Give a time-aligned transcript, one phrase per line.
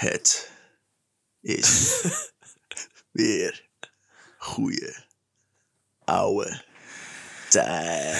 [0.00, 0.50] Het
[1.40, 2.00] is
[3.12, 3.68] weer
[4.38, 4.94] goeie
[6.04, 6.62] ouwe
[7.48, 8.16] tijd.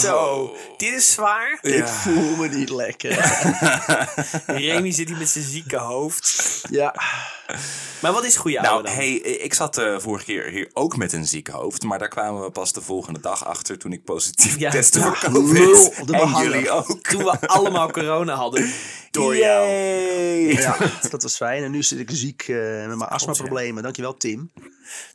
[0.00, 1.58] Zo, dit is zwaar.
[1.62, 3.10] Ik voel me niet lekker.
[4.46, 6.60] Remy zit hier met zijn zieke hoofd.
[6.70, 6.94] ja,
[8.00, 8.96] Maar wat is goede Nou, oude dan?
[8.96, 11.82] hey, ik zat de vorige keer hier ook met een ziek hoofd.
[11.82, 15.04] Maar daar kwamen we pas de volgende dag achter toen ik positief Ja, testte ja,
[15.14, 15.58] voor COVID.
[15.58, 16.42] lul, de en behanger.
[16.52, 16.98] jullie ook.
[17.00, 18.72] Toen we allemaal corona hadden.
[19.10, 19.68] Door jou.
[20.60, 20.76] Ja,
[21.10, 21.62] dat was fijn.
[21.64, 23.82] En nu zit ik ziek eh, met mijn astmaproblemen.
[23.82, 24.50] Dankjewel, Tim.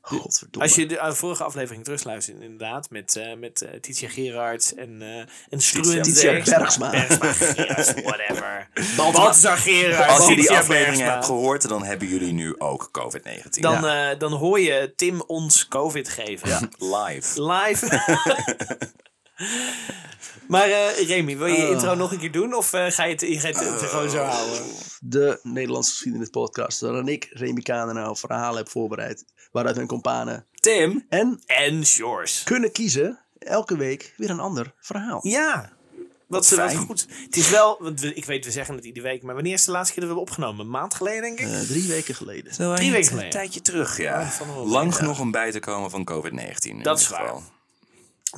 [0.02, 0.68] Godverdomme.
[0.68, 5.02] Als je de uh, vorige aflevering terugluistert, inderdaad, met, eh met eh, Titia Gerards en,
[5.02, 5.08] eh
[5.50, 6.04] en Struent.
[6.04, 6.60] Titia Bergsma.
[6.60, 6.90] Bergsma.
[6.90, 8.68] Bergsma, Gerards, whatever.
[8.98, 11.14] Balthazar Gerards, Als je die Titia afleveringen Bergsma.
[11.14, 13.62] hebt gehoord, dan hebben jullie nu ook COVID-19.
[13.62, 16.70] Dan, eh, dan hoor je Tim ons COVID geven.
[16.78, 17.44] Live.
[17.44, 17.88] Live.
[20.48, 21.70] maar eh, Remy, wil je je Oh.
[21.72, 22.54] intro nog een keer doen?
[22.54, 24.62] Of eh, ga je het, je gaat het gewoon zo houden?
[25.02, 26.80] de Nederlandse geschiedenis podcast.
[26.82, 29.26] Waarin ik, Remy Kanenau, verhalen heb voorbereid.
[29.52, 32.44] Waaruit mijn companen Tim, en En Shores.
[32.44, 33.20] kunnen kiezen.
[33.40, 35.20] Elke week weer een ander verhaal.
[35.28, 35.78] Ja.
[36.30, 36.78] Wat, ze fijn.
[36.78, 37.08] goed.
[37.26, 39.66] Het is wel, want we- ik weet, we zeggen het iedere week, maar wanneer is
[39.66, 40.66] de laatste keer dat we hebben opgenomen?
[40.66, 41.48] Een maand geleden, denk ik?
[41.48, 42.54] Eh, drie weken geleden.
[42.54, 43.30] Zo Drie een weken geleden.
[43.30, 44.32] tijdje terug, ja.
[44.56, 46.78] wel Lang genoeg om bij te komen van COVID-19.
[46.78, 47.20] in Dat is waar.
[47.22, 47.44] geval.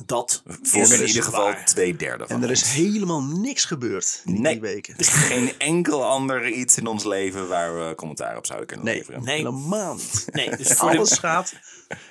[0.06, 0.42] Dat.
[0.62, 1.64] Voor is in ieder geval waar.
[1.66, 4.58] twee derde van En er is helemaal niks gebeurd in die Nee.
[4.58, 4.94] drie weken.
[5.04, 9.22] Geen enkel ander iets in ons leven waar we commentaar op zouden kunnen Nee, leveren.
[9.24, 9.36] Nee.
[9.36, 10.26] helemaal niet.
[10.32, 11.52] Nee, dus voor de, Alles gaat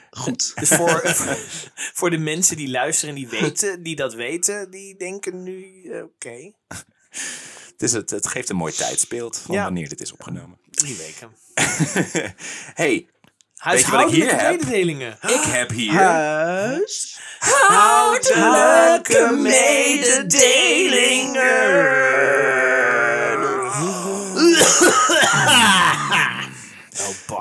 [0.10, 0.52] goed.
[0.56, 1.02] dus voor,
[2.00, 6.04] voor de mensen die luisteren en die weten, die dat weten, die denken nu, eh,
[6.04, 6.52] oké,
[7.72, 9.64] Het, is het, het geeft een mooi tijdsbeeld van Ja.
[9.64, 10.58] wanneer dit is opgenomen.
[10.72, 11.32] drie weken.
[12.74, 13.08] hey,
[13.56, 14.52] Huishoudelijke hier heb?
[14.60, 15.12] mededelingen.
[15.22, 15.92] ik heb hier...
[15.94, 17.20] Huis.
[17.42, 21.22] How to look a maid a daily.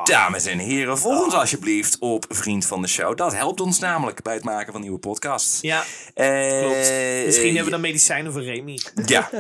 [0.05, 3.17] Dames en heren, volg ons alsjeblieft op Vriend van de Show.
[3.17, 5.59] Dat helpt ons namelijk bij het maken van nieuwe podcasts.
[5.61, 5.83] Ja,
[6.15, 6.93] Eh, klopt.
[7.25, 8.79] Misschien hebben we dan medicijnen voor Remy.
[9.07, 9.31] Ja,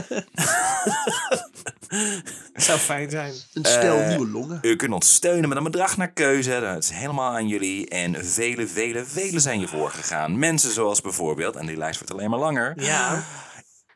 [2.55, 3.33] Zou fijn zijn.
[3.53, 4.59] Een stel Eh, nieuwe longen.
[4.62, 6.60] u kunt ons steunen met een bedrag naar keuze.
[6.60, 7.89] Dat is helemaal aan jullie.
[7.89, 10.39] En vele, vele, vele zijn je voorgegaan.
[10.39, 12.72] Mensen zoals bijvoorbeeld, en die lijst wordt alleen maar langer...
[12.77, 13.22] Ja.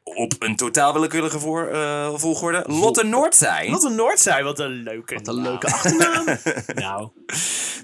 [0.04, 5.28] Op een totaal willekeurige voor, eh, volgorde, Lotte Noordzij, een Noordzij, wat een leuke Wat
[5.28, 5.44] een naam.
[5.44, 6.24] leuke achternaam.
[6.84, 7.08] Nou,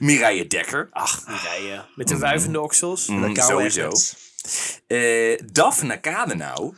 [0.00, 1.86] Mireille Dekker, ach, rijden.
[1.94, 3.06] Met de wuivende oksels.
[3.06, 3.90] Mm, sowieso.
[4.86, 6.74] Eh Daphne Kadenau.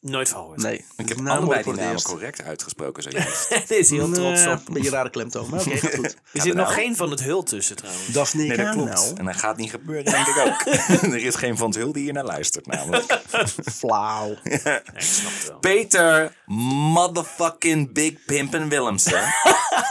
[0.00, 0.62] Nooit van gehoord.
[0.62, 3.48] Nee, Ik heb allebei die het namen correct uitgesproken zojuist.
[3.68, 4.68] Daar is heel trots Nee, op.
[4.68, 6.16] Een beetje rare klemtoon, maar oké, gaat goed.
[6.32, 8.06] Er zit nog geen van het hul tussen trouwens.
[8.06, 8.88] Daphne Nee, dat klopt.
[8.90, 9.16] Kanau.
[9.16, 10.74] En dat gaat niet gebeuren, denk ik ook.
[11.12, 13.20] er is geen Van Zul die hier naar luistert, namelijk.
[13.64, 14.36] Flauw.
[14.42, 15.58] Ja, ik snap het wel.
[15.58, 19.22] Peter motherfucking Big Pimpin Willemsen.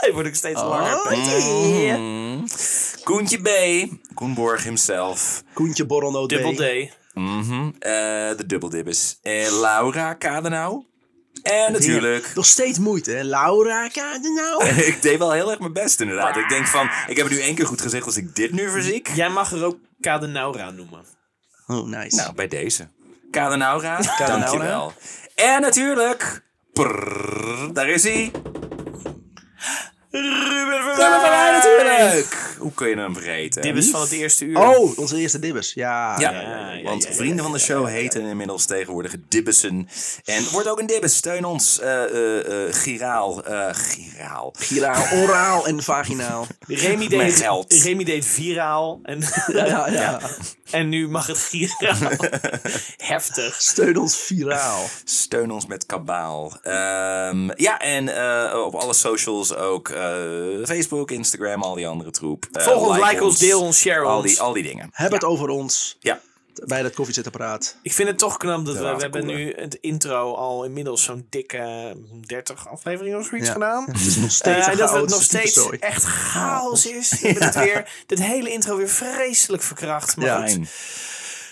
[0.00, 1.08] Hij wordt ook steeds langer.
[1.08, 1.98] Peter.
[1.98, 2.44] Mm.
[3.04, 3.48] Koentje B.
[4.14, 5.42] Koenborg himself.
[5.52, 6.56] Koentje Borrelnoot Dubbel B.
[6.56, 6.96] D.
[7.18, 7.66] Mhm.
[7.78, 7.90] Eh,
[8.36, 9.18] de dubbeldibbes.
[9.22, 10.86] Eh Laura Kadenau.
[11.42, 12.32] En natuurlijk...
[12.34, 13.22] Nog steeds moeite, hè?
[13.22, 14.64] Laura Kanau.
[14.92, 16.36] ik deed wel heel erg mijn best inderdaad.
[16.36, 18.70] Ik denk van, ik heb het nu één keer goed gezegd als ik dit nu
[18.70, 19.08] verziek.
[19.14, 21.04] Jij mag er ook Kadenaura noemen.
[21.66, 22.16] Oh, nice.
[22.16, 22.88] Nou, bij deze.
[23.30, 24.38] Kadenaura, Kadenaura.
[24.38, 24.92] dankjewel.
[25.34, 26.42] En natuurlijk...
[26.72, 28.30] prrr, daar is hij.
[30.10, 30.96] Ruben
[31.30, 32.36] Rijn natuurlijk.
[32.58, 33.62] Hoe kun je hem vergeten?
[33.62, 34.58] Dit is van het eerste uur.
[34.58, 35.72] Oh, onze eerste dibbers.
[35.74, 36.20] Ja.
[36.20, 36.40] Ja, Ja,
[36.72, 39.88] ja, want ja, ja, vrienden van de show heten inmiddels tegenwoordig Dibbessen.
[40.24, 41.16] En wordt ook een Dibbes.
[41.16, 41.80] Steun ons.
[41.80, 43.44] eh eh eh giraal.
[43.44, 44.54] eh giraal.
[44.58, 46.46] Giraal, oraal en vaginaal.
[46.66, 47.72] Remy deed, geld.
[47.72, 49.00] Remy deed viraal.
[49.02, 50.20] En, Ja, ja, ja.
[50.70, 51.96] en nu mag het giraal.
[52.96, 53.62] Heftig.
[53.62, 54.84] Steun ons viraal.
[55.04, 56.52] Steun ons met kabaal.
[56.62, 59.96] Ehm, ja, en eh, op alle socials ook.
[59.98, 62.46] Eh, Facebook, Instagram, al die andere troep.
[62.52, 64.26] Eh, Volg ons, like ons, deel ons, share Al ons.
[64.26, 64.88] die, al die dingen.
[64.92, 66.20] Heb het over ons Ja.
[66.66, 67.76] bij dat koffiezetapparaat.
[67.82, 71.26] Ik vind het toch knap dat we, we hebben nu het intro al inmiddels zo'n
[71.30, 73.52] dikke 30 afleveringen of zoiets Ja.
[73.52, 73.84] gedaan.
[73.92, 77.20] Het is nog Eh, steeds en dat het nog steeds echt chaos is.
[77.20, 80.16] Heb het weer, dit hele intro weer vreselijk verkracht.
[80.16, 80.46] Maar Ja.
[80.48, 80.68] goed.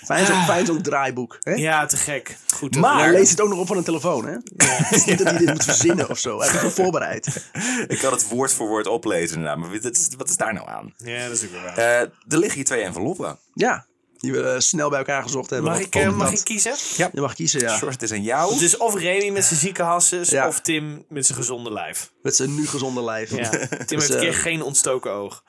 [0.07, 0.27] Fijn.
[0.27, 1.37] Zo'n zo'n draaiboek.
[1.41, 1.53] Hè?
[1.55, 2.37] Ja, te gek.
[2.55, 2.77] Goed.
[2.77, 4.37] Maar- leest het ook nog op van een telefoon, hè?
[4.57, 6.39] Het is niet dat hij dit moet verzinnen of zo.
[6.41, 7.51] Hij heeft het voorbereid.
[7.87, 9.59] Ik kan het woord voor woord oplezen inderdaad.
[9.59, 10.95] Maar wat is, wat is daar nou aan?
[10.97, 11.77] Ja, dat is ook wel waar.
[11.79, 13.39] Eh, er liggen hier twee enveloppen.
[13.55, 13.87] Ja,
[14.17, 15.71] die we eh, snel bij elkaar gezocht hebben.
[15.71, 16.75] Mag ik, eh, mag ik kiezen?
[16.97, 17.77] Je mag kiezen, ja.
[17.77, 18.59] Short, het is aan jou.
[18.59, 20.47] Dus of Remy met zijn zieke hasses Ja.
[20.49, 22.13] of Tim met zijn gezonde lijf.
[22.23, 23.31] Met zijn nu gezonde lijf.
[23.31, 23.49] Ja.
[23.49, 25.43] Tim heeft Dus, een keer geen ontstoken oog.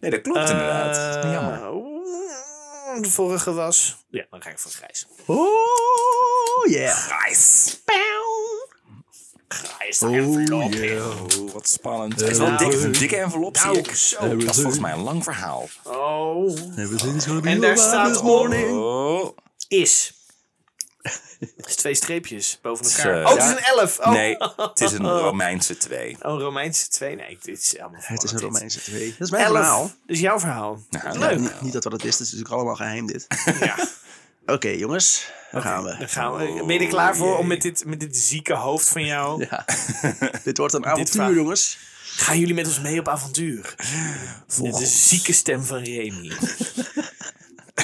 [0.00, 1.24] Nee, dat klopt inderdaad.
[1.24, 1.90] Jammer.
[3.00, 3.96] De vorige was...
[4.10, 5.06] Ja, dan ga ik voor grijs.
[5.26, 6.96] Oh, yeah.
[6.96, 7.80] Grijs.
[9.98, 10.72] Toch envelop.
[10.72, 11.06] yeah.
[11.22, 12.20] Oh, wat spannend.
[12.20, 13.90] Het is wel een dikke, een dikke envelop, zie Nou, ik.
[13.94, 14.36] zo.
[14.36, 15.68] Dat is volgens mij een lang verhaal.
[15.84, 16.50] Oh.
[16.78, 18.70] Everything's gonna be En daar staat this morning.
[18.70, 19.36] Oh.
[19.68, 20.12] Is.
[21.56, 23.22] Het is twee streepjes boven Het is, elkaar.
[23.22, 23.98] eh, oh, het is een elf.
[23.98, 24.12] Oh.
[24.12, 26.16] Nee, het is een Romeinse 2.
[26.22, 27.16] Oh, Romeinse twee.
[27.16, 28.46] Nee, dit is allemaal Het is een dit.
[28.46, 29.08] Romeinse twee.
[29.18, 29.56] Dat is mijn Elf.
[29.56, 29.90] verhaal.
[30.06, 30.82] Dus jouw verhaal.
[30.90, 31.38] Nou, Leuk.
[31.38, 33.26] Niet, niet dat we dat wisten, het is natuurlijk allemaal geheim dit.
[33.60, 33.76] Ja.
[34.46, 35.96] Oké jongens, daar gaan we.
[35.98, 36.62] Dan gaan we.
[36.66, 37.36] Ben je er klaar voor jee.
[37.36, 39.40] om met dit, met dit zieke hoofd van jou...
[39.50, 39.64] Ja.
[40.44, 41.78] dit wordt een avontuur jongens.
[42.16, 43.74] Gaan jullie met ons mee op avontuur?
[44.62, 46.32] Met de zieke stem van Remy.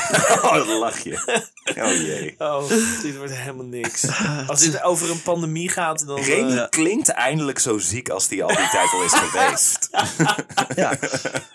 [0.42, 1.42] Oh, dat lach je.
[1.76, 2.34] Oh jee.
[2.38, 2.68] Oh,
[3.02, 4.06] dit wordt helemaal niks.
[4.46, 6.20] Als dit over een pandemie gaat, dan...
[6.20, 9.88] Remy eh, klinkt eindelijk zo ziek als die al die tijd al is geweest.
[10.76, 10.98] Ja.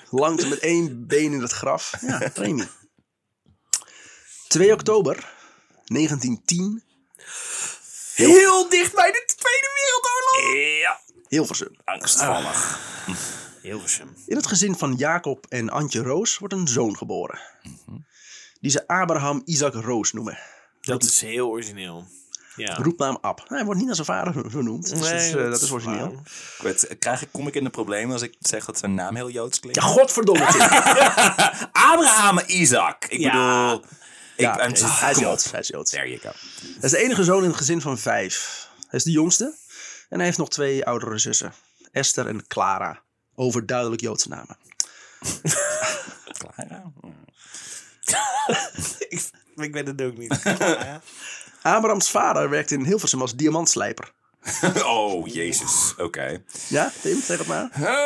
[0.09, 1.93] Langzaam met één been in het graf.
[2.01, 2.67] Ja, Remy.
[4.47, 5.31] 2 oktober
[5.85, 6.83] 1910,
[8.13, 10.79] heel dicht bij de Tweede Wereldoorlog.
[10.81, 11.75] Ja, Hilversum.
[11.83, 12.79] angstvallig.
[13.61, 14.15] Hilversum.
[14.25, 17.39] In het gezin van Jacob en Antje Roos wordt een zoon geboren.
[18.63, 20.37] Die ze Abraham Isaac Roos noemen.
[20.81, 22.05] Dat is heel origineel.
[22.55, 22.75] Ja.
[22.75, 23.43] Roepnaam Ab.
[23.47, 24.89] Hij wordt niet naar zijn vader vernoemd.
[24.89, 26.11] Dus dat, is, eh, dat is origineel.
[26.57, 29.15] Ik weet, krijg ik, kom ik in de problemen als ik zeg dat zijn naam
[29.15, 29.79] heel Joods klinkt?
[29.81, 30.45] Ja, godverdomme.
[31.91, 33.05] Abraham Isaac.
[33.05, 33.31] Ik Ja.
[33.69, 33.85] bedoel...
[34.35, 35.17] Ik, Ja, hij is.
[35.19, 35.51] Joods.
[35.51, 35.91] Hij is Joods.
[35.91, 36.29] There you go.
[36.61, 38.67] Hij is de enige zoon in een gezin van vijf.
[38.87, 39.55] Hij is de jongste.
[40.09, 41.53] En hij heeft nog twee oudere zussen.
[41.91, 43.01] Esther en Clara.
[43.35, 44.57] Overduidelijk Joodse namen.
[46.39, 46.91] Clara?
[49.09, 50.39] ik, ik weet het ook niet.
[51.61, 54.11] Abrahams vader werkt in Hilversum als diamantslijper.
[54.85, 55.93] Oh, jezus.
[55.97, 56.43] Oké.
[56.67, 57.63] Ja, Tim, zeg het maar.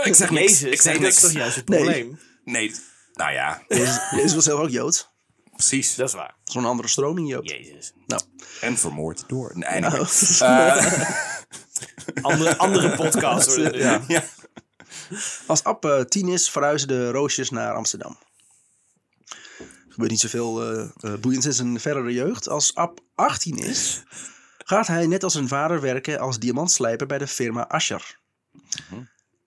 [0.08, 0.52] Ik zeg niks.
[0.60, 1.34] Jezus, Ik zeg nee, dat is niks.
[1.34, 1.80] toch juist het Nee.
[1.80, 2.20] probleem?
[2.44, 2.76] Nee,
[3.14, 5.10] nou ja, Jezus, Jezus was zelf ook Joods.
[5.56, 5.96] precies.
[5.96, 6.36] Dat is waar.
[6.44, 7.50] Zo'n andere stroming Jood.
[7.50, 7.94] Jezus.
[8.08, 8.22] Nou,
[8.62, 9.52] En vermoord door.
[9.54, 9.90] Nee, nee.
[9.90, 10.06] nou,
[12.22, 14.02] Andere, andere podcast ja.
[14.08, 14.24] Ja.
[15.46, 18.18] Als Ab eh, tien is, verhuizen de Roosjes naar Amsterdam.
[19.98, 22.50] Gebeurt niet zoveel eh eh, boeiends in zijn verdere jeugd.
[22.50, 24.04] Als Ab 18 is,
[24.58, 28.20] gaat hij net als zijn vader werken als diamantslijper bij de firma Ascher.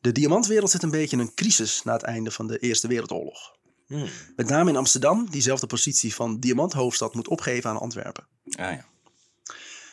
[0.00, 3.56] De diamantwereld zit een beetje in een crisis na het einde van de Eerste Wereldoorlog.
[3.86, 4.08] Hmm.
[4.36, 8.26] Met name in Amsterdam, diezelfde positie van diamanthoofdstad moet opgeven aan Antwerpen.
[8.44, 8.84] Ah, ja.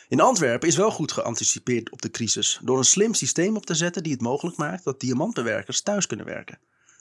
[0.08, 3.74] In Antwerpen is wel goed geanticipeerd op de crisis door een slim systeem op te
[3.74, 6.58] zetten die het mogelijk maakt dat diamantbewerkers thuis kunnen werken.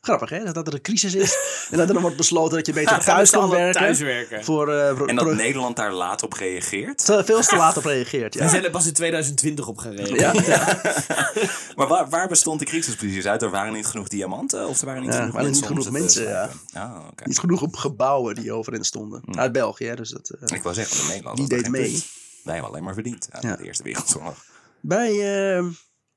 [0.07, 1.37] Grappig hè, dat er een crisis is
[1.71, 3.81] en dat er dan wordt besloten dat je beter thuis kan werken.
[3.81, 4.43] thuiswerken.
[4.43, 7.05] Voor, eh, En dat Nederland daar laat op reageert.
[7.05, 8.33] te- veel te laat op reageert.
[8.35, 8.49] We Ja.
[8.49, 10.15] zijn er pas in 2020 op gereden.
[10.15, 10.81] Ja, ja.
[11.75, 13.41] Maar waar, waar bestond de crisis precies uit?
[13.41, 14.67] Er waren niet genoeg diamanten?
[14.67, 15.75] Of er waren niet Ja, genoeg waren niet mensen?
[15.77, 16.59] om genoeg mensen, slijpen?
[16.73, 17.23] Ah, oké.
[17.27, 19.21] Niet genoeg op gebouwen die overeind stonden.
[19.37, 20.29] Uit België, hè, dus dat...
[20.29, 20.55] eh.
[20.57, 21.37] Ik wou zeggen, in Nederland.
[21.37, 21.89] Die deed mee.
[21.91, 22.05] punt.
[22.43, 23.55] Wij hebben alleen maar verdiend aan Ja.
[23.55, 24.43] de Eerste Wereldoorlog.
[24.79, 25.09] Bij,
[25.57, 25.65] eh,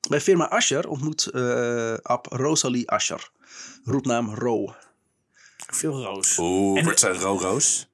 [0.09, 3.31] bij firma Ascher ontmoet eh Ab Rosalie Ascher.
[3.85, 4.75] Roepnaam Ro.
[5.57, 6.39] Veel roos.
[6.39, 7.89] Oeh, En- wordt ze roos?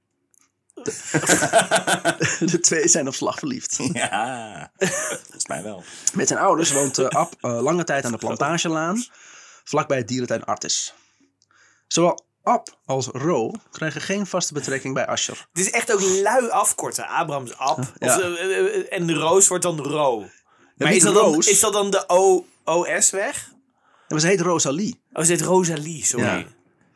[2.53, 3.76] De twee zijn op slag verliefd.
[3.93, 5.85] Ja, volgens mij wel.
[6.14, 9.05] Met zijn ouders woont eh, Ab eh, lange tijd aan de Plantagelaan,
[9.64, 10.94] vlakbij het dierentuin Artis.
[11.87, 15.47] Zowel Ab als Ro krijgen geen vaste betrekking bij Ascher.
[15.53, 17.06] Het is echt ook lui afkorten.
[17.08, 17.93] Abrams Ab.
[17.99, 18.17] Ja.
[18.17, 18.25] Of,
[18.88, 20.29] en de roos wordt dan Ro.
[20.76, 23.51] Maar is dat, dan, is dat dan de O, OS weg?
[24.08, 25.01] En ze heet Rosalie.
[25.12, 26.27] Oh, ze heet Rosalie, sorry.
[26.27, 26.44] Ja.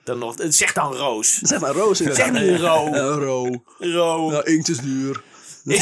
[0.05, 1.38] Dan nog, zeg dan Roos.
[1.38, 2.26] Zeg maar Roos inderdaad.
[2.35, 2.85] Zeg niet Ro.
[2.95, 3.62] Ja, Ro.
[3.78, 4.33] Ro.
[4.33, 5.23] Ja, inkt is duur.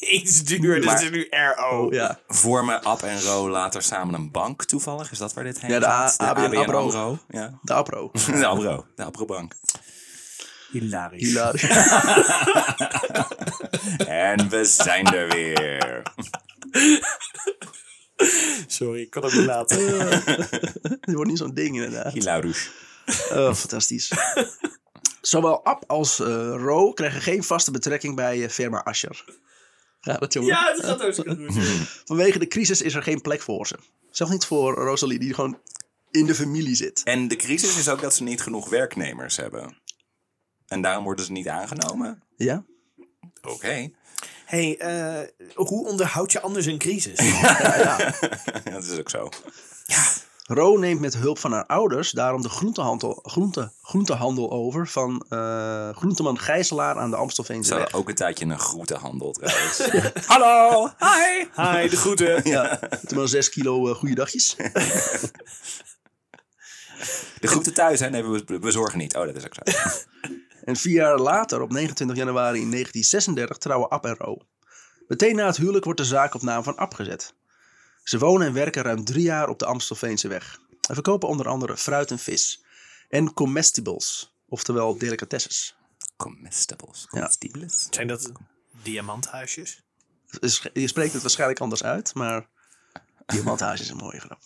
[0.00, 1.88] Iets duur, dus Maar- het is nu RO.
[1.90, 2.18] Ja.
[2.28, 5.10] Vormen Ab en Ro later samen een bank toevallig?
[5.10, 6.20] Is dat waar dit heen Ja, de gaat?
[6.22, 7.18] A- ABN.
[7.28, 7.58] Ja.
[7.62, 8.10] De Apro.
[8.26, 8.86] De Abro.
[8.96, 9.54] De Abro-bank.
[10.70, 11.22] Hilarisch.
[11.28, 11.62] Hilarisch.
[14.06, 16.02] En we zijn er weer.
[18.66, 19.78] Sorry, ik kan het niet laten.
[21.00, 22.12] Dit wordt niet zo'n ding inderdaad.
[22.12, 22.70] Hilarisch.
[23.32, 24.12] Oh, fantastisch.
[25.20, 26.26] Zowel Ab als eh,
[26.56, 29.24] Ro krijgen geen vaste betrekking bij eh, firma Ascher.
[30.00, 30.48] Ja, dat jongen.
[30.48, 31.54] Ja, het gaat hartstikke goed.
[32.08, 33.78] Vanwege de crisis is er geen plek voor ze.
[34.10, 35.58] Zelfs niet voor Rosalie, die gewoon
[36.10, 37.02] in de familie zit.
[37.04, 39.76] En de crisis is ook dat ze niet genoeg werknemers hebben.
[40.66, 42.22] En daarom worden ze niet aangenomen?
[42.36, 42.64] Ja?
[43.42, 43.90] Oké.
[44.50, 47.16] Hey, eh, hoe onderhoud je anders een crisis?
[48.72, 49.28] dat is ook zo.
[50.46, 55.90] Ro neemt met hulp van haar ouders daarom de groentehandel, groente, groentehandel over van eh,
[55.94, 57.92] groenteman Gijzelaar aan de Amstelveense weg.
[57.92, 59.82] ook een tijdje een groentehandel trouwens.
[60.32, 61.44] Hallo, hi.
[61.54, 62.40] Hi, de groeten.
[62.50, 64.56] Ja, toen maar zes kilo eh goede dagjes.
[67.40, 68.10] De groeten thuis, hè?
[68.10, 69.16] Nee, we we bezorgen niet.
[69.16, 69.62] Oh, dat is ook zo.
[70.70, 74.38] En vier jaar later, op 29 januari 1936, trouwen Ab en Ro.
[75.08, 77.34] Meteen na het huwelijk wordt de zaak op naam van Ab gezet.
[78.02, 80.60] Ze wonen en werken ruim drie jaar op de Amstelveense weg.
[80.88, 82.64] En verkopen onder andere fruit en vis.
[83.08, 85.76] En comestibles, oftewel delicatesses.
[86.16, 87.00] Comestibles.
[87.00, 87.08] Ja.
[87.08, 87.86] Comestibles.
[87.90, 88.32] Zijn dat
[88.82, 89.82] diamanthuisjes?
[90.72, 92.48] Je spreekt het waarschijnlijk anders uit, maar
[93.26, 94.38] diamanthuis is een mooie grap.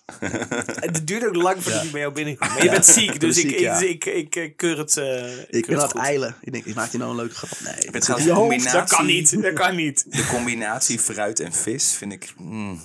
[0.85, 2.49] Het duurt ook lang voordat ik bij jou binnenkom.
[2.49, 3.79] Maar je bent ziek, dus ziek, ik, ja.
[3.79, 6.01] ik, ik, ik keur het eh, Ik keur ben het aan het goed.
[6.01, 6.35] eilen.
[6.41, 7.51] Ik denk, ik maak je nou een leuke grap.
[7.65, 8.25] Nee, het je hoofd.
[8.31, 10.05] combinatie- Dat kan niet, dat kan niet.
[10.17, 12.35] De combinatie fruit en vis vind ik...
[12.39, 12.81] mm,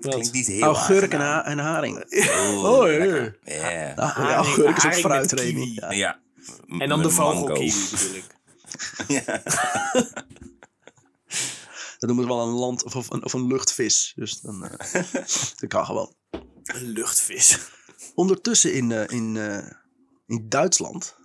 [0.00, 2.04] klinkt niet heel Augurk en, en haring.
[2.10, 2.98] Oeh, Oh, ja.
[2.98, 3.38] lekker.
[3.44, 3.92] Ja.
[3.96, 5.32] Ah, Haring- augurk is ook.
[5.74, 5.90] Ja.
[5.92, 6.20] Ja.
[6.78, 8.24] En dan de vogelkiwi bedoel ik.
[12.02, 14.12] Dat noemen we wel een land of, of, een, of een luchtvis.
[14.16, 14.92] Dus dan, eh,
[15.58, 16.14] dat kan gewoon.
[16.62, 17.58] Een luchtvis.
[18.14, 19.70] Ondertussen in, eh, in, eh,
[20.26, 21.16] in Duitsland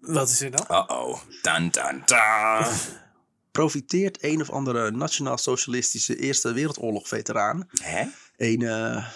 [0.00, 0.66] Wat is er dan?
[0.70, 1.20] Uh-oh.
[1.42, 2.66] Tan, tan, tan.
[3.50, 7.68] profiteert een of andere nationaal-socialistische Eerste Wereldoorlog veteraan.
[7.82, 8.04] Hè?
[8.36, 9.06] Een, eh,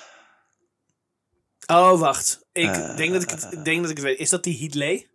[1.66, 2.40] Oh, wacht.
[2.52, 4.18] Ik, denk dat ik, het, ik denk dat ik het weet.
[4.18, 5.06] Is dat die Hitler?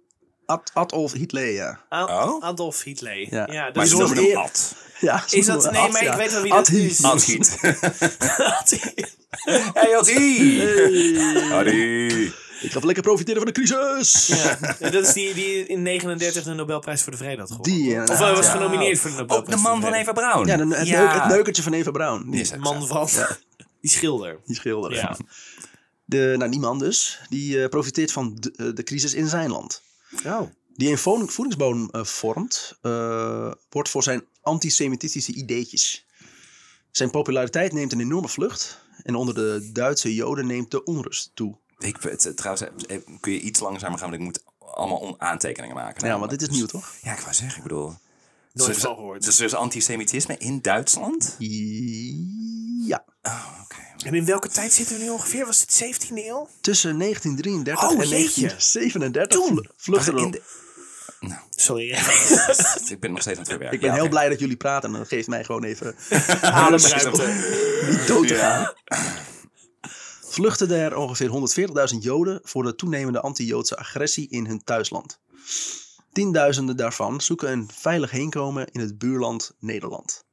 [0.45, 1.85] Ad- Adolf Hitler, ja.
[1.89, 2.43] Ad- Oh?
[2.43, 3.33] Adolf Hitler.
[3.33, 3.47] Ja.
[3.51, 4.75] Ja, dat Maar is ze Ad.
[4.99, 7.03] Ja Is dat- nee, maar ik weet wel wie dat is.
[7.03, 7.57] Adhiet.
[9.73, 10.61] Hey, Adhiet.
[10.61, 11.51] Hey.
[11.51, 12.33] Adhiet.
[12.61, 14.27] Ik ga lekker profiteren van de crisis.
[14.27, 17.75] Ja, en dat is die die in 39 de Nobelprijs voor de Vrede had gewonnen.
[17.77, 18.51] Die, Of hij was ja.
[18.51, 19.93] genomineerd voor de Ook Nobelprijs de man van.
[19.93, 20.45] Eva Braun.
[20.47, 21.01] Ja, dan, het, Ja.
[21.13, 22.29] neuk- het neukertje van Eva Braun.
[22.31, 23.09] Die Man van...
[23.81, 24.39] Die schilder.
[24.45, 24.93] die schilder.
[24.93, 25.17] Ja.
[26.05, 27.19] De, nou, die man dus.
[27.29, 29.81] Die eh, profiteert van de, eh, de crisis in zijn land.
[30.25, 30.41] Oh.
[30.75, 36.05] Die een vo- voedingsbodem eh, vormt, eh, wordt voor zijn antisemitistische ideetjes.
[36.91, 38.79] Zijn populariteit neemt een enorme vlucht.
[39.03, 41.57] En onder de Duitse Joden neemt de onrust toe.
[41.77, 45.75] Ik, het, het- trouwens, eh, kun je iets langzamer gaan, want ik moet allemaal aantekeningen
[45.75, 46.07] maken.
[46.07, 46.93] Ja, want dit is Dus- nieuw, toch?
[47.01, 47.93] Ja, ik wou zeggen, ik bedoel...
[48.53, 49.23] Nooit dus, gehoord.
[49.25, 51.35] Dus er is antisemitisme in Duitsland?
[52.85, 53.05] Ja.
[53.21, 54.05] Oh, oké.
[54.07, 55.45] En in welke tijd zitten we nu ongeveer?
[55.45, 56.49] Was het 17e eeuw?
[56.61, 58.41] Tussen 1933 Oh, en jeetje.
[58.41, 59.47] 1937 Toen.
[59.47, 60.41] vlu- vluchtte Was er in de-
[61.19, 61.89] Nou, Sorry.
[62.93, 63.71] ik ben nog steeds aan het verwerken.
[63.75, 64.93] Ik ben Ja, heel blij dat jullie praten.
[64.93, 65.95] En dat geeft mij gewoon even
[66.41, 67.25] Ademruimte.
[67.89, 68.73] niet dood te gaan.
[68.85, 68.97] Ja.
[70.25, 71.29] Vluchtten er ongeveer
[71.93, 75.19] 140.000 Joden voor de toenemende anti-Joodse agressie in hun thuisland.
[76.11, 80.23] Tienduizenden daarvan zoeken een veilig heenkomen in het buurland Nederland.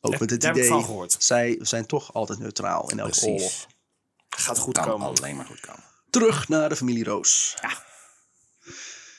[0.00, 1.16] Ook met het idee, van gehoord.
[1.18, 3.38] zij zijn toch altijd neutraal in elke oorlog.
[3.38, 3.66] Precies.
[4.28, 5.06] Gaat goed Kan komen.
[5.06, 5.82] alleen maar goed komen.
[6.10, 7.56] Terug naar de familie Roos.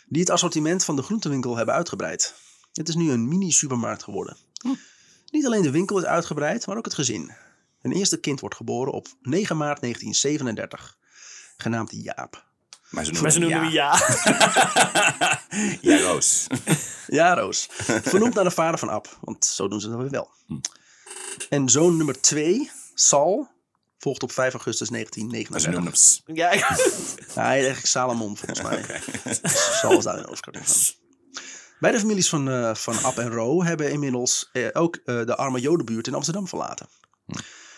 [0.09, 2.35] Die het assortiment van de groentewinkel hebben uitgebreid.
[2.73, 4.37] Het is nu een mini-supermarkt geworden.
[5.31, 7.31] Niet alleen de winkel is uitgebreid, maar ook het gezin.
[7.81, 10.97] Hun eerste kind wordt geboren op 9 maart 1937.
[11.57, 12.47] Genaamd Jaap.
[12.89, 13.99] Maar ze noemen, Maar hem ja.
[15.81, 16.47] Ja, Roos.
[17.07, 17.67] Ja, Roos.
[18.01, 20.29] Vernoemd naar de vader van Ab, want zo doen ze dat weer wel.
[21.49, 23.49] En zoon nummer 2, Sal,
[23.99, 25.11] volgt op 5 augustus Maar ze
[25.69, 25.71] 1939.
[25.71, 25.95] noemen hem...
[25.95, 26.49] S- ja.
[26.51, 29.01] ik- Ja, hij is eigenlijk Salomon volgens mij.
[29.81, 30.97] Sal is daar een overkorting van.
[31.79, 35.59] Beide families van, eh, van Ab en Ro hebben inmiddels eh, ook eh, de arme
[35.59, 36.87] Jodenbuurt in Amsterdam verlaten.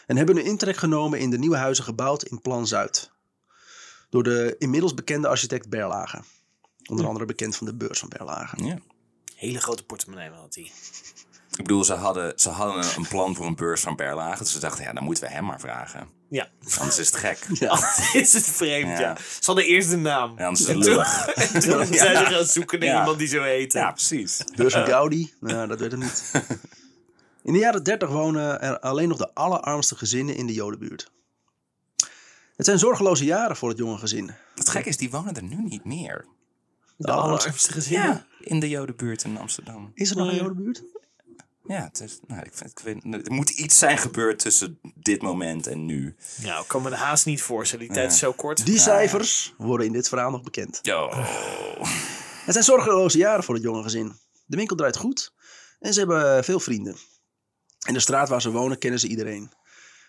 [0.06, 3.12] En hebben een intrek genomen in de nieuwe huizen gebouwd in Plan Zuid.
[4.10, 6.22] Door de inmiddels bekende architect Berlage.
[6.90, 8.64] Onder andere bekend van de beurs van Berlage.
[8.64, 8.78] Ja.
[9.42, 10.64] Hele grote portemonnee had hij.
[11.52, 14.38] Ik bedoel, ze hadden, ze hadden een- plan voor een beurs van Berlage.
[14.44, 16.08] Dus ze dachten, ja, dan moeten we hem maar vragen.
[16.30, 16.50] Ja.
[16.78, 17.48] Anders is het gek.
[17.60, 17.80] Ja.
[18.14, 19.00] is het vreemd, ja.
[19.00, 19.16] Ja.
[19.18, 20.34] Ze hadden eerst de naam.
[20.38, 21.04] Ja, anders is het En toen-.
[21.54, 23.00] En toen zijn ze gaan zoeken naar Ja.
[23.00, 23.78] iemand die zo heette.
[23.78, 24.44] Ja, precies.
[24.56, 26.32] Beurs van Gaudi, nou, dat werd het niet.
[27.44, 31.12] In de jaren 30 wonen er alleen nog de allerarmste gezinnen in de Jodenbuurt.
[32.56, 34.32] Het zijn zorgeloze jaren voor het jonge gezin.
[34.56, 36.26] Het gek is, die wonen er nu niet meer.
[36.98, 38.26] De Oh, allerarmste gezinnen.
[38.44, 39.92] In de Jodenbuurt in Amsterdam.
[39.94, 40.42] Is er nog een Nee.
[40.42, 40.84] Jodenbuurt?
[41.64, 45.22] Ja, het, is, nou, ik vind, ik weet, er moet iets zijn gebeurd tussen dit
[45.22, 46.16] moment en nu.
[46.42, 47.86] Nou, ik kan me de haast niet voorstellen.
[47.86, 48.66] Die tijd is zo kort.
[48.66, 50.80] Die cijfers worden in dit verhaal nog bekend.
[50.82, 51.10] Yo.
[52.46, 54.14] Het zijn zorgeloze jaren voor het jonge gezin.
[54.46, 55.34] De winkel draait goed
[55.80, 56.96] en ze hebben veel vrienden.
[57.88, 59.52] In de straat waar ze wonen kennen ze iedereen.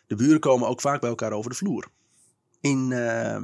[0.07, 1.89] De buren komen ook vaak bij elkaar over de vloer.
[2.61, 3.41] In, eh,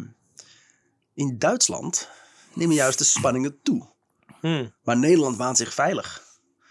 [1.14, 2.08] in Duitsland
[2.54, 3.86] nemen juist de spanningen toe.
[4.40, 4.74] Hmm.
[4.82, 6.26] Maar Nederland waant zich veilig.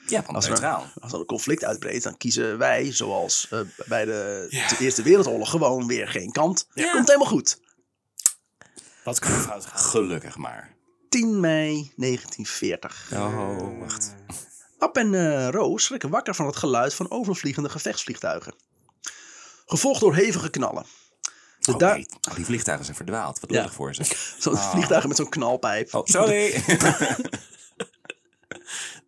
[0.07, 0.65] Ja, want Als er,
[0.99, 5.49] als er een conflict uitbreekt, dan kiezen wij, zoals eh, bij de, de Eerste Wereldoorlog,
[5.49, 6.67] gewoon weer geen kant.
[6.73, 6.91] Ja.
[6.91, 7.59] Komt helemaal goed.
[9.03, 9.79] Wat kan fout gaan?
[9.79, 10.75] Gelukkig maar.
[11.09, 13.09] 10 mei 1940.
[13.13, 14.15] Oh, wacht.
[14.77, 18.55] Ab en eh, Roos schrikken wakker van het geluid van overvliegende gevechtsvliegtuigen.
[19.65, 20.85] Gevolgd door hevige knallen.
[21.67, 23.39] De Oh, nee, oh, die vliegtuigen zijn verdwaald.
[23.39, 23.69] Wat Ja.
[23.69, 24.03] voor ze.
[24.39, 25.93] Zo'n vliegtuigen met zo'n knalpijp.
[25.93, 26.45] Oh, sorry.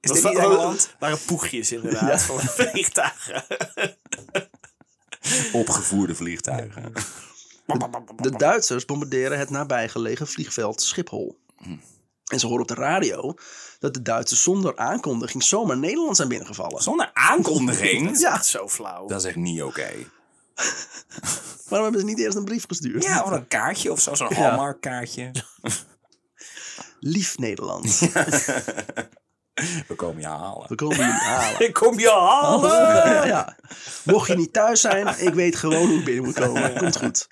[0.01, 0.95] is dit niet wa- Engeland?
[0.99, 3.43] waren poegjes inderdaad van vliegtuigen.
[5.51, 6.93] Opgevoerde vliegtuigen.
[8.15, 11.39] De Duitsers bombarderen het nabijgelegen vliegveld Schiphol.
[12.25, 13.33] En ze horen op de radio
[13.79, 16.81] dat de Duitsers zonder aankondiging zomaar Nederland zijn binnengevallen.
[16.81, 18.19] Zonder aankondiging?
[18.19, 19.07] Ja, Dat is zo flauw.
[19.07, 19.89] Dat is echt niet oké.
[21.69, 23.03] waarom hebben ze niet eerst een brief gestuurd?
[23.03, 24.33] Ja, of een kaartje of zo, zo'n.
[24.33, 25.31] Hallmark kaartje.
[26.99, 27.99] Lief Nederland,
[29.87, 30.65] We komen je halen.
[30.67, 31.59] we komen jullie halen.
[31.67, 33.27] Ik kom je halen.
[33.27, 33.55] ja.
[34.03, 36.77] Mocht je niet thuis zijn, ik weet gewoon hoe ik binnen moet komen.
[36.77, 37.27] Komt goed.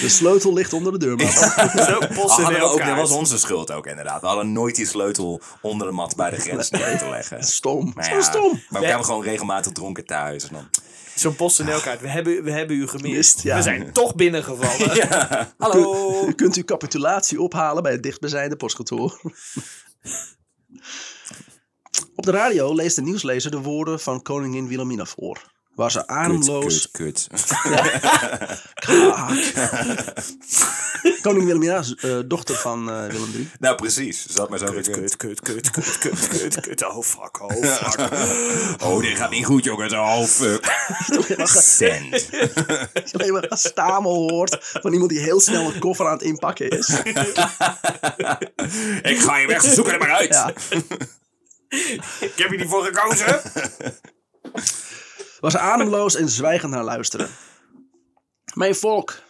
[0.00, 1.32] De sleutel ligt onder de deurmat.
[1.32, 4.20] Zo we ook, dat was onze schuld ook inderdaad.
[4.20, 7.42] We hadden nooit die sleutel onder de mat bij de grens neer te leggen.
[7.42, 7.92] Stom.
[7.94, 8.62] Maar Zo stom.
[8.68, 10.48] Maar we kwamen gewoon regelmatig dronken thuis.
[10.48, 10.68] En dan,
[11.14, 12.00] Zo'n PostNL-kaart.
[12.00, 13.14] We hebben, we hebben u gemist.
[13.14, 13.56] Mist, ja.
[13.56, 15.08] We zijn toch binnengevallen.
[15.58, 16.26] hallo!
[16.26, 19.20] U kunt uw capitulatie ophalen bij het dichtbijzijnde postkantoor.
[22.16, 25.53] Op de radio leest de nieuwslezer de woorden van koningin Wilhelmina voor.
[25.74, 26.90] Waar ze ademloos...
[26.90, 27.44] Kut, kut,
[28.74, 29.52] kut.
[31.22, 33.50] Koningin Wilhelmina, is, eh, dochter van eh, Willem III.
[33.58, 34.26] Nou, precies.
[34.26, 36.84] Zat maar zo Kut, kut, kut, kut, kut, kut, kut, kut.
[36.84, 38.08] Oh, fuck, oh, fuck.
[38.82, 39.92] Oh, dit gaat niet goed, jongens.
[39.92, 40.64] Oh, fuck.
[41.44, 42.12] Send.
[42.12, 46.22] Als je alleen maar gestamel hoort van iemand die heel snel een koffer aan het
[46.22, 46.88] inpakken is.
[49.12, 50.28] Ik ga je weg, zoek er maar uit.
[50.28, 50.52] Ja.
[52.20, 53.40] Ik heb hier niet voor gekozen.
[55.50, 57.28] Ze ademloos en zwijgend naar luisteren.
[58.54, 59.22] Mijn volk.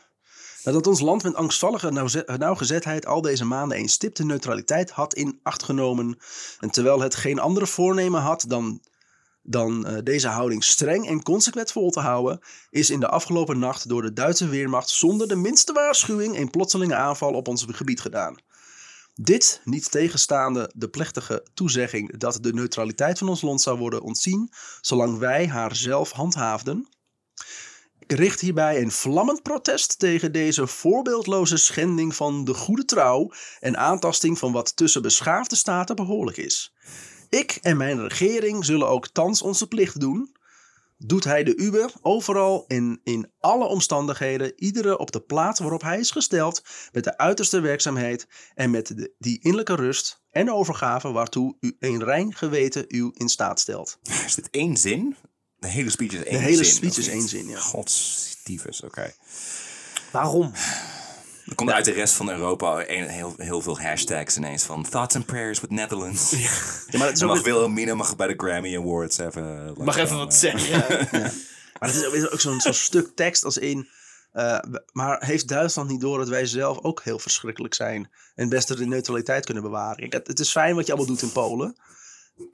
[0.65, 5.63] Nadat ons land met angstvallige nauwgezetheid al deze maanden een stipte neutraliteit had in acht
[5.63, 6.19] genomen.
[6.61, 8.81] En terwijl het geen andere voornemen had dan,
[9.43, 12.41] dan eh, deze houding streng en consequent vol te houden,
[12.71, 16.95] is in de afgelopen nacht door de Duitse Weermacht zonder de minste waarschuwing een plotselinge
[16.95, 18.37] aanval op ons gebied gedaan.
[19.21, 24.53] Dit niet tegenstaande de plechtige toezegging dat de neutraliteit van ons land zou worden ontzien,
[24.81, 26.89] zolang wij haar zelf handhaafden.
[27.99, 33.77] Ik richt hierbij een vlammend protest tegen deze voorbeeldloze schending van de goede trouw en
[33.77, 36.75] aantasting van wat tussen beschaafde staten behoorlijk is.
[37.29, 40.37] Ik en mijn regering zullen ook thans onze plicht doen.
[40.97, 45.99] Doet hij de uwe overal en in alle omstandigheden, iedere op de plaats waarop hij
[45.99, 51.57] is gesteld, met de uiterste werkzaamheid en met de, die innerlijke rust en overgave waartoe
[51.61, 53.99] u een rein geweten u in staat stelt.
[54.27, 55.17] Is dit één zin?
[55.59, 56.75] De hele speech is één De hele zin.
[56.75, 57.61] speech is één zin, ja.
[58.85, 59.15] Oké.
[60.13, 60.53] Waarom?
[61.55, 65.17] Er komt uit de rest van Europa een, heel, heel veel hashtags ineens van Thoughts
[65.17, 66.31] and Prayers with Netherlands.
[66.31, 66.51] Ja,
[66.99, 69.75] maar is ook mag Wilhelmina mag bij de Grammy Awards even...
[69.79, 71.09] Mag even wat zeggen.
[71.81, 73.89] Maar het is ook- zo'n zo'n stuk tekst als in.
[74.33, 74.59] eh,
[74.93, 78.11] maar heeft Duitsland niet door dat wij zelf ook heel verschrikkelijk zijn?
[78.35, 79.97] En best de neutraliteit kunnen bewaren?
[79.97, 81.77] Kijk, het, het is fijn wat je allemaal doet in Polen.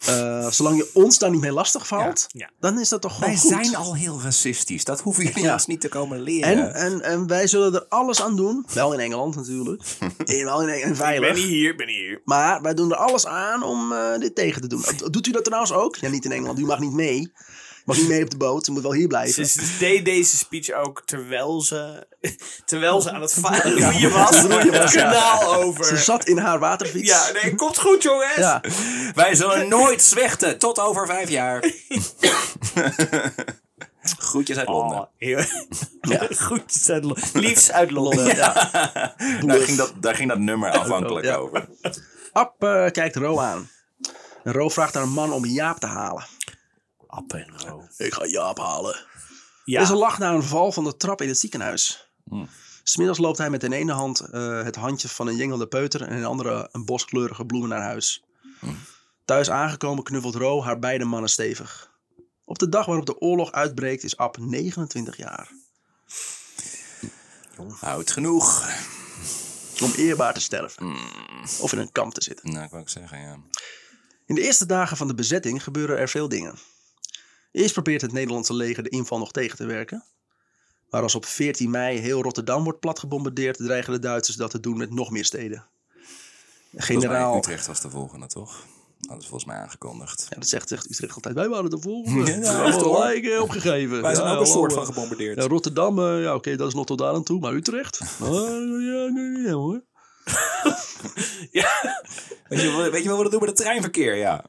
[0.06, 2.50] Eh, zolang je ons daar niet mee lastig valt, Ja, ja.
[2.60, 3.50] dan is dat toch gewoon Wij goed.
[3.50, 4.84] zijn al heel racistisch.
[4.84, 5.52] Dat hoeven jullie Ja.
[5.52, 6.48] ons niet te komen leren.
[6.74, 8.66] en, en, en wij zullen er alles aan doen.
[8.74, 9.82] Wel in Engeland natuurlijk.
[10.24, 11.36] in, wel in, en Ik ben veilig.
[11.44, 12.20] hier, ik ben hier.
[12.24, 14.84] Maar wij doen er alles aan om eh, dit tegen te doen.
[15.10, 15.96] Doet u dat trouwens ook?
[15.96, 16.58] Ja, niet in Engeland.
[16.58, 17.32] U mag niet mee.
[17.90, 18.66] Mag niet mee op de boot.
[18.68, 19.46] U moet wel hier blijven.
[19.46, 22.06] Ze ze deed deze speech ook terwijl ze,
[22.64, 24.40] terwijl ze aan het va- roeien was.
[24.42, 25.98] Het kanaal Ze over.
[25.98, 27.08] zat in haar waterfiets.
[27.08, 28.36] Ja, nee, komt goed jongens.
[28.36, 28.60] Ja.
[29.14, 31.64] Wij zullen nooit zwichten tot over vijf jaar.
[34.18, 34.98] Groetjes uit Londen.
[34.98, 35.44] Oh, heel,
[36.46, 37.22] Goed uit Londen.
[37.32, 38.36] Liefst uit Londen.
[38.36, 41.34] daar, ging dat, daar ging dat nummer afhankelijk Ja.
[41.34, 41.68] over.
[42.32, 43.70] Ab eh, kijkt Ro aan.
[44.44, 46.26] En Ro vraagt aan een man om Jaap te halen.
[47.10, 47.88] App en ro.
[47.96, 49.04] Ik ga Jaap halen.
[49.64, 49.84] Ja.
[49.84, 52.10] Ze lacht na een val van de trap in het ziekenhuis.
[52.82, 56.14] Smiddags loopt hij met in ene hand eh, het handje van een jengelde peuter en
[56.14, 58.24] in de andere een bos kleurige bloemen naar huis.
[59.24, 61.90] Thuis aangekomen knuffelt Ro haar beide mannen stevig.
[62.44, 65.50] Op de dag waarop de oorlog uitbreekt is Ab 29 jaar.
[67.80, 68.68] Oud genoeg.
[69.82, 70.96] Om eerbaar te sterven.
[71.60, 72.50] Of in een kamp te zitten.
[72.52, 73.36] Nou, ik wou ook zeggen, ja.
[74.26, 76.54] In de eerste dagen van de bezetting gebeuren er veel dingen.
[77.52, 80.04] Eerst probeert het Nederlandse leger de inval nog tegen te werken.
[80.90, 84.76] Maar als op 14 mei heel Rotterdam wordt platgebombardeerd, dreigen de Duitsers dat te doen
[84.76, 85.66] met nog meer steden.
[86.76, 88.64] Generaal, Utrecht was de volgende, toch?
[88.98, 90.26] Dat is volgens mij aangekondigd.
[90.30, 92.30] ja, dat zegt, zegt Utrecht altijd, wij waren de volgende.
[92.30, 94.02] Ja, Ja, echt gelijk eh, opgegeven.
[94.02, 95.36] Wij zijn Ja, ook een soort eh, van gebombardeerd.
[95.42, 98.00] ja, Rotterdam, eh, ja oké, dat is nog tot daar aan toe, maar Utrecht?
[98.20, 98.28] Ah,
[98.80, 99.82] ja, nee, ja, hoor.
[102.48, 104.16] Weet, je, weet je wel wat we doen met het treinverkeer?
[104.16, 104.44] Ja.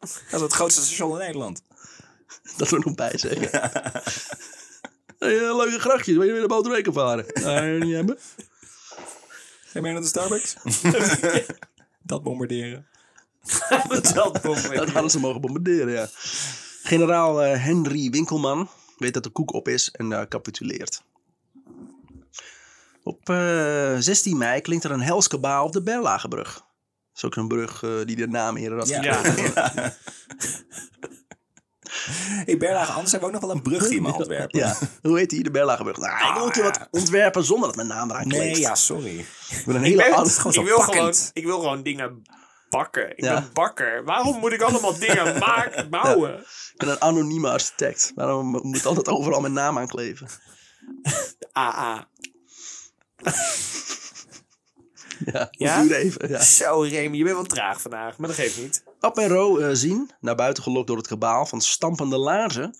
[0.00, 1.62] Dat is het grootste station in Nederland.
[2.58, 3.50] Dat we nog bij zeggen.
[5.18, 7.26] Hey, eh, leuke grachtjes, wil je weer de boot reken varen?
[7.34, 8.18] Nee, niet hebben.
[9.64, 10.56] Ga je mee naar de Starbucks?
[12.02, 12.86] dat bombarderen.
[13.88, 14.12] Dat
[14.74, 16.08] Dat hadden ze mogen bombarderen, ja.
[16.82, 21.02] Generaal eh, Henry Winkelman, weet dat de koek op is en eh, capituleert.
[23.02, 26.52] Op eh, 16 mei klinkt er een hels kabaal op de Berlagebrug.
[26.52, 26.64] Dat
[27.14, 28.88] is ook een brug die de naam eerder had.
[28.88, 29.02] Ja.
[29.02, 29.96] Ja.
[32.46, 34.58] Hey Berlage, anders hebben we ook nog wel een brugje in mijn Antwerpen.
[34.58, 35.42] Ja, hoe heet die?
[35.42, 35.96] De Berlagebrug.
[35.96, 38.52] Nou, ik wil een keer wat ontwerpen zonder dat mijn naam eraan kleeft.
[38.52, 39.18] Nee, ja, sorry.
[39.18, 40.96] Ik ben een Ik, hele ben- gewoon ik, wil pakkend.
[41.16, 42.22] gewoon, ik wil gewoon dingen
[42.70, 43.10] bakken.
[43.10, 43.34] Ik Ja.
[43.40, 44.04] ben bakker.
[44.04, 46.38] Waarom moet ik allemaal dingen maken, bouwen?
[46.38, 48.12] Ik ben een anonieme architect.
[48.14, 50.28] Waarom moet ik altijd overal mijn naam aankleven?
[51.52, 52.08] AA.
[55.32, 55.78] Ja, Ja?
[55.80, 56.28] duurde even.
[56.28, 56.42] Ja.
[56.42, 58.84] Zo, Remy, je bent wel traag vandaag, maar dat geeft niet.
[59.04, 62.76] Ab en Ro eh, zien, naar buiten gelokt door het kabaal van stampende laarzen,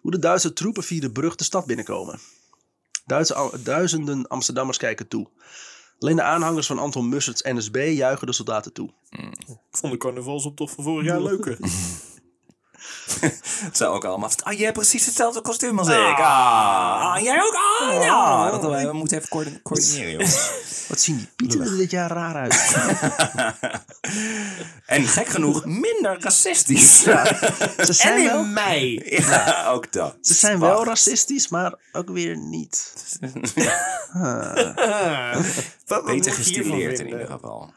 [0.00, 2.18] hoe de Duitse troepen via de brug de stad binnenkomen.
[3.06, 5.28] Duitse, duizenden Amsterdammers kijken toe.
[5.98, 8.90] Alleen de aanhangers van Anton Mussert's NSB juichen de soldaten toe.
[9.10, 11.58] Ik vond de carnavalsoptocht van vorig jaar leuker.
[13.72, 14.30] Zou ook allemaal...
[14.42, 15.94] Ah, jij hebt precies hetzelfde kostuum als ik.
[15.96, 17.54] Ah, ah, jij ook?
[17.80, 18.50] Ah, ja.
[18.50, 20.18] Dat, we, we moeten even coördi- coördineren.
[20.88, 22.54] Wat zien die pieten er dit jaar raar uit.
[24.86, 27.02] En gek genoeg, minder racistisch.
[27.02, 27.12] Ze
[27.76, 29.02] En zijn, wel, in mei.
[29.04, 30.16] Ja, ook dat.
[30.20, 32.92] ze zijn wel racistisch, maar ook weer niet.
[34.12, 35.36] Ah.
[36.04, 37.72] Beter gestileerd in ieder geval.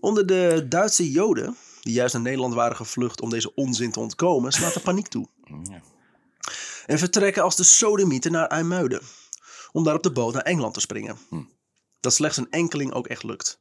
[0.00, 4.52] Onder de Duitse Joden, die juist naar Nederland waren gevlucht om deze onzin te ontkomen,
[4.52, 5.28] slaat de paniek toe.
[5.44, 5.82] Ja.
[6.86, 9.00] En vertrekken als de sodemieten naar IJmuiden.
[9.72, 11.18] Om daar op de boot naar Engeland te springen.
[12.00, 13.60] Dat slechts een enkeling ook echt lukt.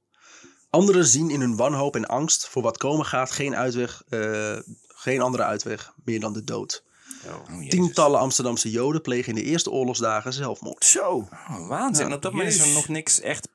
[0.69, 5.21] Anderen zien in hun wanhoop en angst voor wat komen gaat geen uitweg, eh, geen
[5.21, 6.84] andere uitweg meer dan de dood.
[7.25, 7.69] Oh, jezus.
[7.69, 10.86] Tientallen Amsterdamse Joden plegen in de eerste oorlogsdagen zelfmoord.
[10.86, 11.27] Zo.
[11.32, 12.13] Oh, waanzin.
[12.13, 13.47] Op dat moment is er nog niks echt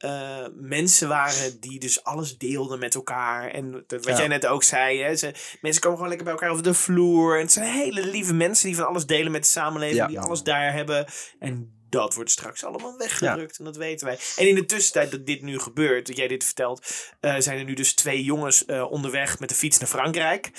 [0.00, 3.50] eh, mensen waren die dus alles deelden met elkaar.
[3.50, 4.16] En wat Ja.
[4.16, 7.34] jij net ook zei, hè, ze, mensen komen gewoon lekker bij elkaar over de vloer.
[7.36, 10.06] En het zijn hele lieve mensen die van alles delen met de samenleving, Ja.
[10.06, 11.06] die alles daar hebben.
[11.38, 14.18] En dat wordt straks allemaal weggedrukt en dat weten wij.
[14.36, 16.86] En in de tussentijd dat dit nu gebeurt, dat jij dit vertelt,
[17.20, 20.50] eh, zijn er nu dus twee jongens eh, onderweg met de fiets naar Frankrijk.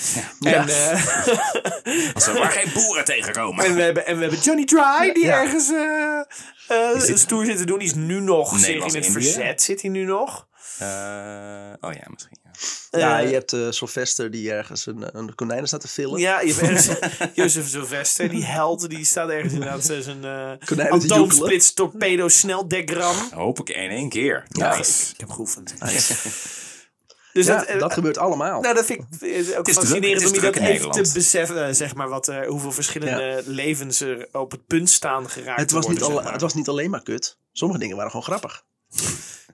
[0.41, 3.65] En, eh, Als er maar geen boeren tegenkomen.
[3.65, 5.41] en we hebben, en we hebben Johnny Dry, die Ja.
[5.41, 5.67] ergens
[7.08, 7.80] dit- stoer zit te doen.
[7.80, 9.62] Die is nu nog zich in het verzet.
[9.62, 10.48] Zit hij nu nog?
[10.78, 10.88] Eh,
[11.80, 12.38] oh ja, misschien.
[12.43, 13.00] Ja.
[13.00, 16.19] ja, Eh, je hebt eh Sylvester die ergens een, een konijn staat te villen.
[16.19, 16.89] Ja, je hebt ergens
[17.43, 23.15] Jozef Sylvester, die held, die staat ergens inderdaad zijn eh te atoomsplits torpedo sneldekram.
[23.34, 24.45] Hoop ik in één keer.
[24.50, 24.78] Ja.
[24.78, 25.13] Nice.
[25.13, 25.74] Ik heb geoefend.
[27.34, 28.62] Dus Ja, dat, dat gebeurt allemaal.
[28.62, 31.76] nou, dat vind ik eh, ook is druk, fascinerend om je dat even te beseffen,
[31.76, 35.88] zeg maar, wat, eh, hoeveel verschillende levens er op het punt staan geraakt het, was
[35.88, 36.32] niet al, zeg maar.
[36.32, 37.38] het was niet alleen maar kut.
[37.52, 38.63] Sommige dingen waren gewoon grappig.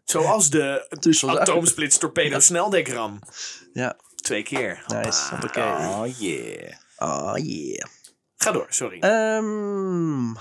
[0.03, 1.53] Zoals de Truus van Zuiden.
[1.53, 3.19] atoomsplits torpedo sneldekram.
[3.73, 4.83] Ja, Twee keer.
[4.87, 5.29] nice.
[5.29, 5.63] Hoppakee.
[5.63, 6.73] Oh yeah.
[6.97, 7.85] Oh yeah.
[8.35, 8.99] Ga door, sorry.
[8.99, 10.31] Ehm,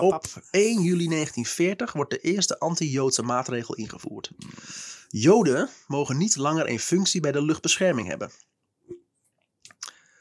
[0.00, 4.30] op 1 juli 1940 wordt de eerste anti-Joodse maatregel ingevoerd.
[5.08, 8.30] Joden mogen niet langer een functie bij de luchtbescherming hebben.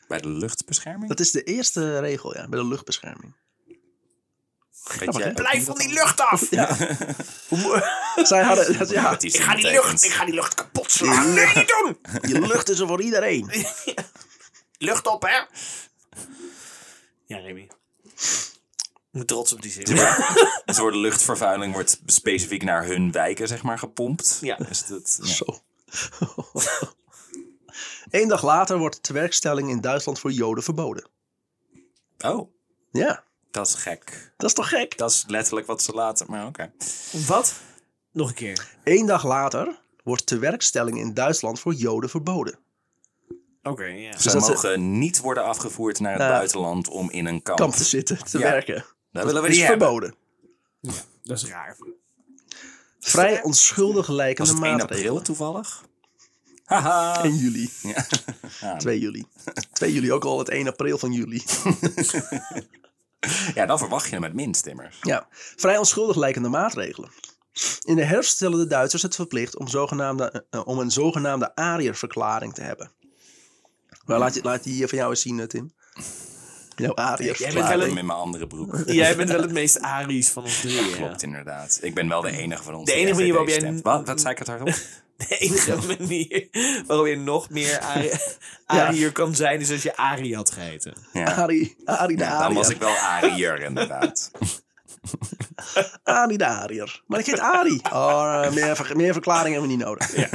[0.08, 1.08] Bij de luchtbescherming?
[1.10, 3.36] Dat is de eerste regel, ja, bij de luchtbescherming.
[4.84, 6.40] Jij Blijf van die lucht af!
[8.28, 11.34] Zij hadden, ja, Ik ga die lucht, ik ga die lucht kapot slaan.
[11.34, 11.98] Nee, niet doen!
[12.22, 13.52] die lucht is er voor iedereen.
[14.78, 15.38] Lucht op, hè?
[17.26, 17.70] Ja, Remy.
[19.12, 19.84] Ik ben trots op die zin.
[20.66, 24.38] Dus door de luchtvervuiling wordt specifiek naar hun wijken zeg maar gepompt.
[24.42, 24.56] Ja.
[24.56, 25.34] Dus dat, ja.
[25.34, 25.46] Zo.
[28.10, 31.10] Eén dag later wordt de tewerkstelling in Duitsland voor Joden verboden.
[32.20, 32.52] Oh,
[32.92, 34.34] Ja, dat is gek.
[34.38, 34.98] dat is toch gek?
[34.98, 36.72] Dat is letterlijk wat ze laten, maar oké.
[37.28, 37.54] Wat?
[38.12, 38.68] Nog een keer.
[38.84, 42.60] Eén dag later wordt tewerkstelling in Duitsland voor Joden verboden.
[43.64, 44.18] Oké, ja.
[44.18, 46.28] Ze dat ze- mogen niet worden afgevoerd naar het Ja.
[46.30, 47.58] buitenland om in een kamp.
[47.60, 48.44] Kamp te zitten, te Ja.
[48.52, 48.86] werken.
[49.12, 49.88] Dat willen we is niet hebben.
[49.88, 50.16] verboden.
[51.24, 51.78] Dat is raar.
[53.00, 55.10] Vrij onschuldig Was lijkende het 1 maatregelen.
[55.10, 55.84] april toevallig?
[56.66, 57.24] Haha.
[57.24, 57.70] 1 juli.
[57.82, 58.76] Ja.
[58.78, 59.26] 2 juli.
[59.74, 61.44] 2 juli, ook al het 1 april van juli.
[63.56, 64.98] ja, dan verwacht je hem het minst immers.
[65.02, 67.10] Ja, vrij onschuldig lijkende maatregelen.
[67.84, 72.54] In de herfst stellen de Duitsers het verplicht om, zogenaamde, eh, om een zogenaamde Arierverklaring
[72.54, 72.92] te hebben.
[74.06, 75.74] Maar laat, je, laat die van jou eens zien, eh, Tim.
[76.76, 78.84] Jouw Jij bent wel in mijn andere broek.
[78.86, 80.90] Jij bent wel het meest Aries van ons drie.
[80.90, 80.96] ja.
[80.96, 81.80] Klopt inderdaad.
[81.82, 82.86] Ik ben wel de enige van ons.
[82.86, 83.84] De die enige manier waarop FVD jij- stemt.
[83.84, 84.76] Wat, wat zei ik het hardop?
[85.30, 86.48] De enige manier
[86.88, 88.12] waarop je nog meer Ari-
[88.66, 90.94] Ariër kan zijn, is als je Ari had geheten.
[91.14, 91.24] Ja.
[91.36, 92.46] Arie, Arie de Ja, Ariër.
[92.48, 94.32] dan was ik wel Ariër inderdaad.
[96.04, 97.02] Arie de Ariër.
[97.08, 97.82] Maar ik heet Arie.
[97.92, 100.30] Oh, eh, meer, ver- meer verklaring hebben we niet nodig.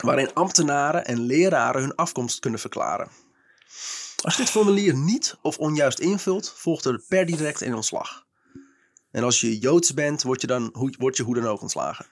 [0.00, 3.08] Waarin ambtenaren en leraren hun afkomst kunnen verklaren.
[4.22, 8.26] Als je dit formulier niet of onjuist invult, volgt er per direct een ontslag.
[9.10, 12.06] En als je Joods bent, word je, dan, hoe- word je hoe dan ook ontslagen.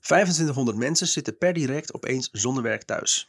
[0.00, 3.28] 2500 mensen zitten per direct opeens zonder werk thuis.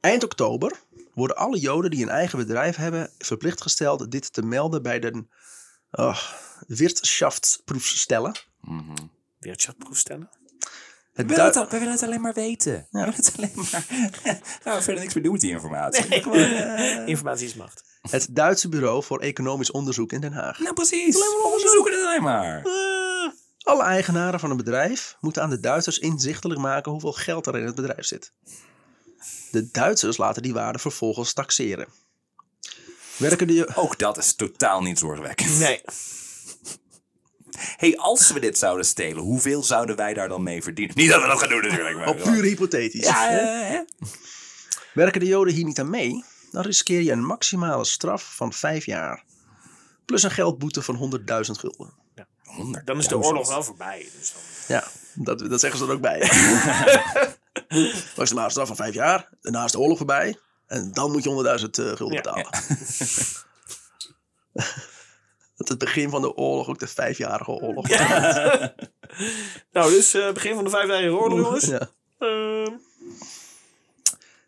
[0.00, 0.80] Eind oktober
[1.14, 5.24] worden alle Joden die een eigen bedrijf hebben verplicht gesteld dit te melden bij de
[5.90, 6.18] oh,
[6.66, 8.32] Wirtschaftsproefstellen.
[9.38, 10.30] Wirtschaftsproef stellen?
[11.18, 12.86] Het We willen, het, we willen het alleen maar weten.
[12.90, 13.86] We willen het alleen maar...
[14.62, 16.22] Gaan we verder niks meer doen met die informatie.
[17.06, 17.84] Informatie is macht.
[18.10, 20.58] het Duitse Bureau voor Economisch Onderzoek in Den Haag.
[20.58, 21.16] Nou precies.
[21.16, 22.62] We zoeken het alleen maar.
[23.62, 27.66] Alle eigenaren van een bedrijf moeten aan de Duitsers inzichtelijk maken hoeveel geld er in
[27.66, 28.32] het bedrijf zit.
[29.50, 31.88] De Duitsers laten die waarde vervolgens taxeren.
[33.16, 35.58] Werken de, Ook dat is totaal niet zorgwekkend.
[35.58, 35.82] Nee.
[37.76, 40.96] Hey, als we dit zouden stelen, hoeveel zouden wij daar dan mee verdienen?
[40.96, 41.96] Niet dat we dat gaan doen natuurlijk.
[41.96, 43.06] Maar op puur hypothetisch.
[43.06, 43.80] Ja, eh, hè?
[44.94, 48.86] Werken de Joden hier niet aan mee, dan riskeer je een maximale straf van vijf
[48.86, 49.24] jaar.
[50.04, 51.92] Plus een geldboete van 100.000 gulden.
[52.16, 52.24] 100.000.
[52.84, 54.08] Dan is de oorlog wel voorbij.
[54.18, 54.42] Dus dan...
[54.76, 54.84] Ja,
[55.14, 56.18] dat, dat zeggen ze er ook bij.
[58.16, 59.28] Maximale straf van vijf jaar.
[59.40, 60.38] Daarna is de oorlog voorbij.
[60.66, 62.48] En dan moet je 100.000 eh, gulden Ja, betalen.
[65.58, 67.98] Dat het begin van de oorlog ook de vijfjarige oorlog was.
[69.72, 71.64] Nou, dus eh, begin van de Vijfjarige Oorlog, jongens.
[71.64, 71.90] Ja.
[72.18, 72.72] Ehm,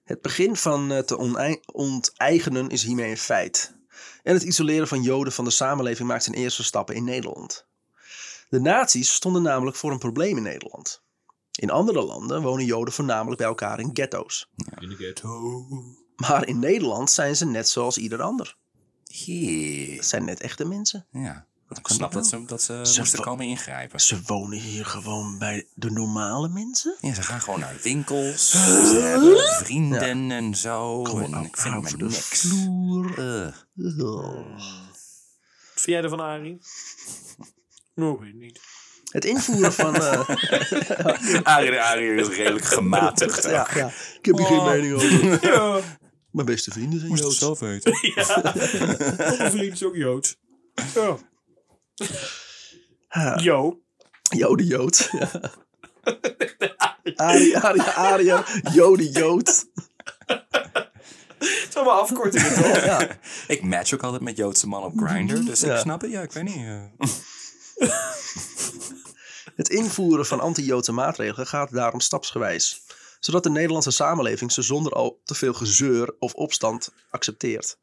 [0.05, 1.17] Het begin van het te
[1.73, 3.75] onteigenen is hiermee een feit.
[4.23, 7.67] En het isoleren van Joden van de samenleving maakt zijn eerste stappen in Nederland.
[8.49, 11.03] De nazi's stonden namelijk voor een probleem in Nederland.
[11.59, 14.49] In andere landen wonen Joden voornamelijk bij elkaar in ghetto's.
[14.79, 15.67] in de ghetto.
[16.17, 18.57] Maar in Nederland zijn ze net zoals ieder ander.
[19.13, 19.97] Jee.
[19.97, 21.07] Het zijn net echte mensen.
[21.13, 21.49] Ja.
[21.69, 24.01] Ik snap dat ze, dat ze, Ze moesten komen ingrijpen.
[24.01, 26.97] Ze wonen hier gewoon bij de normale mensen.
[27.01, 28.51] Ja, ze gaan gewoon naar winkels.
[28.51, 31.05] Ze hebben vrienden en zo.
[31.05, 32.41] Gewoon en ik vind het niks.
[32.41, 33.15] vloer.
[33.77, 36.59] Wat vind jij ervan, Arie?
[37.95, 38.61] Nou, weet niet.
[39.11, 39.95] Het invoeren van...
[39.97, 40.29] eh,
[41.55, 43.45] Arie de Arie is redelijk gematigd.
[43.45, 43.87] ja, ja,
[44.19, 44.67] ik heb hier geen Oh.
[44.67, 45.39] mening over.
[45.53, 45.81] Ja,
[46.33, 47.59] Mijn beste vrienden zijn Moest het Joods.
[47.59, 47.93] zelf weten.
[49.39, 50.37] mijn vriend is ook Joods.
[53.09, 53.37] Ja.
[53.41, 53.81] Jo.
[54.37, 55.11] Joden Jood.
[57.03, 57.15] Ja.
[57.15, 58.33] Arie, Arie, Arie,
[58.73, 59.67] Joden Jood.
[60.27, 62.85] Het is allemaal afkortingen, toch?
[62.85, 63.09] Ja.
[63.47, 65.75] Ik match ook altijd met Joodse man op Grindr, dus Ja.
[65.75, 66.11] ik snap het.
[66.11, 66.57] Ja, ik weet niet.
[66.57, 66.83] eh.
[69.57, 72.83] Het invoeren van anti-Joodse maatregelen gaat daarom stapsgewijs.
[73.21, 77.79] Zodat de Nederlandse samenleving ze zonder al te veel gezeur of opstand accepteert.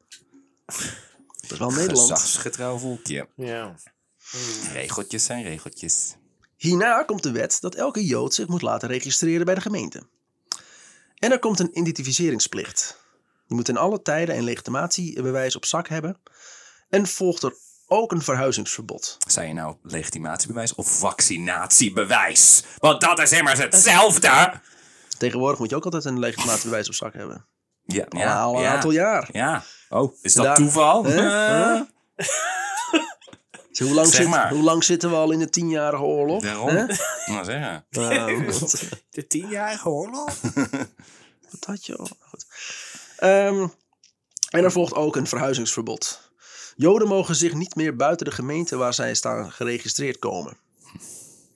[0.66, 2.10] Dat is wel Nederland.
[2.10, 3.28] Gezagsgetrouw volkje.
[3.36, 3.74] Ja.
[4.72, 6.16] Regeltjes zijn regeltjes.
[6.56, 10.02] Hierna komt de wet dat elke Jood zich moet laten registreren bij de gemeente.
[11.14, 12.98] En er komt een identificeringsplicht.
[13.46, 16.20] Je moet in alle tijden een legitimatiebewijs op zak hebben.
[16.88, 17.54] En volgt er
[17.86, 19.16] ook een verhuizingsverbod.
[19.26, 22.64] Zei je nou legitimatiebewijs of vaccinatiebewijs?
[22.78, 24.60] Want dat is immers hetzelfde.
[25.18, 27.46] Tegenwoordig moet je ook altijd een legitimatiebewijs op zak hebben.
[27.84, 29.28] Ja, Ja, al een aantal jaar.
[29.32, 29.62] Ja.
[29.88, 31.04] Oh, is dat Daar- toeval?
[31.04, 31.16] Hè?
[32.18, 33.86] Huh?
[33.86, 34.50] Hoe, lang Zeg zit, maar.
[34.52, 36.42] hoe lang zitten we al in de tienjarige oorlog?
[36.42, 36.68] Daarom.
[36.68, 36.84] Hè?
[37.26, 37.84] Nou zeggen.
[37.90, 38.52] Nou,
[39.10, 40.40] De tienjarige oorlog?
[41.50, 42.08] wat had je al?
[42.20, 42.46] Goed.
[43.16, 43.66] Ehm,
[44.50, 46.30] en er volgt ook een verhuizingsverbod.
[46.76, 50.56] Joden mogen zich niet meer buiten de gemeente waar zij staan geregistreerd komen.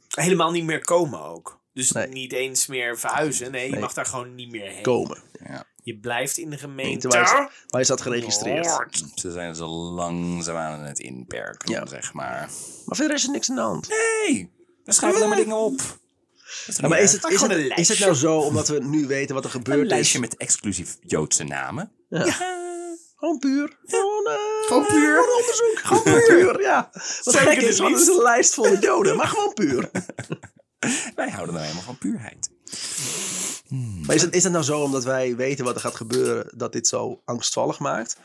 [0.09, 1.61] Helemaal niet meer komen ook.
[1.73, 2.07] Dus Nee.
[2.09, 3.51] niet eens meer verhuizen.
[3.51, 4.83] Nee, je mag daar gewoon niet meer heen.
[4.83, 5.23] Komen.
[5.47, 5.65] Ja.
[5.83, 7.09] Je blijft in de gemeente.
[7.09, 9.05] Waar je, waar staat geregistreerd.
[9.15, 11.87] Ze zijn zo langzaam aan het inperken, Ja.
[11.87, 12.51] zeg maar.
[12.87, 13.89] Maar verder is er niks aan de hand.
[13.89, 14.51] Nee,
[14.85, 15.77] we schrijven alleen maar dingen op.
[15.79, 15.89] Dat
[16.67, 18.79] is, Ja, maar is het, is, gewoon het, een is het nou zo omdat we
[18.85, 20.25] nu weten wat er een gebeurd lijstje is?
[20.29, 21.93] met exclusief Joodse namen?
[23.17, 23.79] Gewoon puur.
[23.85, 25.17] Gewoon, eh, Gewoon puur.
[25.23, 25.79] gewoon onderzoek.
[25.83, 26.61] Gewoon puur.
[26.61, 26.91] Ja.
[27.23, 29.17] Wat gek is, het want het is een lijst vol joden.
[29.17, 29.91] Maar gewoon puur.
[31.17, 32.51] Wij houden nou helemaal van puurheid.
[34.07, 36.73] Maar is het, is het nou zo omdat wij weten wat er gaat gebeuren, dat
[36.73, 38.17] dit zo angstvallig maakt?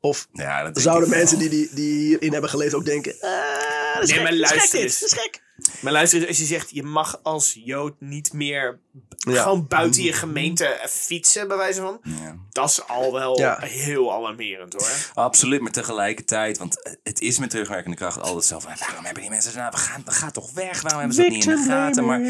[0.00, 3.14] Of Ja, dat zouden mensen die, die, die hierin hebben geleefd ook denken...
[3.20, 5.00] ah, dat is Nee, gek, maar dat is gek luister dit, eens.
[5.00, 5.46] dat is gek.
[5.80, 8.80] Maar luister, eens, als je zegt, je mag als Jood niet meer
[9.16, 9.42] Ja.
[9.42, 12.00] gewoon buiten je gemeente fietsen, bij wijze van.
[12.02, 12.36] Ja.
[12.50, 13.58] Dat is al wel Ja.
[13.60, 14.90] heel alarmerend hoor.
[15.24, 19.30] Absoluut, maar tegelijkertijd, want het is met terugwerkende kracht altijd zo van, waarom hebben die
[19.30, 21.62] mensen, nou, we gaan, we gaan toch weg, waarom hebben ze dat niet in de
[21.68, 22.04] gaten?
[22.04, 22.20] Maar,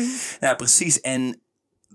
[0.41, 1.41] ja, precies, en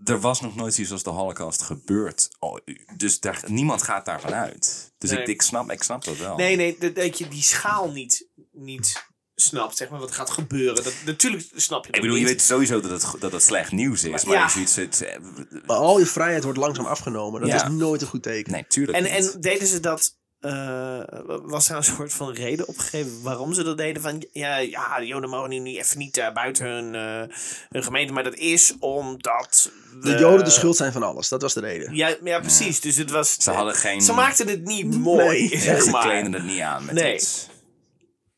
[0.03, 2.57] er was nog nooit zoiets als de holocaust gebeurd, Oh,
[2.97, 4.91] dus daar, niemand gaat daarvan uit.
[4.97, 5.21] Dus Nee.
[5.21, 6.35] ik, ik, snap, ik snap dat wel.
[6.35, 10.83] Nee, nee, dat, dat je die schaal niet, niet snapt, zeg maar, wat gaat gebeuren.
[10.83, 13.71] Dat, natuurlijk snap je dat Ik bedoel, je weet sowieso dat het, dat het slecht
[13.71, 14.49] nieuws is, maar Ja.
[14.49, 15.17] zoiets, het, eh,
[15.65, 17.41] Maar al je vrijheid wordt langzaam afgenomen.
[17.41, 17.55] Dat Ja.
[17.65, 18.51] is nooit een goed teken.
[18.51, 19.33] nee, tuurlijk En, niet.
[19.33, 20.17] en deden ze dat...
[20.43, 20.99] eh,
[21.43, 24.01] was er een soort van reden opgegeven waarom ze dat deden?
[24.01, 27.36] Van ja, ja de Joden mogen nu niet, even niet eh, buiten hun, eh,
[27.69, 29.71] hun gemeente, maar dat is omdat.
[30.01, 31.29] De joden de schuld zijn van alles.
[31.29, 31.95] Dat was de reden.
[31.95, 32.79] Ja, ja precies.
[32.82, 33.36] Dus het was.
[33.36, 34.01] Ze hadden geen...
[34.01, 35.60] Ze maakten het niet mooi, Nee.
[35.60, 37.13] zeg ze kleden het niet aan met Nee.
[37.15, 37.47] iets.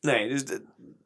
[0.00, 0.64] Nee, dus de-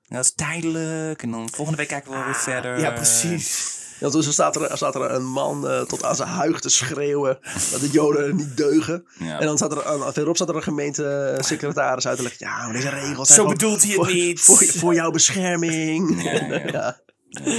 [0.09, 2.75] Dat is tijdelijk en dan volgende week kijken we wel weer verder.
[2.75, 3.79] Ah, ja, precies.
[4.01, 7.39] Ja, toen staat er, staat er een man eh, tot aan zijn huig te schreeuwen
[7.71, 9.07] dat de joden niet deugen.
[9.19, 9.41] Ja.
[9.41, 12.47] En dan staat er, een- verderop staat er een gemeentesecretaris uit te leggen.
[12.47, 14.41] Ja, maar deze regels zijn Zo gewoon bedoelt hij het voor, niet.
[14.41, 16.23] Voor, voor jouw bescherming.
[16.23, 17.01] Ja, ja, ja.
[17.31, 17.55] Ja.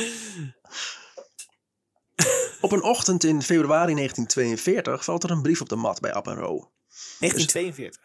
[2.62, 6.27] Op een ochtend in februari 1942 valt er een brief op de mat bij App
[6.27, 6.71] en Ro.
[7.19, 8.01] 1942.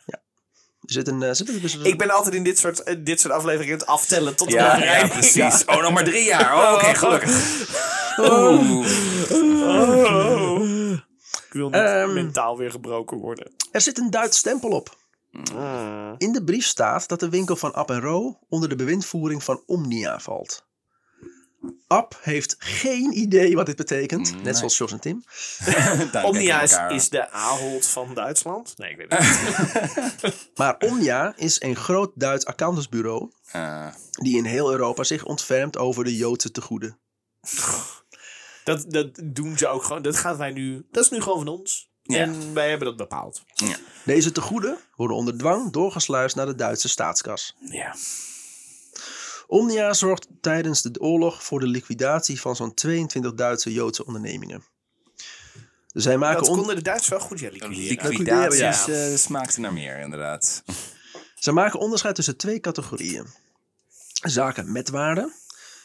[0.87, 2.97] Er zit een, eh, zit er dus een- Ik ben altijd in dit soort, eh,
[2.99, 5.65] dit soort afleveringen het aftellen tot de Ja, ja, precies.
[5.67, 6.55] Oh, nog maar drie jaar.
[6.57, 7.31] Oh, oké, gelukkig.
[8.19, 8.87] Oeh.
[9.31, 10.91] Oh.
[11.47, 12.13] Ik wil niet Ehm.
[12.13, 13.53] mentaal weer gebroken worden.
[13.71, 14.97] Er zit een Duits stempel op.
[15.31, 16.15] Mm.
[16.19, 19.63] In de brief staat dat de winkel van App en Ro onder de bewindvoering van
[19.67, 20.66] Omnia valt.
[21.87, 24.43] App heeft geen idee wat dit betekent, Nee.
[24.43, 25.25] net zoals Jos en Tim.
[26.25, 28.75] Omnia is, is de Ahold van Duitsland?
[28.77, 30.35] Nee, ik weet het niet.
[30.57, 33.31] Maar Omnia is een groot Duits accountantsbureau.
[33.53, 36.99] Eh, die in heel Europa zich ontfermt over de Joodse tegoeden.
[38.65, 40.03] Dat, dat doen ze ook gewoon.
[40.03, 40.87] Dat gaan wij nu.
[40.91, 41.91] Dat is nu gewoon van ons.
[42.03, 42.19] Ja.
[42.19, 43.43] En wij hebben dat bepaald.
[43.55, 43.77] ja.
[44.05, 47.57] Deze tegoeden worden onder dwang doorgesluist naar de Duitse staatskas.
[47.61, 47.95] ja.
[49.47, 54.65] Omnia zorgt tijdens de oorlog voor de liquidatie van zo'n 22 Duitse Joodse ondernemingen.
[55.87, 58.09] Zij maken Dat on- konden de Duitsers wel goed ja, liquideren.
[58.11, 58.93] Liquidaties ja.
[59.11, 60.63] eh, smaakten naar meer, inderdaad.
[61.35, 63.27] Ze maken onderscheid tussen twee categorieën.
[64.23, 65.33] Zaken met waarde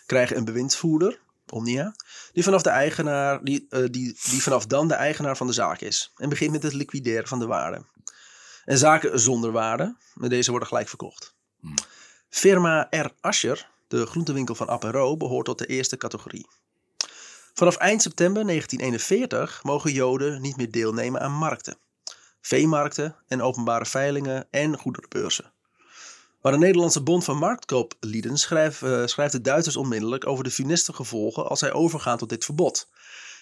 [0.06, 1.20] krijgen een bewindvoerder,
[1.50, 1.96] Omnia,
[2.34, 5.80] die vanaf, de eigenaar, die, eh, die, die vanaf dan de eigenaar van de zaak
[5.82, 7.86] is en begint met het liquideren van de waarde.
[8.66, 11.34] En zaken zonder waarde, deze worden gelijk verkocht.
[12.32, 13.12] Firma R.
[13.22, 16.48] Ascher, de groentewinkel van App en Ro, behoort tot de eerste categorie.
[17.54, 21.78] Vanaf eind september 1941 mogen Joden niet meer deelnemen aan markten,
[22.42, 25.54] veemarkten en openbare veilingen en goederenbeurzen.
[26.42, 30.94] Maar de Nederlandse Bond van Marktkooplieden schrijft, eh, schrijft de Duitsers onmiddellijk over de funeste
[30.94, 32.90] gevolgen als zij overgaan tot dit verbod.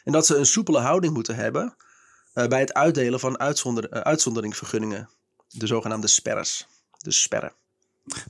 [0.03, 1.75] En dat ze een soepele houding moeten hebben
[2.33, 5.09] eh, bij het uitdelen van uitzonder, eh, uitzonderingvergunningen,
[5.47, 6.67] de zogenaamde sperres.
[6.97, 7.53] De sperren.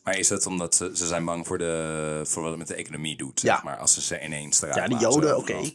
[0.04, 2.76] Maar is dat omdat ze, ze zijn bang voor, de, voor wat het met de
[2.76, 3.42] economie doet?
[3.42, 3.54] Ja.
[3.54, 5.72] Zeg maar als ze ze ineens eruit Ja, die Joden, oké.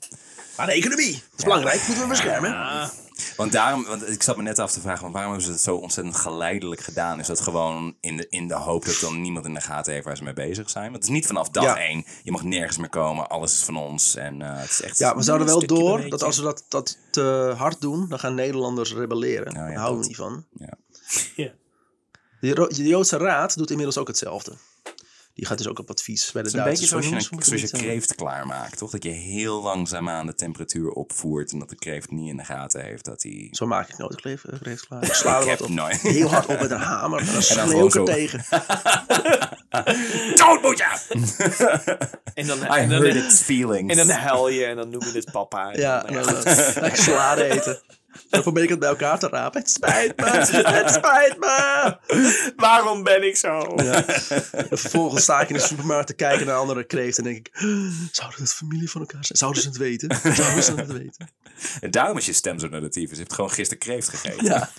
[0.57, 2.91] Maar de economie, dat is belangrijk, moeten we beschermen.
[3.37, 5.77] Want daarom, want ik zat me net af te vragen, waarom hebben ze het zo
[5.77, 7.19] ontzettend geleidelijk gedaan?
[7.21, 10.05] Is dat gewoon in de, in de hoop dat dan niemand in de gaten heeft
[10.05, 10.85] waar ze mee bezig zijn?
[10.85, 11.79] Want het is niet vanaf dag Ja.
[11.79, 14.15] één, je mag nergens meer komen, alles is van ons.
[14.17, 16.99] En eh, het is echt Ja, we zouden wel door dat als we dat, dat
[17.11, 19.53] te hard doen, dan gaan Nederlanders rebelleren.
[19.53, 20.45] Nou ja, Daar houden we niet van.
[21.37, 21.53] Ja.
[22.53, 24.53] De, Joodse Raad doet inmiddels ook hetzelfde.
[25.35, 26.91] Die gaat dus ook op advies bij de Het is een beetje Duitsers.
[26.91, 28.91] zoals je, van, een, jongens, zoals je we moeten kreeft klaarmaakt, toch?
[28.91, 32.45] Dat je heel langzaam aan de temperatuur opvoert en dat de kreeft niet in de
[32.45, 33.49] gaten heeft dat hij...
[33.51, 35.03] Zo maak ik nooit kreeft, eh, kreeft klaar.
[35.09, 36.01] Ik sla er nooit.
[36.01, 37.21] Heel hard op met een hamer.
[37.27, 38.45] En dan schreeuw ik er tegen.
[40.41, 40.99] Dood moet je!
[42.35, 43.91] En dan, I en dan, heard its feelings.
[43.91, 45.73] en dan huil je en dan noem je het papa.
[45.73, 47.81] En Ja, dan, en dan eh, ik eten.
[48.29, 49.61] Dan probeer ik het bij elkaar te rapen.
[49.61, 50.25] Het spijt me,
[50.81, 51.97] het spijt me.
[52.57, 53.73] Waarom ben ik zo?
[53.77, 54.05] Ja.
[54.51, 57.19] En vervolgens sta ik in de supermarkt te kijken naar andere kreeft.
[57.19, 57.51] En denk ik,
[58.11, 59.39] zouden het familie van elkaar zijn?
[59.39, 60.17] Zouden ze het weten?
[60.35, 61.31] Zouden ze het weten?
[61.81, 63.11] En daarom is je stem zo negatief.
[63.11, 64.45] Ze heeft gewoon gisteren kreeft gegeten.
[64.45, 64.71] Ja,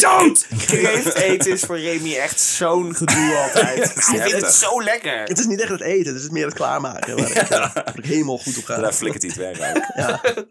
[0.00, 0.46] Dood!
[0.66, 3.94] Kreeft eten is voor Remy echt zo'n gedoe altijd.
[3.94, 5.22] Hij vindt het zo lekker.
[5.22, 7.16] het is niet echt het eten, het is meer het klaarmaken.
[7.16, 8.76] Waar ik, eh, waar ik helemaal goed op ga.
[8.80, 10.46] Daar flikkert hij het weg ook.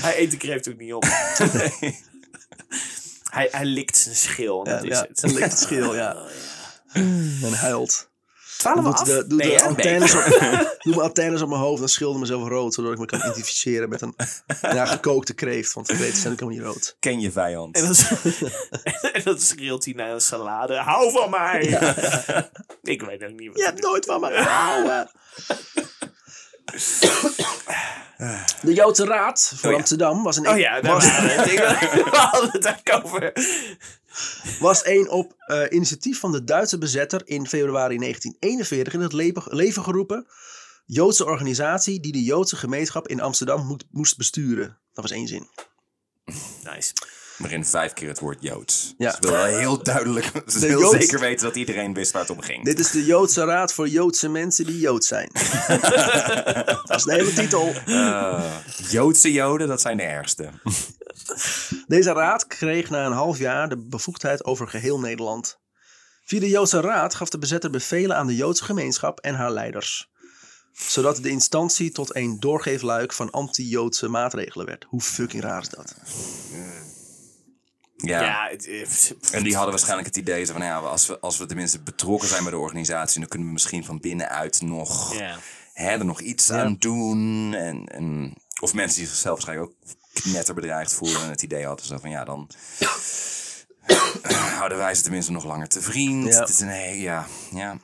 [0.00, 1.04] Hij eet de kreeft ook niet op.
[3.34, 4.66] Hij, hij likt zijn schil.
[4.66, 5.22] Ja, Dat is ja, het.
[5.22, 6.16] een licht schil, ja.
[7.42, 8.10] En huilt.
[8.64, 9.02] Twaalf Doe af?
[9.02, 9.76] de, doe nee, de op,
[10.84, 12.74] doe mijn antennes op mijn hoofd en schilder mezelf rood.
[12.74, 14.14] Zodat ik me kan identificeren met een
[14.76, 15.72] ja, gekookte kreeft.
[15.72, 16.96] Want kreeften zijn ook helemaal niet rood.
[17.00, 17.76] Ken je vijand.
[17.76, 17.84] En
[19.24, 20.76] dan, schreeuwt hij naar een salade.
[20.76, 21.60] Hou van mij!
[22.82, 25.10] Ik weet ook niet wat Je hebt nooit van me gehouden.
[28.62, 29.76] De Joodse Raad voor Oh.
[29.76, 31.10] Amsterdam was een, Oh ja, daar was, we
[32.50, 32.66] het.
[32.66, 33.32] Hadden over.
[34.60, 39.42] was een op eh, initiatief van de Duitse bezetter in februari 1941 in het leven,
[39.46, 40.26] leven geroepen
[40.86, 44.78] Joodse organisatie die de Joodse gemeenschap in Amsterdam moet, moest besturen.
[44.92, 45.48] Dat was één zin.
[46.64, 46.92] Nice.
[47.36, 48.94] Waarin vijf keer het woord Joods.
[48.98, 49.10] Ja.
[49.10, 52.30] Ze wil wel heel duidelijk, ze wil Joods- zeker weten dat iedereen wist waar het
[52.30, 52.64] om ging.
[52.64, 55.30] Dit is de Joodse Raad voor Joodse mensen die Jood zijn.
[56.84, 57.72] dat is de hele titel.
[57.86, 58.54] Eh,
[58.88, 60.50] Joodse Joden, dat zijn de ergste.
[61.86, 65.58] Deze raad kreeg na een half jaar de bevoegdheid over geheel Nederland.
[66.24, 70.12] Via de Joodse Raad gaf de bezetter bevelen aan de Joodse gemeenschap en haar leiders.
[70.72, 74.84] Zodat de instantie tot een doorgeefluik van anti-Joodse maatregelen werd.
[74.88, 75.94] Hoe fucking raar is dat?
[78.04, 78.22] Ja.
[78.22, 81.82] Ja, het, En die hadden waarschijnlijk het idee van, ja, als we, als we tenminste
[81.82, 85.38] betrokken zijn bij de organisatie, dan kunnen we misschien van binnenuit nog, ja.
[85.72, 87.54] hè, er nog iets aan doen.
[87.54, 89.76] En, en, of mensen die zichzelf waarschijnlijk ook
[90.12, 92.50] knetterbedreigd voelen en het idee hadden zo van, ja, dan
[94.58, 96.26] houden wij ze tenminste nog langer te vriend.
[96.26, 97.78] Is een, ja, ja.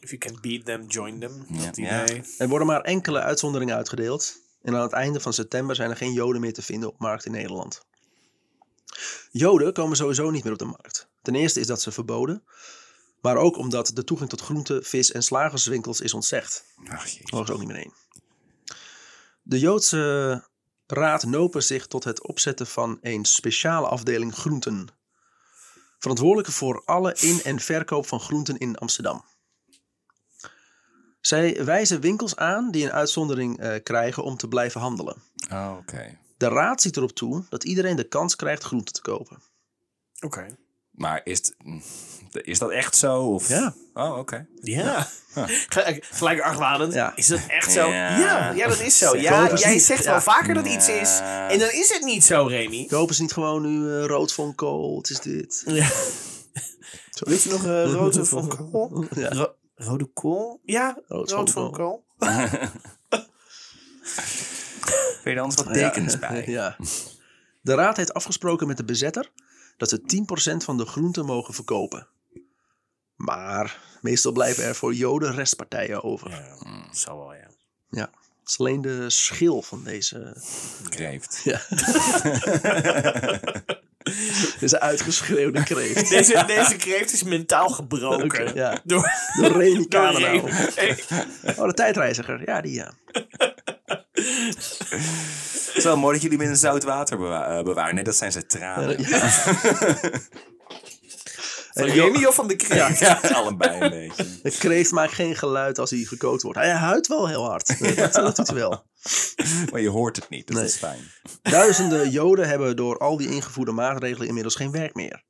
[0.00, 1.46] If you can beat them, join them.
[1.74, 2.06] Ja.
[2.38, 4.40] Er worden maar enkele uitzonderingen uitgedeeld.
[4.62, 7.26] En aan het einde van september zijn er geen Joden meer te vinden op markt
[7.26, 7.82] in Nederland.
[9.30, 11.08] Joden komen sowieso niet meer op de markt.
[11.22, 12.44] Ten eerste is dat ze verboden.
[13.20, 16.64] Maar ook omdat de toegang tot groente, vis en slagerswinkels is ontzegd.
[16.88, 17.06] Ach.
[17.30, 17.92] Mogen ze ook niet meer heen.
[19.42, 20.44] De Joodse
[20.86, 24.88] raad nopen zich tot het opzetten van een speciale afdeling groenten.
[25.98, 29.24] Verantwoordelijke voor alle in- en verkoop van groenten in Amsterdam.
[31.20, 35.22] Zij wijzen winkels aan die een uitzondering eh, krijgen om te blijven handelen.
[35.50, 36.18] Oh, oké.
[36.42, 39.42] De raad ziet erop toe dat iedereen de kans krijgt groenten te kopen.
[40.20, 40.46] Oké.
[40.90, 41.54] Maar is, het-
[42.46, 43.22] is dat echt zo?
[43.22, 43.48] Of?
[43.48, 43.74] Ja.
[43.94, 44.46] Oh, oké.
[44.60, 45.08] Ja.
[45.68, 46.92] Gelijk, gelijk argwanend.
[46.92, 47.16] Ja.
[47.16, 47.88] Is dat echt zo?
[47.88, 48.18] Ja.
[48.18, 49.16] Ja, ja, dat is zo.
[49.16, 49.82] Ja, jij niet.
[49.82, 50.10] zegt Ja.
[50.10, 51.18] wel vaker dat iets is.
[51.48, 52.86] En dan is het niet zo, Remy.
[52.86, 54.94] Kopen ze niet gewoon nu eh, rood van kool?
[54.94, 55.62] Wat is dit?
[55.66, 55.88] Ja.
[57.30, 59.04] Weet je nog uh, rode van kool?
[59.14, 59.28] Ja.
[59.28, 60.60] Ro- rode kool?
[60.64, 62.04] Ja, Rood rood, van van kool.
[65.22, 66.44] Kun je er anders wat tekens bij?
[66.58, 66.76] Ja.
[67.60, 69.30] De raad heeft afgesproken met de bezetter
[69.76, 72.08] dat ze 10% van de groenten mogen verkopen.
[73.16, 76.30] Maar meestal blijven er voor Joden restpartijen over.
[76.30, 76.56] Ja,
[76.92, 77.50] zal wel, ja.
[77.90, 78.10] Ja.
[78.40, 80.36] Het is alleen de schil van deze,
[80.88, 81.40] Kreeft.
[81.44, 81.60] ja.
[84.60, 86.08] deze uitgeschreeuwde kreeft.
[86.16, 88.54] Deze, deze kreeft is mentaal gebroken.
[88.54, 88.80] Ja.
[88.84, 89.02] Door,
[89.34, 90.50] De Remy door Kanenau.
[90.50, 90.96] Remy.
[91.56, 92.42] Oh, de tijdreiziger.
[92.46, 92.92] Ja, die ja.
[94.12, 97.94] Het is wel mooi dat jullie hem in zout water bewa- eh, bewaren.
[97.94, 99.04] Nee, dat zijn zijn tranen.
[101.72, 102.98] Van Remy of van de kreeft?
[102.98, 104.26] Ja, allebei een beetje.
[104.42, 106.58] De kreeft maakt geen geluid als hij gekookt wordt.
[106.58, 107.78] Hij huilt wel heel hard.
[107.96, 108.84] Dat, dat doet hij wel.
[109.70, 110.64] Maar je hoort het niet, dus Nee.
[110.64, 111.10] dat is fijn.
[111.42, 115.24] Duizenden Joden hebben door al die ingevoerde maatregelen inmiddels geen werk meer.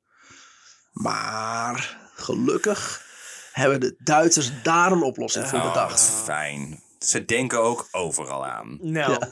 [0.91, 3.01] Maar gelukkig
[3.51, 6.01] hebben de Duitsers daar een oplossing voor bedacht.
[6.23, 6.82] Fijn.
[7.03, 8.77] Ze denken ook overal aan.
[8.81, 9.31] Nou, Ja.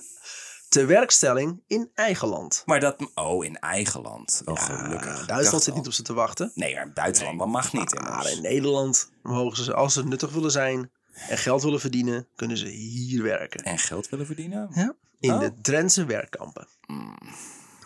[0.69, 2.63] Tewerkstelling in eigen land.
[2.65, 2.95] Maar dat...
[3.15, 4.41] Oh, in eigen land.
[4.45, 5.21] Oh, gelukkig.
[5.21, 6.51] Ah, Duitsland zit niet op ze te wachten.
[6.55, 7.93] Nee, maar buitenland dat mag niet.
[7.93, 8.35] Maar immers.
[8.35, 10.91] in Nederland mogen ze, als ze nuttig willen zijn
[11.29, 13.63] en geld willen verdienen, kunnen ze hier werken.
[13.63, 14.69] En geld willen verdienen?
[14.73, 15.39] Ja, in Oh.
[15.39, 16.67] de Drentse werkkampen.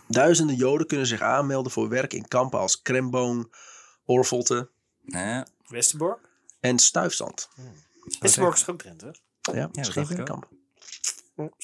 [0.08, 3.52] Duizenden Joden kunnen zich aanmelden voor werk in kampen als Kremboon,
[4.06, 4.70] Orvelte,
[5.02, 6.30] Ja, Westerbork?
[6.60, 7.50] en Stuifzand.
[8.20, 9.16] Westerbork is ook Drenthe.
[9.54, 9.70] Ja.
[9.72, 9.88] Het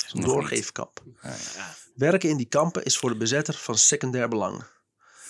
[0.06, 1.04] is een doorgeefkamp.
[1.22, 1.36] Ja.
[1.96, 4.64] Werken in die kampen is voor de bezetter van secundair belang.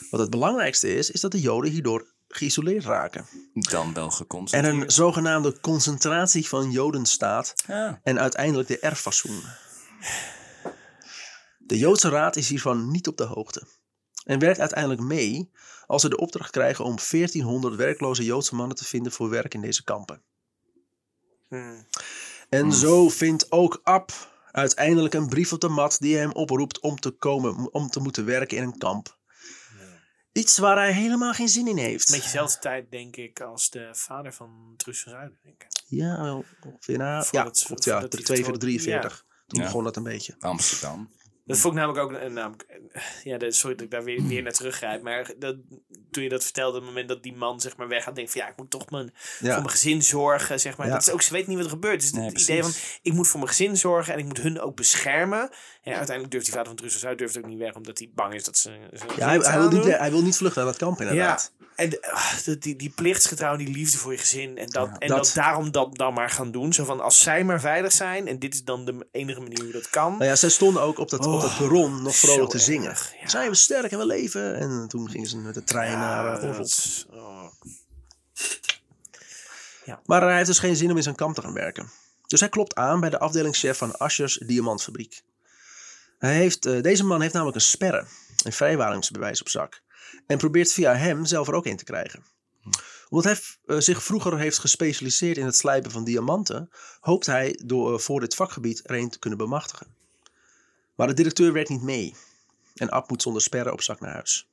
[0.10, 3.26] Wat het belangrijkste is, is dat de Joden hierdoor geïsoleerd raken.
[3.54, 4.76] dan wel En geconcentreerd.
[4.84, 8.00] een zogenaamde concentratie van Joden staat Ja.
[8.04, 9.42] en uiteindelijk de erfassoen.
[11.58, 13.64] De Joodse Raad is hiervan niet op de hoogte.
[14.24, 15.52] En werkt uiteindelijk mee
[15.86, 19.62] als ze de opdracht krijgen om 1400 werkloze Joodse mannen te vinden voor werk in
[19.62, 20.22] deze kampen.
[21.50, 21.82] Hm.
[22.52, 24.12] En zo vindt ook Ab
[24.52, 28.26] uiteindelijk een brief op de mat die hem oproept om te komen, om te moeten
[28.26, 29.20] werken in een kamp.
[30.32, 32.08] Iets waar hij helemaal geen zin in heeft.
[32.10, 35.68] Beetje dezelfde tijd, denk ik, als de vader van Truus van Zuiden, denk ik.
[35.88, 37.26] Ja, wel ongeveer na.
[37.32, 38.60] Ja, klopt, ja, voordat hij 42, vertrok.
[38.60, 39.26] 43.
[39.48, 39.66] Toen Ja.
[39.66, 40.36] begon dat een beetje.
[40.40, 41.12] Amsterdam.
[41.46, 44.42] Dat vond ik namelijk ook een namelijk, eh, ja, sorry dat ik daar weer, weer
[44.44, 45.56] naar teruggrijp, maar dat,
[46.12, 48.42] toen je dat vertelde, op het moment dat die man zeg maar weggaat, denk van
[48.42, 50.88] ja, ik moet toch mijn, voor mijn gezin zorgen, zeg maar.
[50.88, 52.02] Dat is ook, ze weten niet wat er gebeurt.
[52.02, 52.72] Dus Nee, het idee van,
[53.02, 55.50] ik moet voor mijn gezin zorgen en ik moet hun ook beschermen.
[55.84, 58.34] Ja, uiteindelijk durft die vader van Truus Zuid durft ook niet weg, omdat hij bang
[58.34, 58.90] is dat ze...
[58.94, 61.52] ze ja hij, hij wil niet, hij wil niet vluchten naar dat kamp inderdaad.
[61.60, 64.58] Ja, en ah, die, die plichtsgetrouw, die liefde voor je gezin.
[64.58, 66.74] En, dat, en dat- dat, daarom dat dan maar gaan doen.
[66.74, 68.28] Zo van, als zij maar veilig zijn.
[68.28, 70.12] En dit is dan de enige manier hoe dat kan.
[70.12, 72.96] Nou ja, zij stonden ook op dat, op dat perron nog vrolijk te zingen.
[73.22, 73.28] ja.
[73.30, 74.56] Zijn we sterk en we leven?
[74.58, 77.46] En toen gingen ze met de trein naar Ja, uh, is- oh.
[80.06, 81.90] Maar hij heeft dus geen zin om in zijn kamp te gaan werken.
[82.28, 85.22] Dus hij klopt aan bij de afdelingschef van Aschers Diamantfabriek.
[86.22, 88.06] Hij heeft, eh, deze man heeft namelijk een sperre,
[88.44, 89.82] een vrijwaringsbewijs op zak.
[90.28, 92.24] En probeert via hem zelf er ook in te krijgen.
[93.10, 96.70] Omdat hij eh, zich vroeger heeft gespecialiseerd in het slijpen van diamanten,
[97.00, 99.88] hoopt hij door, eh, voor dit vakgebied er een te kunnen bemachtigen.
[100.96, 102.16] Maar de directeur werkt niet mee.
[102.76, 104.50] En Ab moet zonder sperre op zak naar huis.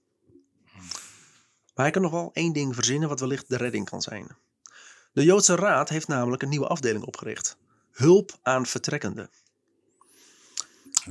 [1.75, 4.37] Maar hij kan nog wel één ding verzinnen wat wellicht de redding kan zijn.
[5.12, 7.57] De Joodse Raad heeft namelijk een nieuwe afdeling opgericht.
[7.91, 9.31] Hulp aan vertrekkenden.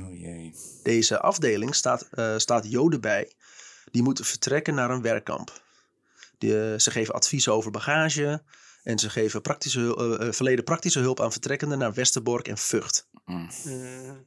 [0.06, 0.54] Oh jee.
[0.82, 3.32] Deze afdeling staat, eh, staat Joden bij
[3.90, 5.62] die moeten vertrekken naar een werkkamp.
[6.38, 8.42] Die, ze geven advies over bagage
[8.82, 13.06] en ze geven praktische, eh, eh, verleden praktische hulp aan vertrekkenden naar Westerbork en Vught.
[13.24, 13.50] Mm.
[13.64, 14.26] Mm,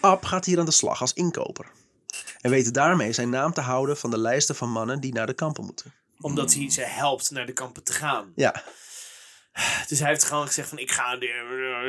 [0.00, 1.66] Ab gaat hier aan de slag als inkoper.
[2.40, 5.34] En weet daarmee zijn naam te houden van de lijsten van mannen die naar de
[5.34, 5.92] kampen moeten.
[6.20, 8.32] omdat hij ze helpt naar de kampen te gaan.
[8.34, 8.62] Ja,
[9.88, 11.30] Dus hij heeft gewoon gezegd van ik ga die,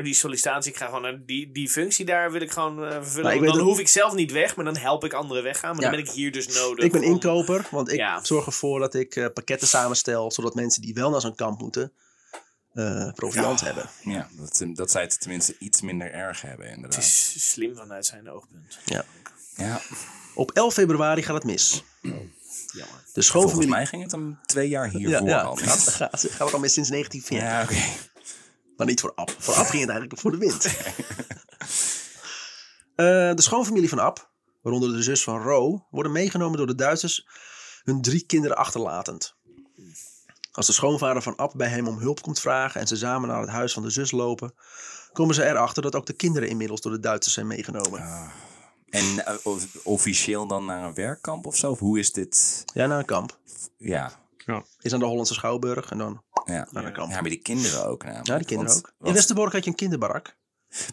[0.04, 3.44] die sollicitatie, ik ga gewoon naar die, die functie daar wil ik gewoon eh, vervullen.
[3.46, 5.76] Dan hoef ik zelf niet weg, maar dan help ik anderen weggaan.
[5.76, 5.90] Maar Ja.
[5.92, 6.86] dan ben ik hier dus nodig.
[6.86, 8.24] ik ben om- inkoper, want ik Ja.
[8.24, 11.92] zorg ervoor dat ik eh, pakketten samenstel, zodat mensen die wel naar zo'n kamp moeten,
[12.74, 13.90] eh proviant hebben.
[14.04, 17.00] Ja, dat, dat zij het tenminste iets minder erg hebben Het inderdaad.
[17.00, 18.80] is slim vanuit zijn oogpunt.
[18.86, 19.06] Ja.
[19.56, 19.82] Ja,
[20.34, 21.84] Op 11 februari gaat het mis.
[22.78, 22.98] Jammer.
[22.98, 23.70] De volgens schoonfamilie...
[23.70, 26.74] mij ging het hem twee jaar hiervoor ja, ja, gaat, gaat, gaat er al mis
[26.74, 27.38] sinds 1940.
[27.40, 28.06] Ja, oké.
[28.78, 29.36] Maar niet voor Ab.
[29.38, 30.68] Voor Ab ging het eigenlijk voor de wind.
[32.96, 37.28] Eh, de schoonfamilie van Ab, waaronder de zus van Ro, worden meegenomen door de Duitsers
[37.84, 39.36] hun drie kinderen achterlatend.
[40.52, 43.42] Als de schoonvader van Ab bij hem om hulp komt vragen en ze samen naar
[43.42, 44.54] het huis van de zus lopen,
[45.12, 48.32] komen ze erachter dat ook de kinderen inmiddels door de Duitsers zijn meegenomen.
[48.90, 49.36] En eh,
[49.84, 51.72] officieel dan naar een werkkamp of zo?
[51.72, 52.64] Of hoe is dit?
[52.74, 53.40] Ja, naar een kamp.
[53.78, 54.12] Ja,
[54.80, 56.68] Is aan de Hollandse Schouwburg en dan ja.
[56.72, 57.12] naar een kamp.
[57.12, 58.28] Ja, maar die kinderen ook namelijk.
[58.28, 59.08] Ja, die kinderen Want- ook.
[59.08, 60.38] In Westerbork had je een kinderbarak.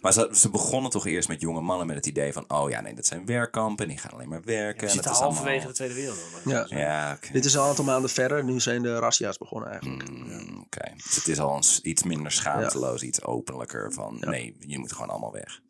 [0.01, 2.45] Maar ze, ze begonnen toch eerst met jonge mannen met het idee van...
[2.49, 4.80] oh ja, nee, dat zijn werkkampen, die gaan alleen maar werken.
[4.80, 5.68] We en zitten dat is halverwege allemaal...
[5.68, 6.70] de Tweede Wereldoorlog.
[6.70, 6.78] Ja.
[6.78, 7.32] Ja, oké.
[7.32, 8.45] Dit is al een aantal maanden verder.
[8.45, 10.11] Nu zijn de razzia's begonnen eigenlijk.
[10.11, 10.92] Mm, oké.
[10.97, 14.16] Dus het is al eens iets minder schaamteloos, iets openlijker van...
[14.20, 15.61] nee, je moet gewoon allemaal weg.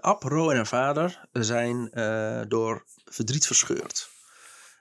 [0.00, 4.10] Ab, Ro en haar vader zijn eh, door verdriet verscheurd.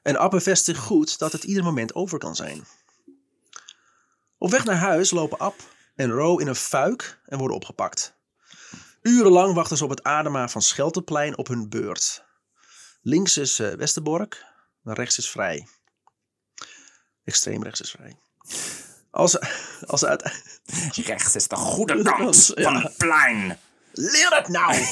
[0.03, 2.65] En Ab bevestigt goed dat het ieder moment over kan zijn.
[4.38, 5.55] Op weg naar huis lopen Ab
[5.95, 8.15] en Ro in een fuik en worden opgepakt.
[9.01, 12.23] Urenlang wachten ze op het Adema van Schelteplein op hun beurt.
[13.01, 14.45] Links is eh, Westerbork,
[14.84, 15.67] rechts is vrij.
[17.23, 18.17] Extreem rechts is vrij.
[19.11, 19.38] Als,
[19.86, 20.43] als uit...
[20.95, 22.63] Rechts is de goede kant kant Ja.
[22.63, 23.59] van het plein.
[23.98, 24.74] Leer het nou!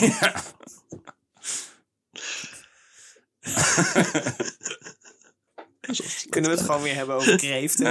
[6.30, 7.84] Kunnen we het gewoon weer hebben over kreeften?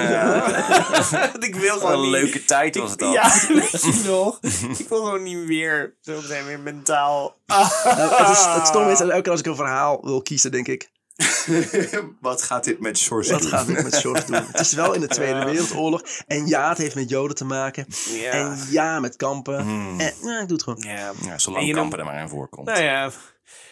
[1.31, 3.13] Want ik wil Wat gewoon een niet- leuke tijd was het al.
[3.13, 4.39] Ja, weet je nog?
[4.79, 7.37] Ik wil gewoon niet weer zo meteen weer mentaal.
[7.47, 10.69] Nou, het, is, het stomme is, elke keer als ik een verhaal wil kiezen, denk
[10.69, 10.93] ik...
[12.21, 13.51] Wat gaat dit met George Wat doen?
[13.51, 14.45] gaat dit met George doen?
[14.53, 16.03] Het is wel in de Tweede Wereldoorlog.
[16.27, 17.87] En ja, het heeft met Joden te maken.
[18.09, 18.31] Ja.
[18.31, 19.59] En ja, met kampen.
[19.59, 20.85] En, nou, ik doe het gewoon.
[20.87, 21.13] ja.
[21.23, 22.67] Ja, zolang kampen er maar in voorkomt.
[22.67, 23.05] Nou ja,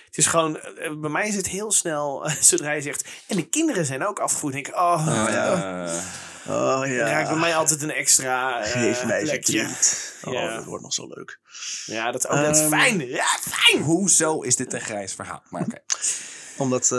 [0.07, 3.49] Het is gewoon, eh, bij mij is het heel snel, zodra je zegt, en de
[3.49, 4.53] kinderen zijn ook afgevoed.
[4.53, 5.95] denk ik, oh, Eh,
[6.49, 7.07] Oh dan ja.
[7.07, 9.69] raakt bij mij altijd een extra eh, Geef mij plekje.
[10.25, 10.55] Oh, Ja.
[10.57, 11.39] dat wordt nog zo leuk.
[11.87, 13.07] Ja, dat, oh, dat is Ehm, fijn.
[13.09, 13.83] Ja, fijn.
[13.83, 15.43] hoezo is dit een grijs verhaal?
[15.51, 15.79] Maar oké.
[16.57, 16.99] Omdat eh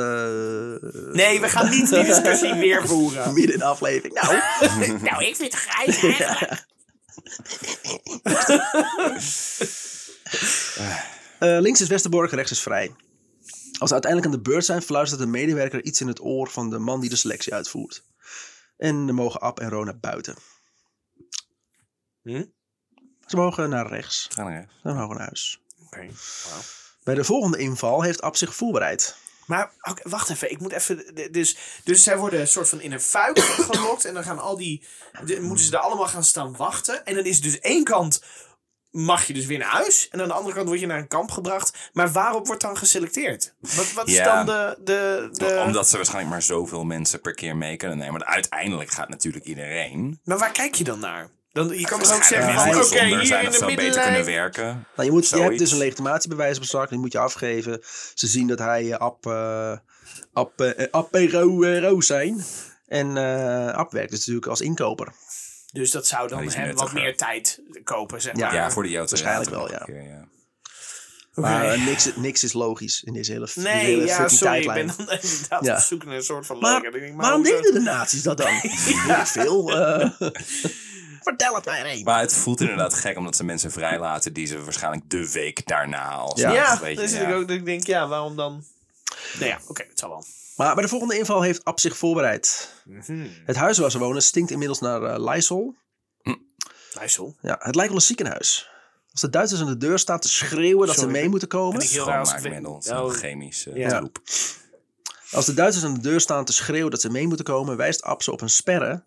[1.12, 3.34] Nee, we gaan niet die discussie weer voeren.
[3.34, 4.14] midden in de aflevering.
[4.14, 4.36] Nou,
[5.10, 6.66] nou, ik vind het grijs eigenlijk.
[11.40, 12.96] eh, links is Westerbork, rechts is vrij.
[13.80, 16.70] Als ze uiteindelijk aan de beurt zijn, fluistert de medewerker iets in het oor van
[16.70, 18.04] de man die de selectie uitvoert.
[18.78, 20.36] En dan mogen Ab en Ro naar buiten.
[22.22, 22.44] Hm?
[23.26, 24.28] Ze mogen naar rechts.
[24.30, 24.74] Ga naar rechts.
[24.82, 25.62] Ze mogen naar huis.
[25.86, 26.00] Oké,
[26.50, 26.62] wauw.
[27.04, 29.16] Bij de volgende inval heeft Ab zich voorbereid.
[29.48, 29.72] Maar
[30.04, 31.16] wacht even, ik moet even.
[31.32, 33.40] Dus, dus zij worden een soort van in een fuik
[33.70, 34.06] gelokt.
[34.06, 34.84] En dan gaan al die.
[35.26, 37.06] de- moeten ze daar allemaal gaan staan wachten.
[37.06, 38.24] En dan is dus één kant.
[38.92, 40.08] Mag je dus weer naar huis.
[40.10, 41.90] En aan de andere kant word je naar een kamp gebracht.
[41.94, 43.54] Maar waarop wordt dan geselecteerd?
[43.60, 44.44] Wat, wat is Ja.
[44.44, 44.78] dan de.
[44.84, 45.62] de, de...
[45.66, 48.14] Omdat ze waarschijnlijk maar zoveel mensen per keer mee kunnen nemen.
[48.20, 50.20] Maar uiteindelijk gaat natuurlijk iedereen.
[50.24, 51.30] Maar waar kijk je dan naar?
[51.54, 54.26] Dan, je kan toch ook zeggen: van, oké, zonder hier zijn in de kunnen middenlijn.
[54.26, 54.66] werken.
[54.96, 57.80] Nou, je, moet, je hebt dus een legitimatiebewijs op zak, die moet je afgeven.
[58.14, 59.78] Ze zien dat hij eh, Ab, eh
[60.34, 62.44] Ab, eh, Ab en Ro, eh, Ro zijn.
[62.88, 65.08] En eh Ab werkt dus natuurlijk als inkoper.
[65.72, 68.46] Dus dat zou dan hem wat meer tijd kopen, zeg Ja.
[68.46, 68.56] maar.
[68.56, 69.78] Ja, voor de Joodse waarschijnlijk wel, ja.
[69.78, 70.28] keer, ja.
[71.34, 74.60] Maar niks, niks is logisch in deze hele, deze Nee, hele ja, sorry.
[74.60, 75.74] Ik ben dan inderdaad Ja.
[75.76, 78.54] op zoek naar een soort van Maar, denk maar waarom deden de nazi's dat dan?
[78.64, 79.72] Ik veel.
[79.78, 80.10] eh.
[81.24, 82.04] vertel het mij eens.
[82.04, 86.10] Maar het voelt inderdaad gek omdat ze mensen vrijlaten die ze waarschijnlijk de week daarna
[86.10, 86.52] al Ja.
[86.52, 87.28] Ja, zit ja.
[87.28, 88.64] ik ook dat ik denk, ja, waarom dan?
[89.34, 90.26] Nou ja, oké, het zal wel.
[90.56, 92.74] Maar bij de volgende inval heeft Ab zich voorbereid.
[92.86, 93.28] Mhm.
[93.46, 95.76] Het huis waar ze wonen stinkt inmiddels naar eh, Lysol.
[96.94, 97.36] Nijssel.
[97.42, 98.70] Ja, het lijkt wel een ziekenhuis.
[99.12, 101.78] Als de Duitsers aan de deur staan te schreeuwen dat Sorry, ze mee moeten komen.
[101.78, 103.12] ben ik heel raar als ik Schoonmaakmiddel, weet- zo'n Oh.
[103.12, 103.98] chemisch eh, Ja.
[103.98, 104.20] troep.
[105.32, 108.04] Als de Duitsers aan de deur staan te schreeuwen dat ze mee moeten komen, wijst
[108.04, 109.04] Ab ze op een sperre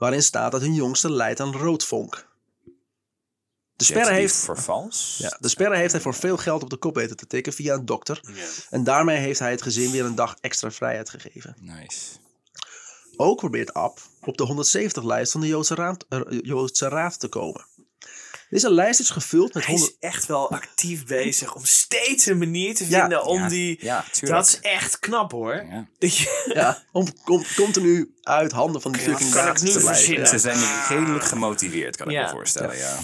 [0.00, 2.28] waarin staat dat hun jongste lijdt aan roodvonk.
[3.76, 5.16] De sperre, heeft, vervals.
[5.18, 7.74] ja, de sperre heeft hij voor veel geld op de kop weten te tikken via
[7.74, 8.20] een dokter.
[8.70, 11.56] En daarmee heeft hij het gezin weer een dag extra vrijheid gegeven.
[11.60, 12.16] Nice.
[13.16, 17.66] Ook probeert Ab op de 170-lijst van de Joodse Raad, eh, Joodse Raad te komen.
[18.50, 20.00] Deze lijst is gevuld met Hij is 100...
[20.02, 23.00] echt wel actief bezig om steeds een manier te Ja.
[23.00, 23.78] vinden om Ja, die...
[23.80, 25.66] ja, dat is echt knap hoor.
[25.70, 25.88] Ja.
[25.98, 27.06] Dat je, Ja, om,
[27.56, 29.94] continu uit handen van die fucking kan ik nu te blijven.
[29.94, 30.26] verzinnen?
[30.26, 32.76] Ze zijn redelijk gemotiveerd, kan ik me voorstellen.
[32.76, 32.96] Ja.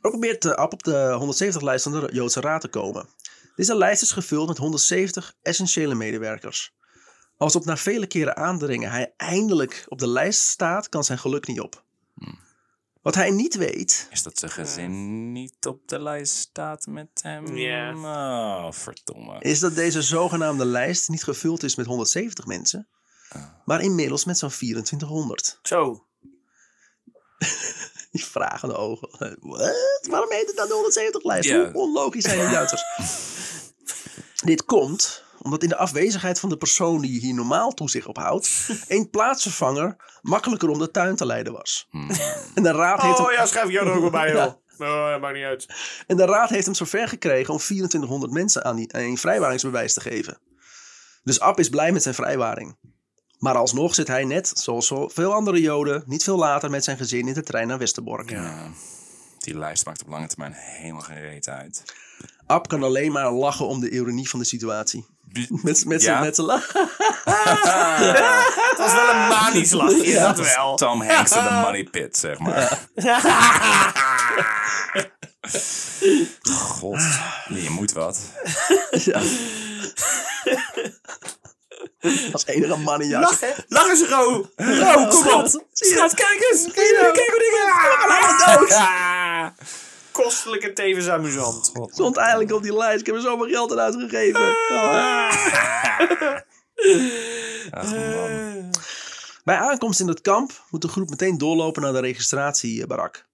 [0.00, 3.08] Ook probeert de Ab op de 170-lijst van de Joodse Raad te komen.
[3.56, 6.72] Deze lijst is gevuld met 170 essentiële medewerkers.
[7.36, 11.46] Als op na vele keren aandringen hij eindelijk op de lijst staat, kan zijn geluk
[11.46, 11.86] niet op.
[13.02, 17.56] Wat hij niet weet, Is dat zijn gezin niet op de lijst staat met hem?
[17.56, 17.94] Ja.
[18.66, 19.40] Oh, verdomme.
[19.40, 22.88] is dat deze zogenaamde lijst niet gevuld is met 170 mensen,
[23.64, 25.58] maar inmiddels met zo'n 2400.
[25.62, 26.06] zo.
[28.10, 29.36] Die vragende ogen.
[29.40, 30.06] Wat?
[30.10, 31.50] Waarom heet het dan de 170 lijst?
[31.50, 32.82] Hoe onlogisch zijn die Duitsers?
[34.44, 38.68] Dit komt omdat in de afwezigheid van de persoon die hier normaal toezicht op houdt,
[38.88, 41.86] een plaatsvervanger makkelijker om de tuin te leiden was.
[41.90, 42.10] Hmm.
[42.54, 44.44] En de raad heeft Oh hem, ja, schrijf ik jou er ook wel bij, Ja.
[44.44, 44.54] joh.
[44.88, 45.66] Oh, maakt niet uit.
[46.06, 50.00] en de raad heeft hem zover gekregen om 2400 mensen aan die, een vrijwaringsbewijs te
[50.00, 50.38] geven.
[51.22, 52.76] Dus Ab is blij met zijn vrijwaring.
[53.38, 56.96] Maar alsnog zit hij net, zoals zo veel andere Joden, niet veel later met zijn
[56.96, 58.30] gezin in de trein naar Westerbork.
[58.30, 58.70] Ja.
[59.38, 61.82] Die lijst maakt op lange termijn helemaal geen reet uit.
[62.46, 65.06] Ab kan alleen maar lachen om de ironie van de situatie.
[65.62, 66.20] Met, met zijn Ja?
[66.20, 66.72] met zijn lach.
[68.68, 70.32] Het was wel een manisch lachje, Ja.
[70.32, 70.76] dat wel.
[70.76, 72.78] Tom Hanks in de money pit, zeg maar.
[76.50, 77.02] God,
[77.48, 78.18] je moet wat.
[78.90, 79.20] Ja.
[82.32, 83.20] Als enige man in jas.
[83.22, 83.50] Lach, hè?
[83.68, 84.50] Lach eens, Ro.
[84.56, 85.64] Ro, kom op.
[85.72, 86.62] Schat, kijk eens.
[86.72, 89.52] Kijk, hoe die gaat.
[90.22, 91.72] Kostelijk en tevens amusant.
[91.86, 93.00] Stond eigenlijk op die lijst.
[93.00, 94.56] Ik heb er zoveel geld aan uitgegeven.
[97.70, 98.70] Ach man.
[99.44, 103.26] Bij aankomst in het kamp moet de groep meteen doorlopen naar de registratiebarak.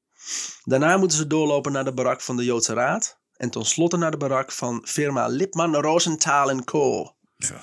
[0.65, 3.19] Daarna moeten ze doorlopen naar de barak van de Joodse Raad.
[3.37, 7.15] En tenslotte naar de barak van firma Lipman Rosenthal Co.
[7.39, 7.55] Zo.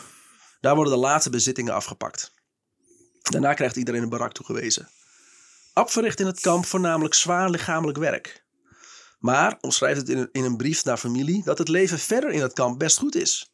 [0.61, 2.34] Daar worden de laatste bezittingen afgepakt.
[3.22, 4.89] Daarna krijgt iedereen een barak toegewezen.
[5.74, 8.40] Ab verricht in het kamp voornamelijk zwaar lichamelijk werk.
[9.22, 12.41] Maar omschrijft het in een, in een brief naar familie dat het leven verder in
[12.41, 13.51] het kamp best goed is.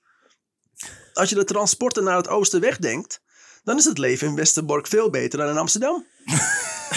[1.13, 3.21] Als je de transporten naar het oosten wegdenkt,
[3.63, 6.05] dan is het leven in Westerbork veel beter dan in Amsterdam.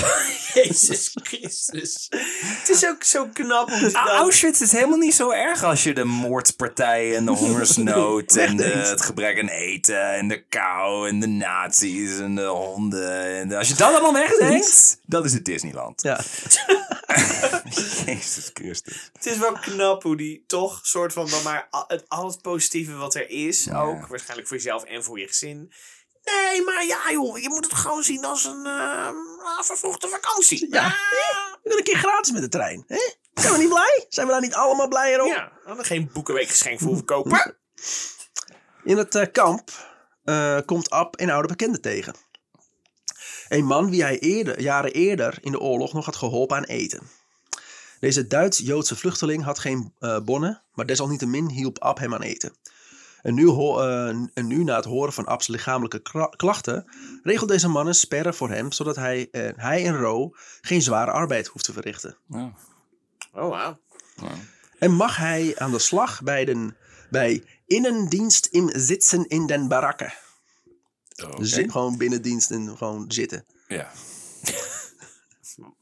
[0.55, 2.07] Jezus Christus.
[2.45, 6.05] Het is ook zo knap om Auschwitz is helemaal niet zo erg als je de
[6.05, 11.27] moordpartij en de hongersnood en de, het gebrek aan eten en de kou en de
[11.27, 13.25] nazi's en de honden.
[13.25, 16.03] En de- als je dat allemaal wegdenkt, dat is het Disneyland.
[16.03, 16.21] Ja.
[18.07, 19.11] Jezus Christus.
[19.13, 22.43] Het is wel knap hoe die toch soort van dan maar al het, al het
[22.43, 25.73] positieve wat er is, ook waarschijnlijk voor jezelf en voor je gezin.
[26.25, 29.09] Nee, maar ja joh, je moet het gewoon zien als een eh,
[29.61, 30.67] vervroegde vakantie.
[30.71, 30.85] Ja.
[30.85, 32.85] Ah, We kunnen een keer gratis met de trein.
[32.87, 33.13] Hè?
[33.35, 34.07] Zijn we niet blij?
[34.09, 35.27] Zijn we daar niet allemaal blij om?
[35.29, 37.57] ja, we hadden geen boekenweek geschenk voor hoeven kopen.
[38.85, 39.71] In het eh, kamp
[40.25, 42.15] eh, komt Ab een oude bekende tegen.
[43.49, 47.11] Een man wie hij eerder, jaren eerder in de oorlog nog had geholpen aan eten.
[48.01, 52.57] Deze Duits-Joodse vluchteling had geen eh, bonnen, maar desalniettemin hielp Ab hem aan eten.
[53.23, 56.85] En nu, ho- eh, en nu na het horen van Abs lichamelijke kra- klachten,
[57.23, 61.11] regelt deze man een sperre voor hem, zodat hij, eh, hij en Ro geen zware
[61.11, 62.17] arbeid hoeft te verrichten.
[62.29, 62.53] Ja.
[63.33, 63.79] Oh wauw.
[64.79, 66.77] En mag hij aan de slag bij, den,
[67.11, 70.13] bij innendienst im zitten in den barakken.
[71.25, 71.45] Oké.
[71.45, 73.45] Zit gewoon binnendienst en gewoon zitten.
[73.69, 73.91] Ja.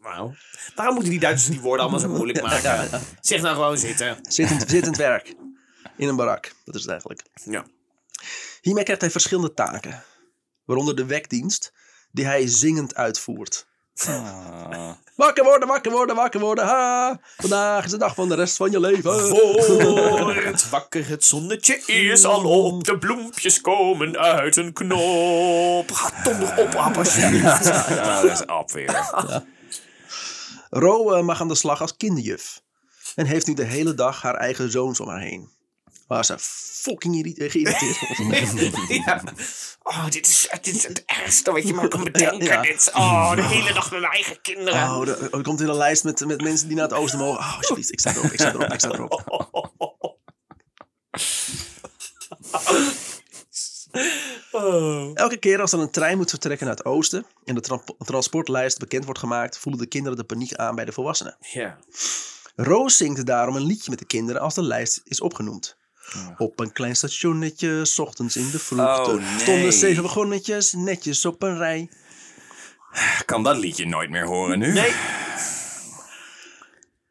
[0.00, 0.34] Wauw.
[0.74, 2.62] Waarom moeten die Duitsers die woorden allemaal zo moeilijk maken?
[2.62, 3.00] Ja, ja.
[3.20, 4.16] Zeg nou gewoon zitten.
[4.22, 5.34] Zittend, zittend werk.
[5.98, 6.52] In een barak.
[6.64, 7.22] Dat is het eigenlijk.
[7.44, 7.64] Ja.
[8.60, 10.04] Hiermee krijgt hij verschillende taken.
[10.64, 11.72] Waaronder de wekdienst,
[12.10, 13.66] die hij zingend uitvoert.
[14.06, 14.90] Ah.
[15.16, 16.64] Wakker worden, wakker worden, wakker worden.
[16.64, 17.20] Ha!
[17.36, 19.28] Vandaag is de dag van de rest van je leven.
[19.28, 22.84] Voor het wakker het zonnetje is al op.
[22.84, 25.90] De bloempjes komen uit een knop.
[25.92, 27.64] Ga donder op, alsjeblieft.
[27.64, 29.08] Ja, dat is Ab weer.
[30.70, 32.60] Ro eh, mag aan de slag als kinderjuf.
[33.14, 35.56] En heeft nu de hele dag haar eigen zoons om haar heen.
[36.08, 37.98] Waar ze fucking eh, geïrriteerd.
[39.06, 39.22] Ja.
[39.82, 42.46] Oh, dit is, dit is het ergste wat je maar kan bedenken.
[42.46, 42.62] Ja, ja.
[42.62, 44.82] Dit, oh, de hele dag met mijn eigen kinderen.
[44.82, 47.38] Oh, er, er komt in een lijst met, met mensen die naar het oosten mogen.
[47.38, 49.22] Oh, alsjeblieft, ik sta erop, ik sta erop, ik sta erop.
[54.52, 55.10] Oh.
[55.14, 58.78] Elke keer als er een trein moet vertrekken naar het oosten en de tra- transportlijst
[58.78, 61.36] bekend wordt gemaakt, voelen de kinderen de paniek aan bij de volwassenen.
[61.40, 61.78] Ja.
[62.56, 65.76] Roos zingt daarom een liedje met de kinderen als de lijst is opgenoemd.
[66.38, 69.38] Op een klein stationnetje, 's ochtends in de vroegte, Oh, nee.
[69.38, 71.90] stonden zeven wagonnetjes netjes op een rij.
[72.92, 74.72] Ik kan dat liedje nooit meer horen nu.
[74.72, 74.92] Nee.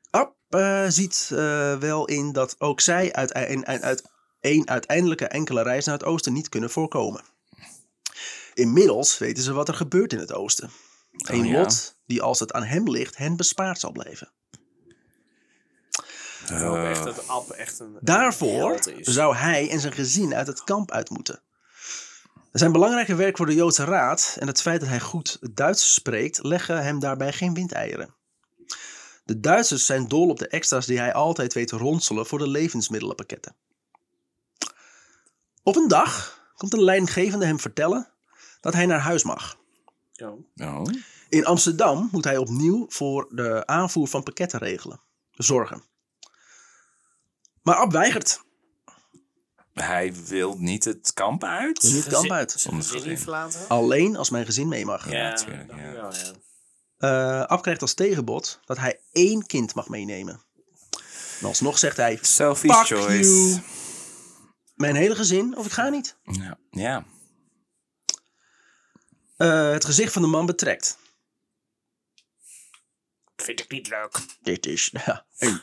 [0.09, 4.03] Ab eh, ziet eh, wel in dat ook zij uit, een, uit, uit
[4.41, 7.21] een uiteindelijke enkele reis naar het oosten niet kunnen voorkomen.
[8.53, 10.69] Inmiddels weten ze wat er gebeurt in het oosten.
[11.11, 11.59] Een ja.
[11.59, 14.31] lot die als het aan hem ligt hen bespaard zal blijven.
[16.51, 19.07] Echt dat Ab echt een Daarvoor is.
[19.07, 21.41] zou hij en zijn gezin uit het kamp uit moeten.
[22.51, 26.43] Zijn belangrijke werk voor de Joodse Raad en het feit dat hij goed Duits spreekt,
[26.43, 28.15] leggen hem daarbij geen windeieren.
[29.23, 32.47] De Duitsers zijn dol op de extra's die hij altijd weet te ronselen voor de
[32.47, 33.55] levensmiddelenpakketten.
[35.63, 38.07] Op een dag komt een leidinggevende hem vertellen
[38.61, 39.57] dat hij naar huis mag.
[40.55, 40.85] Oh.
[41.29, 44.99] In Amsterdam moet hij opnieuw voor de aanvoer van pakketten regelen,
[45.31, 45.83] zorgen.
[47.67, 48.41] Maar Ab weigert.
[49.73, 51.81] Hij wil niet het kamp uit?
[51.83, 52.51] Niet het kamp uit.
[52.51, 53.17] Zijn Zonder gezin gezin.
[53.17, 53.67] verlaten?
[53.67, 55.11] Alleen als mijn gezin mee mag.
[55.11, 55.77] Ja, natuurlijk, ja.
[55.77, 56.31] ik wel, ja.
[57.41, 60.41] Eh, Ab krijgt als tegenbod dat hij één kind mag meenemen.
[61.39, 63.29] En alsnog zegt hij, Selfish Fuck choice.
[63.29, 63.61] you.
[64.75, 66.17] mijn hele gezin of ik ga niet.
[66.23, 66.57] Ja.
[66.69, 67.05] ja.
[69.37, 70.97] Eh, het gezicht van de man betrekt.
[73.35, 74.19] Vind ik niet leuk.
[74.41, 75.61] Dit is ja, een,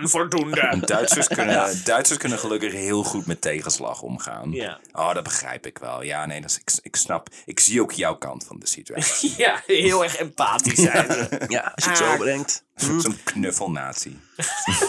[0.00, 0.80] Onvoldoende.
[0.86, 4.52] Duitsers, kunnen, Duitsers kunnen gelukkig heel goed met tegenslag omgaan.
[4.52, 4.80] Ja.
[4.92, 6.02] Oh, dat begrijp ik wel.
[6.02, 7.28] Ja, nee, dat is, ik, ik snap.
[7.44, 9.34] Ik zie ook jouw kant van de situatie.
[9.42, 12.18] Ja, heel erg empathisch zijn ja, als je het zo Ah.
[12.18, 12.64] brengt.
[12.74, 14.20] Zo'n knuffelnatie.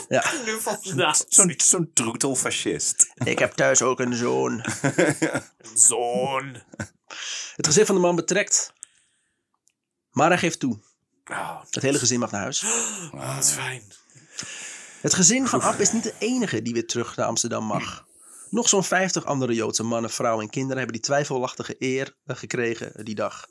[0.09, 0.23] Ja.
[1.27, 3.11] Zo'n zo'n troetelfascist.
[3.23, 4.65] Ik heb thuis ook een zoon.
[5.75, 6.61] Zoon.
[7.55, 8.73] Het gezicht van de man betrekt.
[10.11, 10.79] Maar hij geeft toe.
[11.31, 12.63] Oh, Het hele gezin mag naar huis.
[13.11, 13.83] wat fijn.
[15.03, 18.05] Het gezin van Ab is niet de enige die weer terug naar Amsterdam mag.
[18.49, 23.05] Nog zo'n 50 andere Joodse mannen, vrouwen en kinderen hebben die twijfelachtige eer eh, gekregen
[23.05, 23.47] die dag.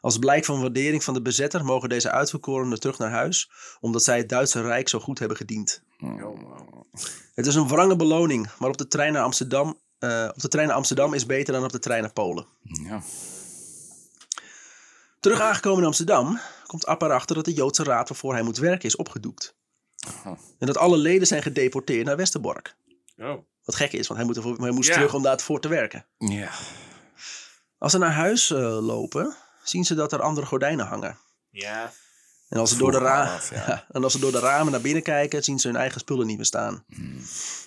[0.00, 4.16] Als blijk van waardering van de bezetter mogen deze uitverkorenen terug naar huis, omdat zij
[4.16, 5.82] het Duitse Rijk zo goed hebben gediend.
[7.34, 10.66] Het is een wrange beloning, maar op de trein naar Amsterdam, eh, op de trein
[10.66, 12.46] naar Amsterdam is beter dan op de trein naar Polen.
[12.62, 13.02] Ja.
[15.20, 18.88] Terug aangekomen in Amsterdam komt Ab erachter dat de Joodse raad waarvoor hij moet werken
[18.88, 19.56] is opgedoekt.
[20.58, 22.76] En dat alle leden zijn gedeporteerd naar Westerbork.
[23.16, 23.38] Oh.
[23.64, 26.06] Wat gek is, want hij, moet ervoor- hij moest terug om daarvoor te werken.
[26.18, 26.50] ja.
[27.78, 31.18] Als ze naar huis eh, lopen, zien ze dat er andere gordijnen hangen.
[31.50, 31.92] Ja.
[32.48, 33.64] En als, ze door de Vroeg ra- af, ja.
[33.66, 36.26] Ja, en als ze door de ramen naar binnen kijken, zien ze hun eigen spullen
[36.26, 36.84] niet meer staan.
[36.94, 37.20] Hmm.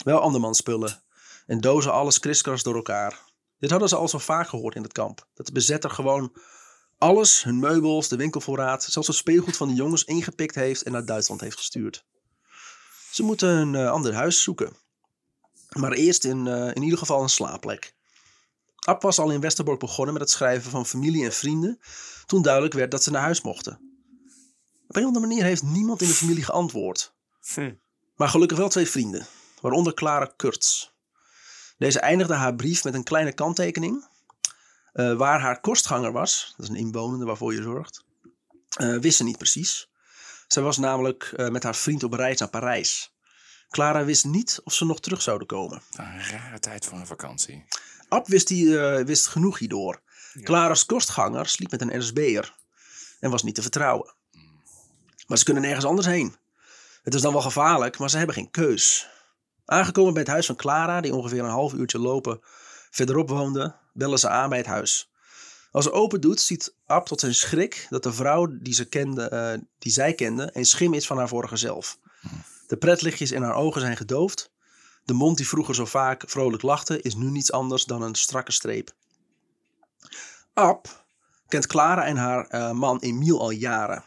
[0.03, 1.01] Wel andermans spullen.
[1.47, 3.19] En dozen alles kriskras door elkaar.
[3.59, 5.27] Dit hadden ze al zo vaak gehoord in het kamp.
[5.33, 6.35] Dat de bezetter gewoon
[6.97, 11.05] alles, hun meubels, de winkelvoorraad, zelfs het speelgoed van de jongens ingepikt heeft en naar
[11.05, 12.05] Duitsland heeft gestuurd.
[13.11, 14.73] Ze moeten een eh, ander huis zoeken.
[15.69, 17.93] Maar eerst in, eh, in ieder geval een slaapplek.
[18.75, 21.79] Ab was al in Westerbork begonnen met het schrijven van familie en vrienden
[22.25, 23.73] toen duidelijk werd dat ze naar huis mochten.
[24.87, 27.13] Op een of andere manier heeft niemand in de familie geantwoord.
[27.53, 27.73] Hm.
[28.15, 29.27] Maar gelukkig wel twee vrienden,
[29.61, 30.89] waaronder Clara Kurtz.
[31.77, 34.09] Deze eindigde haar brief met een kleine kanttekening.
[34.91, 38.03] eh, waar haar kostganger was, dat is een inwonende waarvoor je zorgt,
[38.69, 39.89] eh, wist ze niet precies.
[40.51, 43.13] Zij was namelijk eh, met haar vriend op reis naar Parijs.
[43.69, 45.81] Clara wist niet of ze nog terug zouden komen.
[45.91, 47.65] Een rare tijd voor een vakantie.
[48.07, 50.01] Ab wist, die, eh, wist genoeg hierdoor.
[50.43, 52.55] Clara's kostganger sliep met een RSB'er
[53.19, 54.13] en was niet te vertrouwen.
[55.27, 56.35] Maar ze kunnen nergens anders heen.
[57.03, 59.07] Het is dan wel gevaarlijk, maar ze hebben geen keus.
[59.65, 62.39] Aangekomen bij het huis van Clara, die ongeveer een half uurtje lopen
[62.89, 65.10] verderop woonde, bellen ze aan bij het huis.
[65.71, 69.29] Als ze open doet, ziet Ab tot zijn schrik dat de vrouw die, ze kende,
[69.29, 71.99] eh, die zij kende een schim is van haar vorige zelf.
[72.67, 74.51] De pretlichtjes in haar ogen zijn gedoofd.
[75.03, 78.51] De mond die vroeger zo vaak vrolijk lachte, is nu niets anders dan een strakke
[78.51, 78.93] streep.
[80.53, 81.05] Ab
[81.47, 84.03] kent Clara en haar eh, man Emiel al jaren.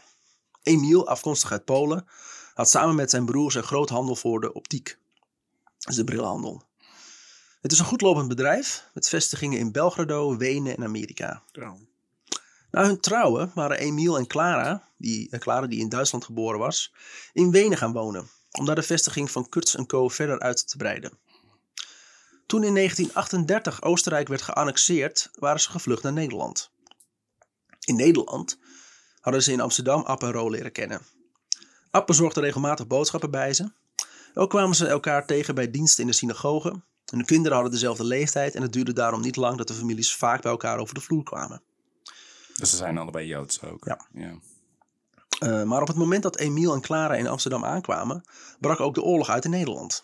[0.63, 2.07] Emiel, afkomstig uit Polen,
[2.53, 4.97] had samen met zijn broers een groot handel voor de optiek.
[5.77, 6.63] Dat is de brillenhandel.
[7.65, 11.43] Het is een goedlopend bedrijf met vestigingen in Belgrado, Wenen en Amerika.
[12.71, 16.93] Na hun trouwen waren Emiel en Clara, die, eh, Clara die in Duitsland geboren was,
[17.33, 20.09] in Wenen gaan wonen, om daar de vestiging van Kurtz Co.
[20.09, 21.17] verder uit te breiden.
[22.45, 26.71] Toen in 1938 Oostenrijk werd geannexeerd, waren ze gevlucht naar Nederland.
[27.79, 28.57] In Nederland
[29.19, 31.01] hadden ze in Amsterdam App en Ro leren kennen.
[31.91, 33.71] App bezorgde regelmatig boodschappen bij ze.
[34.33, 36.81] Ook kwamen ze elkaar tegen bij diensten in de synagoge.
[37.11, 40.15] En de kinderen hadden dezelfde leeftijd en het duurde daarom niet lang dat de families
[40.15, 41.61] vaak bij elkaar over de vloer kwamen.
[42.57, 43.85] Dus ze zijn allebei Joods ook.
[43.85, 44.07] Ja.
[44.13, 44.33] ja.
[45.43, 48.23] Uh, maar op het moment dat Emiel en Clara in Amsterdam aankwamen,
[48.59, 50.03] brak ook de oorlog uit in Nederland.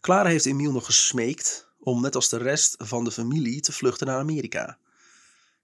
[0.00, 4.06] Clara heeft Emiel nog gesmeekt om net als de rest van de familie te vluchten
[4.06, 4.78] naar Amerika.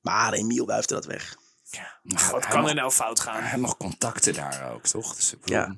[0.00, 1.36] Maar Emiel wuifde dat weg.
[1.70, 1.98] Ja.
[2.30, 3.40] Wat kan er nou fout gaan?
[3.40, 5.14] Hij heeft nog contacten daar ook, toch?
[5.14, 5.76] Dus ik bedoel- Ja.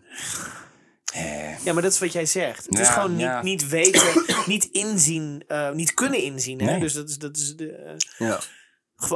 [1.14, 2.66] Eh, Ja, maar dat is wat jij zegt.
[2.66, 3.34] Het is gewoon ja.
[3.34, 6.58] niet, niet weten, niet inzien, eh, niet kunnen inzien.
[6.60, 6.64] Hè?
[6.64, 6.80] Nee.
[6.80, 7.94] Dus dat is, dat is de, eh,
[8.28, 8.38] Ja.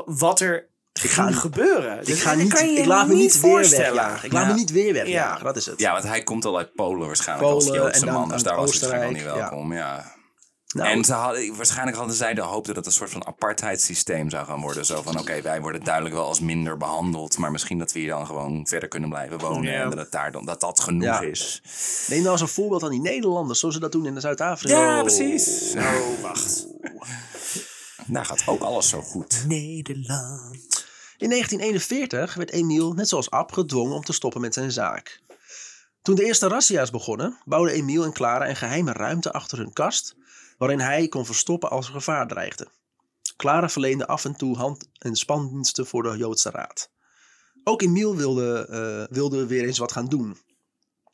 [0.04, 1.98] wat er ga- ging gebeuren.
[2.00, 4.18] Ik, Dus ga niet, kan je ik laat me niet weer voorstellen.
[4.22, 4.46] Ik laat Ja.
[4.46, 5.44] me niet weer wegjagen, Ja.
[5.44, 5.80] dat is het.
[5.80, 8.28] ja, want hij komt al uit Polen waarschijnlijk als Polen Joodse en dan man.
[8.28, 9.72] Dus daar was hij waarschijnlijk niet welkom.
[9.72, 10.18] Ja.
[10.74, 14.30] Nou, en ze hadden, waarschijnlijk hadden zij de hoop dat het een soort van apartheidssysteem
[14.30, 14.86] zou gaan worden.
[14.86, 17.38] Zo van, oké, wij worden duidelijk wel als minder behandeld.
[17.38, 19.72] Maar misschien dat we hier dan gewoon verder kunnen blijven wonen.
[19.72, 19.82] Ja.
[19.82, 21.20] En dat, het daar dan, dat dat genoeg Ja.
[21.20, 21.62] is.
[22.08, 24.80] neem nou eens een voorbeeld aan die Nederlanders, zoals ze dat doen in Zuid-Afrika.
[24.96, 25.74] Ja, precies.
[25.76, 26.66] Oh, wacht.
[28.06, 29.44] Daar gaat ook alles zo goed.
[29.46, 30.86] Nederland.
[31.16, 35.20] In 1941 werd Emiel, net zoals Ab, gedwongen om te stoppen met zijn zaak.
[36.02, 40.14] Toen de eerste razzia's begonnen, bouwden Emiel en Clara een geheime ruimte achter hun kast,
[40.60, 42.68] waarin hij kon verstoppen als er gevaar dreigde.
[43.36, 46.90] Clara verleende af en toe hand- en spandiensten voor de Joodse Raad.
[47.64, 50.38] Ook Emiel wilde, eh, wilde weer eens wat gaan doen.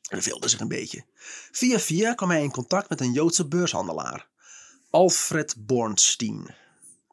[0.09, 1.05] Hij wilde zich een beetje.
[1.53, 4.29] Via via kwam hij in contact met een Joodse beurshandelaar,
[4.91, 6.55] Alfred Bornstein.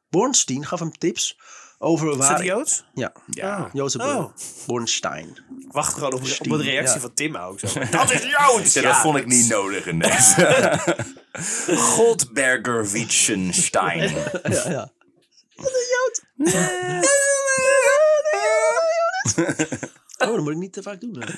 [0.10, 1.40] Bornstein gaf hem tips
[1.78, 2.38] over Is waar...
[2.38, 2.86] dat Joods?
[2.94, 3.70] Ja, Ja.
[3.74, 4.34] Joodse Oh.
[4.66, 5.38] Bornstein.
[5.72, 7.00] Wacht gewoon op, op de reactie ja.
[7.02, 7.60] van Tim ook.
[7.60, 7.68] Zo.
[7.92, 8.74] Dat is Joods!
[8.74, 10.96] Ja, dat vond ik niet nodig in deze.
[11.76, 14.14] Goldberger Wittgenstein.
[14.44, 14.92] Ja, ja.
[15.56, 16.22] Wat een Jood.
[20.18, 21.24] Oh, dat moet ik niet te vaak doen.
[21.26, 21.34] hè.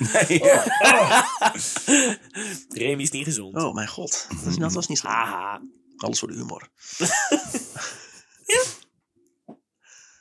[2.80, 3.54] Remy is niet gezond.
[3.54, 4.26] Oh, mijn god.
[4.28, 5.06] Dat, is, dat was niet zo.
[5.08, 5.60] Haha.
[5.96, 6.68] Alles voor de humor.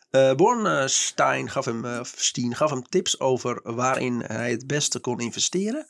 [0.09, 5.19] Eh, Bornstein gaf hem, eh, Steen gaf hem tips over waarin hij het beste kon
[5.19, 5.87] investeren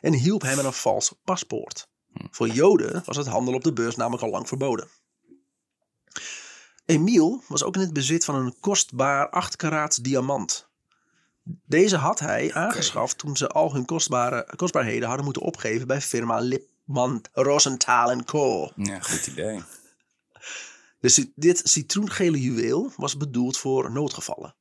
[0.00, 1.88] en hielp hem met een vals paspoort.
[2.30, 4.88] Voor Joden was het handel op de beurs namelijk al lang verboden.
[6.84, 10.70] Emiel was ook in het bezit van een kostbaar 8 karaats diamant.
[11.66, 16.38] Deze had hij aangeschaft toen ze al hun kostbare, kostbaarheden hadden moeten opgeven bij firma
[16.38, 18.72] Lipman Rosenthal Co.
[18.76, 19.62] Ja, goed idee.
[21.00, 24.54] Dus dit citroengele juweel was bedoeld voor noodgevallen.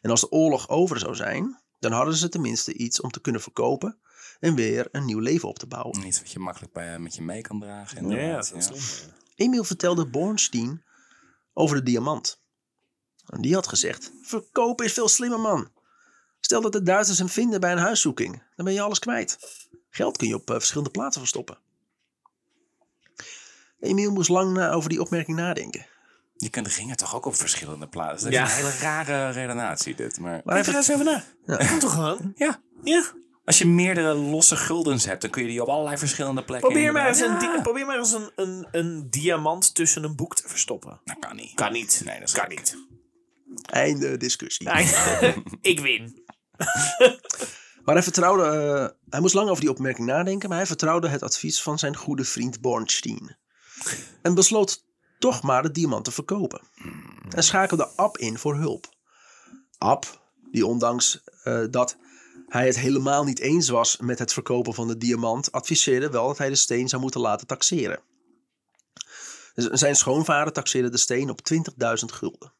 [0.00, 3.40] En als de oorlog over zou zijn, dan hadden ze tenminste iets om te kunnen
[3.40, 3.98] verkopen
[4.40, 6.06] en weer een nieuw leven op te bouwen.
[6.06, 8.08] Iets wat je makkelijk bij, met je mee kan dragen.
[8.08, 8.68] Ja, dat is
[9.06, 9.12] ja.
[9.34, 10.84] Emiel vertelde Bornstein
[11.52, 12.40] over de diamant.
[13.26, 15.70] En die had gezegd, verkopen is veel slimmer man.
[16.40, 18.42] Stel dat de Duitsers hem vinden bij een huiszoeking.
[18.56, 19.38] Dan ben je alles kwijt.
[19.90, 21.58] Geld kun je op eh, verschillende plaatsen verstoppen.
[23.80, 25.86] Emiel moest lang na- over die opmerking nadenken.
[26.36, 28.30] Je kunt ringen toch ook op verschillende plaatsen.
[28.30, 28.46] Dat Ja.
[28.46, 30.18] is een hele rare redenatie dit.
[30.18, 31.24] Maar Maar Even even, na.
[31.46, 32.32] Dat komt toch gewoon?
[32.36, 33.12] ja, Ja.
[33.46, 36.92] Als je meerdere losse guldens hebt, dan kun je die op allerlei verschillende plekken Probeer
[36.92, 40.48] maar eens, een, di- probeer maar eens een, een, een diamant tussen een boek te
[40.48, 41.00] verstoppen.
[41.04, 41.54] Dat kan niet.
[41.54, 42.02] Kan niet.
[42.04, 42.76] Nee, dat kan niet.
[43.66, 44.70] einde discussie.
[45.60, 46.24] Ik win.
[47.84, 51.22] Maar hij vertrouwde, eh, hij moest lang over die opmerking nadenken, maar hij vertrouwde het
[51.22, 53.36] advies van zijn goede vriend Bornstein.
[54.22, 54.84] En besloot
[55.18, 56.60] toch maar de diamant te verkopen.
[57.34, 58.94] En schakelde Ab in voor hulp.
[59.78, 60.20] Ab,
[60.50, 61.96] die ondanks eh, dat
[62.48, 66.38] hij het helemaal niet eens was met het verkopen van de diamant, adviseerde wel dat
[66.38, 68.00] hij de steen zou moeten laten taxeren.
[69.54, 71.62] Zijn schoonvader taxeerde de steen op 20.000
[72.06, 72.52] gulden.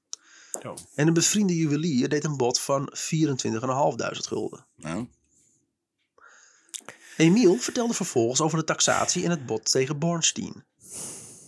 [0.62, 0.74] Oh.
[0.94, 4.66] En een bevriende juwelier deed een bod van 24.500 gulden.
[4.76, 5.08] Nou,
[7.16, 10.64] Emiel vertelde vervolgens over de taxatie en het bod tegen Bornstein.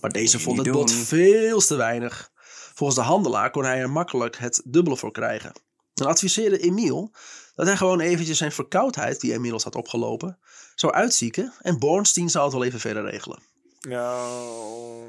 [0.00, 2.30] Maar deze vond het bod veel te weinig.
[2.74, 5.52] Volgens de handelaar kon hij er makkelijk het dubbele voor krijgen.
[5.94, 7.12] En adviseerde Emiel
[7.58, 10.38] dat hij gewoon eventjes zijn verkoudheid, die inmiddels had opgelopen,
[10.74, 13.38] zou uitzieken en Bornstein zou het wel even verder regelen.
[13.80, 15.02] Nou,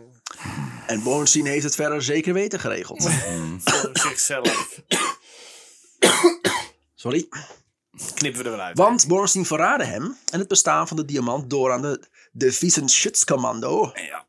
[0.88, 3.04] En Bornstein heeft het verder zeker weten geregeld.
[3.64, 4.82] voor zichzelf.
[6.96, 7.28] Sorry.
[8.14, 8.78] Knippen we er wel uit.
[8.78, 13.92] Want Bornstein verraadde hem en het bestaan van de diamant door aan de, de Wissenschutzkommando.
[13.96, 14.28] ja.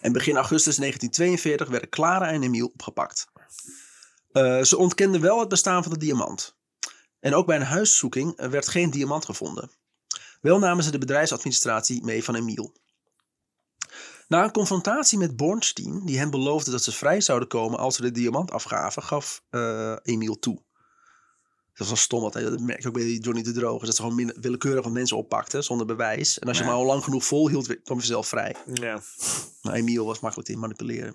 [0.00, 3.26] En begin augustus 1942 werden Clara en Emiel opgepakt.
[4.32, 6.56] Eh, ze ontkenden wel het bestaan van de diamant.
[7.20, 9.70] En ook bij een huiszoeking eh, werd geen diamant gevonden.
[10.40, 12.72] Wel namen ze de bedrijfsadministratie mee van Emiel.
[14.28, 18.02] Na een confrontatie met Bornstein, die hem beloofde dat ze vrij zouden komen als ze
[18.02, 20.54] de diamant afgaven, gaf eh, Emiel toe.
[21.68, 23.86] Dat was wel stom, want, dat merk je ook bij die Johnny de Droog, is
[23.86, 26.38] dat ze gewoon willekeurig wat mensen oppakten zonder bewijs.
[26.38, 26.68] En als je Ja.
[26.68, 28.56] maar al lang genoeg volhield, kwam je zelf vrij.
[28.74, 29.00] Ja.
[29.62, 31.14] Maar Emiel was makkelijk te manipuleren.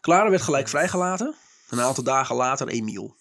[0.00, 1.34] Clara werd gelijk vrijgelaten.
[1.70, 3.16] Een aantal dagen later Emiel.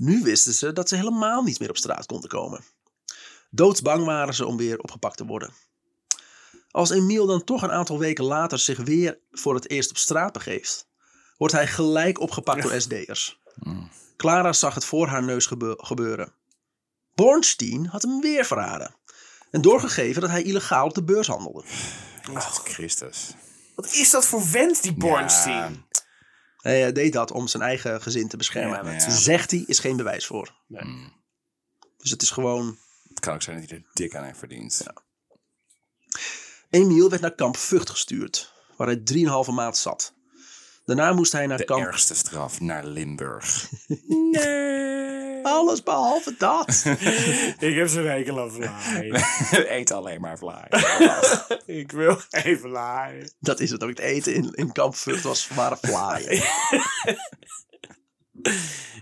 [0.00, 2.64] Nu wisten ze dat ze helemaal niet meer op straat konden komen.
[3.50, 5.52] Doodsbang waren ze om weer opgepakt te worden.
[6.70, 10.32] Als Emiel dan toch een aantal weken later zich weer voor het eerst op straat
[10.32, 10.88] begeeft,
[11.36, 13.38] wordt hij gelijk opgepakt door SD'ers.
[14.16, 16.32] Clara zag het voor haar neus gebe- gebeuren.
[17.14, 18.94] Bornstein had hem weer verraden
[19.50, 21.64] en doorgegeven dat hij illegaal op de beurs handelde.
[22.30, 23.34] Oh, Christus.
[23.74, 25.84] Wat is dat voor vent, die Bornstein?
[26.60, 28.92] Hij eh, deed dat om zijn eigen gezin te beschermen.
[28.92, 29.10] Ja.
[29.10, 30.54] Zegt hij, is geen bewijs voor.
[30.66, 31.12] Nee.
[31.96, 32.78] Dus het is gewoon...
[33.08, 34.86] Het kan ook zijn dat hij er dik aan heeft verdiend.
[36.70, 40.14] Emiel werd naar kamp Vught gestuurd, waar hij 3,5 maand zat.
[40.90, 41.86] Daarna moest hij naar De kamp...
[41.86, 43.68] ergste straf naar Limburg.
[45.42, 46.84] Alles behalve dat.
[47.58, 49.12] Ik heb zo'n hekel aan vlaai.
[49.78, 50.66] Eet alleen maar vlaai.
[51.66, 53.30] ik wil geen vlaai.
[53.38, 53.88] dat is het ook.
[53.88, 56.42] Het eten in, in kamp Vught was waren vlaaien.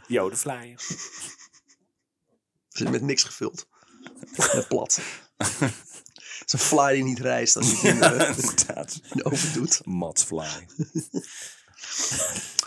[0.06, 0.78] Jodenvlaaien.
[2.68, 3.66] Ze is met niks gevuld.
[4.36, 5.00] Met plat.
[5.36, 9.00] Het is een fly die niet rijst als je het in de, Inderdaad.
[9.02, 9.80] in de oven doet.
[9.84, 10.66] Matsvlaai.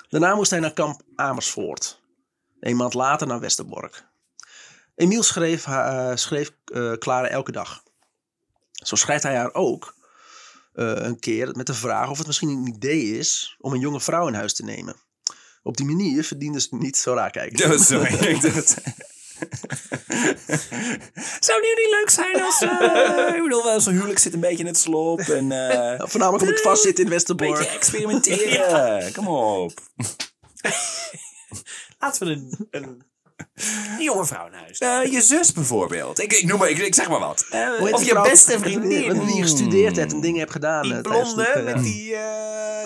[0.09, 1.99] Daarna moest hij naar kamp Amersfoort.
[2.59, 4.05] Een maand later naar Westerbork.
[4.95, 7.83] Emiel schreef, eh, schreef eh, Clara elke dag.
[8.71, 9.95] Zo schrijft hij haar ook
[10.73, 14.01] eh, een keer met de vraag of het misschien een idee is om een jonge
[14.01, 14.95] vrouw in huis te nemen.
[15.63, 17.71] Op die manier verdiende ze niet zo raar kijken.
[17.71, 18.39] Oh, sorry.
[21.39, 22.61] Zou het niet leuk zijn als...
[22.61, 25.19] eh, ik bedoel, zo'n huwelijk zit een beetje in het slop.
[25.19, 27.57] En eh Voornamelijk om ik vastzit in een Westerbork.
[27.57, 29.13] beetje experimenteren.
[29.13, 29.71] Kom op.
[31.99, 33.03] Laten we een, een,
[33.97, 34.77] een jonge vrouw in huis.
[34.79, 36.19] Eh, je zus bijvoorbeeld.
[36.21, 37.45] Ik, ik noem maar, ik, ik zeg maar wat.
[37.91, 39.07] Of die je beste vriendin.
[39.07, 40.83] Met wie je gestudeerd hebt en dingen hebt gedaan.
[40.83, 42.15] die blonde met die...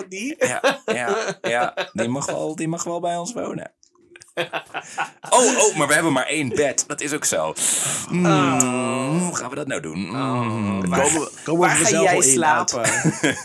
[0.08, 0.34] die?
[0.38, 1.90] Ja, ja, ja.
[1.92, 3.74] Die, mag wel, die mag wel bij ons wonen.
[5.30, 6.84] Oh, oh, maar we hebben maar één bed.
[6.86, 7.54] Dat is ook zo.
[8.10, 9.98] Mm, Hoe gaan we dat nou doen?
[9.98, 12.84] Mm, Daar komen we, komen we Waar ga jij slapen?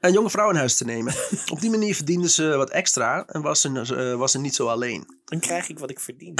[0.00, 1.14] Een jonge vrouw in huis te nemen.
[1.52, 4.68] Op die manier verdiende ze wat extra en was ze, eh, was ze niet zo
[4.68, 5.20] alleen.
[5.24, 6.34] Dan krijg ik wat ik verdien.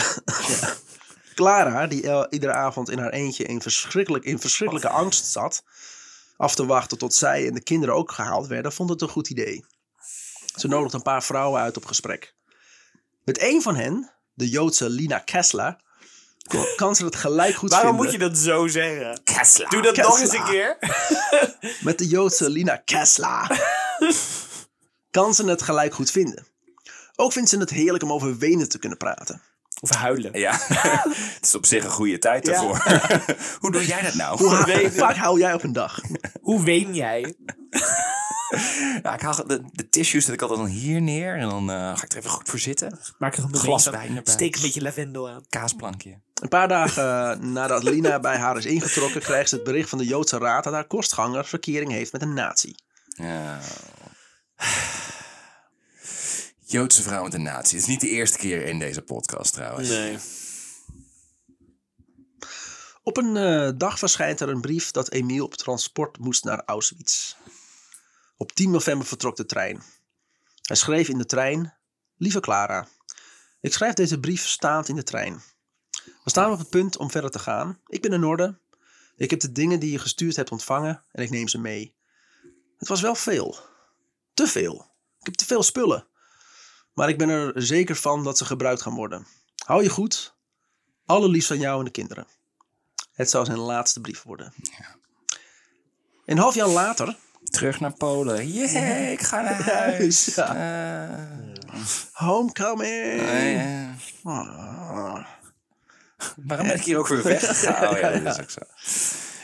[1.34, 5.62] Clara, die iedere avond in haar eentje in, verschrikkelijk, in verschrikkelijke angst zat,
[6.36, 9.30] af te wachten tot zij en de kinderen ook gehaald werden, vond het een goed
[9.30, 9.64] idee.
[10.58, 12.34] Ze nodigde een paar vrouwen uit op gesprek.
[13.24, 15.76] Met één van hen, de Joodse Lina Kessler,
[16.76, 18.04] kan ze het gelijk goed Waarom vinden.
[18.04, 19.20] moet je dat zo zeggen?
[19.24, 19.68] Kessler.
[19.68, 20.76] Doe dat nog eens een keer.
[21.80, 23.60] Met de Joodse Lina Kessler
[25.10, 26.46] kan ze het gelijk goed vinden.
[27.16, 29.42] Ook vindt ze het heerlijk om over Wenen te kunnen praten.
[29.80, 30.38] Of huilen.
[30.38, 30.58] Ja,
[31.34, 32.52] het is op zich een goede tijd Ja.
[32.52, 32.82] daarvoor.
[33.58, 34.38] Hoe doe jij dat nou?
[34.38, 36.00] Hoe vaak hou jij op een dag?
[36.40, 37.34] Hoe ween jij?
[39.02, 41.76] Ja, ik haal de, de tissues zet ik altijd dan hier neer en dan eh,
[41.76, 42.98] ga ik er even goed voor zitten.
[43.18, 44.32] Maak er een Glas wijn erbij.
[44.32, 45.44] Steek een beetje lavendel aan.
[45.48, 46.20] Kaasplankje.
[46.34, 49.98] Een paar dagen eh, nadat Lina bij haar is ingetrokken, krijgt ze het bericht van
[49.98, 52.74] de Joodse Raad dat haar kostganger verkering heeft met een nazi.
[53.06, 53.60] Ja.
[56.64, 57.78] Joodse vrouw met een natie.
[57.78, 59.88] Het is niet de eerste keer in deze podcast trouwens.
[59.88, 60.18] Nee.
[63.02, 67.34] Op een eh, dag verschijnt er een brief dat Emiel op transport moest naar Auschwitz.
[68.40, 69.82] Op 10 november vertrok de trein.
[70.62, 71.74] Hij schreef in de trein:
[72.16, 72.88] Lieve Clara,
[73.60, 75.42] ik schrijf deze brief staand in de trein.
[76.04, 77.80] We staan op het punt om verder te gaan.
[77.86, 78.58] Ik ben in orde.
[79.16, 81.94] Ik heb de dingen die je gestuurd hebt ontvangen en ik neem ze mee.
[82.76, 83.58] Het was wel veel.
[84.34, 84.90] Te veel.
[85.18, 86.06] Ik heb te veel spullen.
[86.94, 89.26] Maar ik ben er zeker van dat ze gebruikt gaan worden.
[89.64, 90.36] Hou je goed.
[91.06, 92.26] Allerliefst aan jou en de kinderen.
[93.12, 94.52] Het zou zijn laatste brief worden.
[96.24, 97.16] Een half jaar later.
[97.50, 98.48] Terug naar Polen.
[98.52, 100.34] Jee, ik ga naar huis.
[100.34, 100.54] Ja.
[101.08, 101.24] Eh,
[102.12, 103.20] Homecoming.
[104.22, 105.24] Ah,
[106.36, 107.88] waarom ben ik hier ook weer weggegaan?
[107.94, 108.60] Oh ja, dat is ook zo.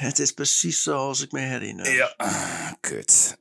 [0.06, 1.94] het is precies zoals ik me herinner.
[1.94, 3.36] Ja, ah, kut.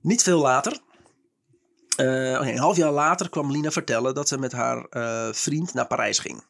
[0.00, 0.78] Niet veel later.
[1.96, 5.86] eh, een half jaar later kwam Lina vertellen dat ze met haar eh, vriend naar
[5.86, 6.44] Parijs ging.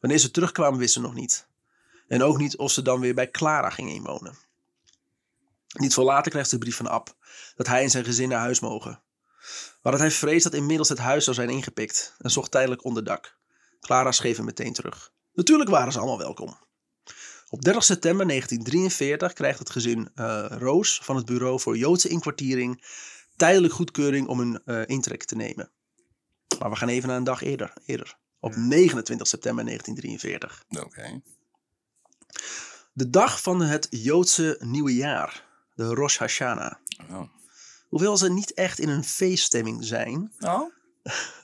[0.00, 1.48] Wanneer ze terugkwamen wist ze nog niet.
[2.10, 4.38] En ook niet of ze dan weer bij Clara ging inwonen.
[5.68, 7.14] Niet veel later krijgt ze een brief van Ab
[7.56, 9.02] dat hij en zijn gezin naar huis mogen.
[9.82, 13.36] Maar dat hij vreest dat inmiddels het huis zou zijn ingepikt en zocht tijdelijk onderdak.
[13.80, 15.12] Clara schreef hem meteen terug.
[15.32, 16.58] Natuurlijk waren ze allemaal welkom.
[17.48, 22.84] Op 30 september 1943 krijgt het gezin eh, Roos van het Bureau voor Joodse Inkwartiering
[23.36, 25.70] tijdelijk goedkeuring om hun eh, intrek te nemen.
[26.58, 27.72] Maar we gaan even naar een dag eerder.
[27.84, 28.18] eerder.
[28.40, 30.64] Op 29 september 1943.
[30.84, 31.20] Oké.
[32.92, 35.44] De dag van het Joodse nieuwe jaar.
[35.74, 36.72] De Rosh Hashanah.
[37.10, 37.22] Oh.
[37.88, 40.72] Hoewel ze niet echt in een feeststemming zijn, Oh,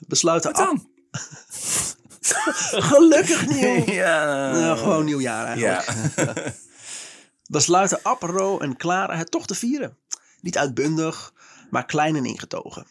[0.07, 0.89] besluiten wat dan?
[2.89, 3.83] Gelukkig nieuw!
[3.93, 4.51] Ja.
[4.51, 6.15] Nou, gewoon nieuwjaar eigenlijk.
[6.15, 6.53] Ja.
[7.57, 9.97] besluiten Apro en Clara het toch te vieren.
[10.41, 11.33] Niet uitbundig,
[11.69, 12.87] maar klein en ingetogen.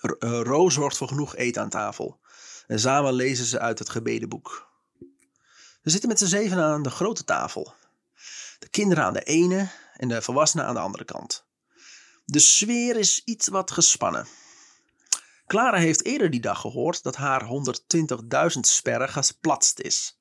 [0.00, 2.20] R- eh, Roos zorgt voor genoeg eten aan tafel.
[2.66, 4.67] En samen lezen ze uit het gebedenboek.
[5.88, 7.74] Ze zitten met z'n zeven aan de grote tafel.
[8.58, 11.44] De kinderen aan de ene en de volwassenen aan de andere kant.
[12.24, 14.26] De sfeer is iets wat gespannen.
[15.46, 17.44] Clara heeft eerder die dag gehoord dat haar
[18.54, 20.18] 120.000 sperren gesplatst is.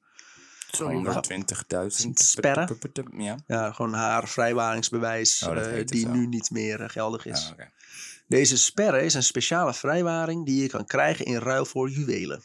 [0.78, 2.80] 120.000 Sperren?
[3.18, 3.38] Ja.
[3.48, 6.12] Ja, gewoon haar vrijwaringsbewijs, Oh, eh, die zo.
[6.12, 7.46] nu niet meer eh, geldig is.
[7.46, 7.72] Ah, oké.
[8.28, 12.44] Deze sperre is een speciale vrijwaring die je kan krijgen in ruil voor juwelen.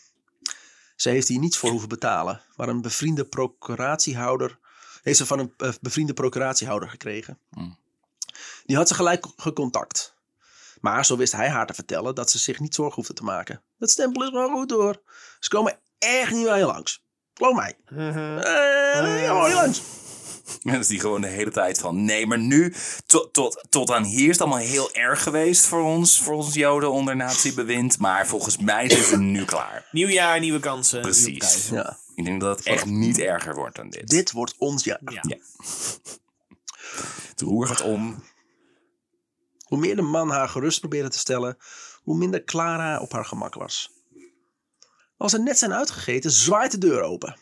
[1.02, 4.58] Ze heeft hier niets voor hoeven betalen, maar een bevriende procuratiehouder
[5.02, 7.38] heeft ze van een eh, bevriende procuratiehouder gekregen.
[7.50, 7.78] Hmm.
[8.66, 10.16] Die had ze gelijk gecontact.
[10.80, 13.62] Maar zo wist hij haar te vertellen dat ze zich niet zorgen hoefde te maken.
[13.78, 15.02] Dat stempel is gewoon goed hoor.
[15.40, 17.04] Ze komen echt niet bij je langs.
[17.34, 17.76] Geloof mij.
[19.22, 20.01] Ja, mooi langs.
[20.62, 22.04] En dan is die gewoon de hele tijd van...
[22.04, 22.74] Nee, maar nu,
[23.06, 26.20] tot, tot, tot aan hier is het allemaal heel erg geweest voor ons.
[26.20, 27.98] Voor ons joden onder natiebewind.
[27.98, 29.88] Maar volgens mij is het nu klaar.
[29.92, 31.00] Nieuw jaar, nieuwe kansen.
[31.00, 31.70] Precies.
[31.70, 31.84] nieuwe.
[31.84, 31.98] Ja.
[32.14, 34.08] Ik denk dat het echt niet erger wordt dan dit.
[34.08, 35.00] Dit wordt ons jaar.
[35.04, 35.22] Ja.
[35.26, 35.36] Ja.
[37.28, 38.22] Het roer gaat om.
[39.62, 41.56] Hoe meer de man haar gerust probeerde te stellen,
[42.02, 43.90] hoe minder Clara op haar gemak was.
[45.16, 47.36] Als ze net zijn uitgegeten, zwaait de deur open.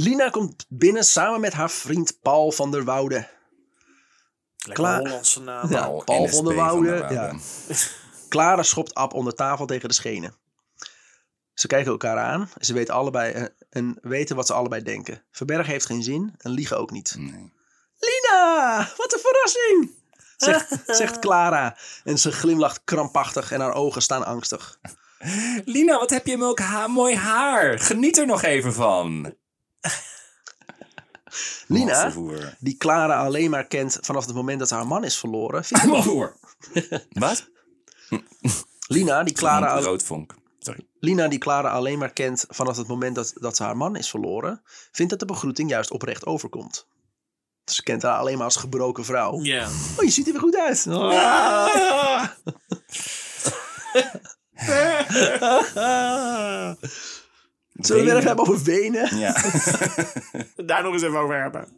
[0.00, 3.28] Lina komt binnen samen met haar vriend Paul van der Woude.
[4.56, 4.98] Klaar.
[4.98, 5.70] Hollandse naam.
[5.70, 5.88] Ja.
[5.88, 7.14] Paul, van der Woude, Woude.
[7.14, 7.34] ja.
[8.28, 10.34] Clara schopt Ab onder tafel tegen de schenen.
[11.54, 15.22] Ze kijken elkaar aan en ze weten, allebei, eh, en weten wat ze allebei denken.
[15.30, 17.14] Verbergen heeft geen zin en liegen ook niet.
[17.18, 17.52] Nee.
[17.98, 19.90] Lina, wat een verrassing!
[20.36, 24.78] Zegt, zegt Clara en ze glimlacht krampachtig en haar ogen staan angstig.
[25.64, 27.78] Lina, wat heb je ook ha mooi haar.
[27.78, 29.36] Geniet er nog even van.
[31.66, 32.12] Lina,
[32.58, 35.64] die Clara alleen maar kent vanaf het moment dat ze haar man is verloren.
[35.64, 36.36] vindt- Mosselvoer.
[37.10, 37.48] Wat?
[38.86, 40.34] Lina, die Clara, Roodvonk.
[40.58, 40.86] Sorry.
[41.00, 44.10] Lina, die Clara alleen maar kent vanaf het moment dat, dat ze haar man is
[44.10, 46.86] verloren, vindt dat de begroeting juist oprecht overkomt.
[47.64, 49.40] Ze kent haar alleen maar als gebroken vrouw.
[49.42, 49.68] Ja.
[49.96, 50.86] Oh, je ziet er weer goed uit.
[50.86, 52.26] Ah.
[57.78, 59.18] Zullen we weer even hebben over Wenen?
[59.18, 59.32] Ja.
[60.66, 61.68] Daar nog eens even over hebben.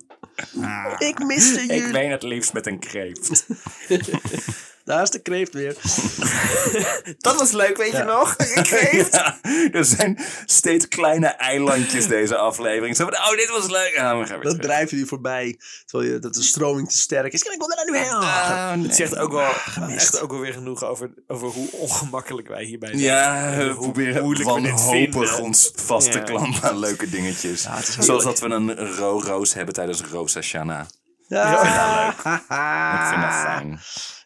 [0.98, 1.92] Ik miste Ik jullie.
[1.92, 3.46] ween het liefst met een kreeft.
[4.90, 5.76] Daar is de kreeft weer.
[7.26, 8.34] Dat was leuk, weet je nog?
[8.54, 9.14] Een kreeft.
[9.14, 9.38] Ja,
[9.72, 12.96] er zijn steeds kleine eilandjes deze aflevering.
[12.96, 13.92] Zo van, oh, dit was leuk.
[13.94, 15.58] We gaan weer Dat drijft je voorbij.
[15.86, 17.42] Terwijl je, dat de stroming te sterk is.
[17.42, 18.82] Kijk, ik wil daar nu heen.
[18.86, 19.50] Het zegt ook wel,
[19.88, 23.00] echt ook wel weer genoeg over, over hoe ongemakkelijk wij hierbij zijn.
[23.00, 26.24] Ja, we Hoe proberen wanhopig ons vast te Ja.
[26.24, 27.66] klampen aan leuke dingetjes.
[27.98, 30.86] Zoals dat we een ro-roos hebben tijdens Roos Hashanah.
[31.28, 33.80] Ja, Ik vind dat fijn.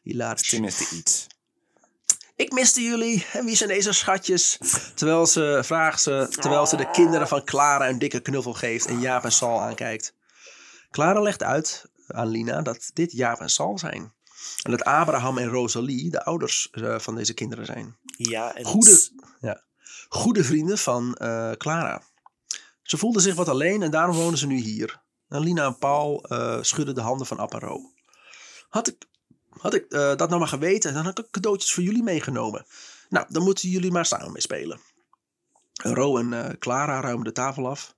[0.04, 0.48] Hilarisch.
[0.48, 1.26] Tenminste iets.
[2.36, 3.26] Ik miste jullie.
[3.32, 4.58] En wie zijn deze schatjes?
[4.94, 9.00] Terwijl ze, vraagt ze, terwijl ze de kinderen van Clara een dikke knuffel geeft en
[9.00, 10.14] Jaap en Sal aankijkt.
[10.90, 14.12] Clara legt uit aan Lina dat dit Jaap en Sal zijn.
[14.62, 17.96] En dat Abraham en Rosalie de ouders eh, van deze kinderen zijn.
[18.16, 19.08] Ja, en Goede,
[19.40, 19.62] ja,
[20.08, 22.02] goede vrienden van eh, Clara.
[22.82, 25.02] Ze voelden zich wat alleen en daarom wonen ze nu hier.
[25.28, 27.92] En Lina en Paul eh, schudden de handen van Appa Ro.
[28.68, 29.06] Had ik,
[29.64, 32.66] had ik eh, dat nou maar geweten, dan had ik cadeautjes voor jullie meegenomen.
[33.08, 34.80] Nou, dan moeten jullie maar samen mee spelen.
[35.72, 37.94] Ro en eh, Clara ruimen de tafel af.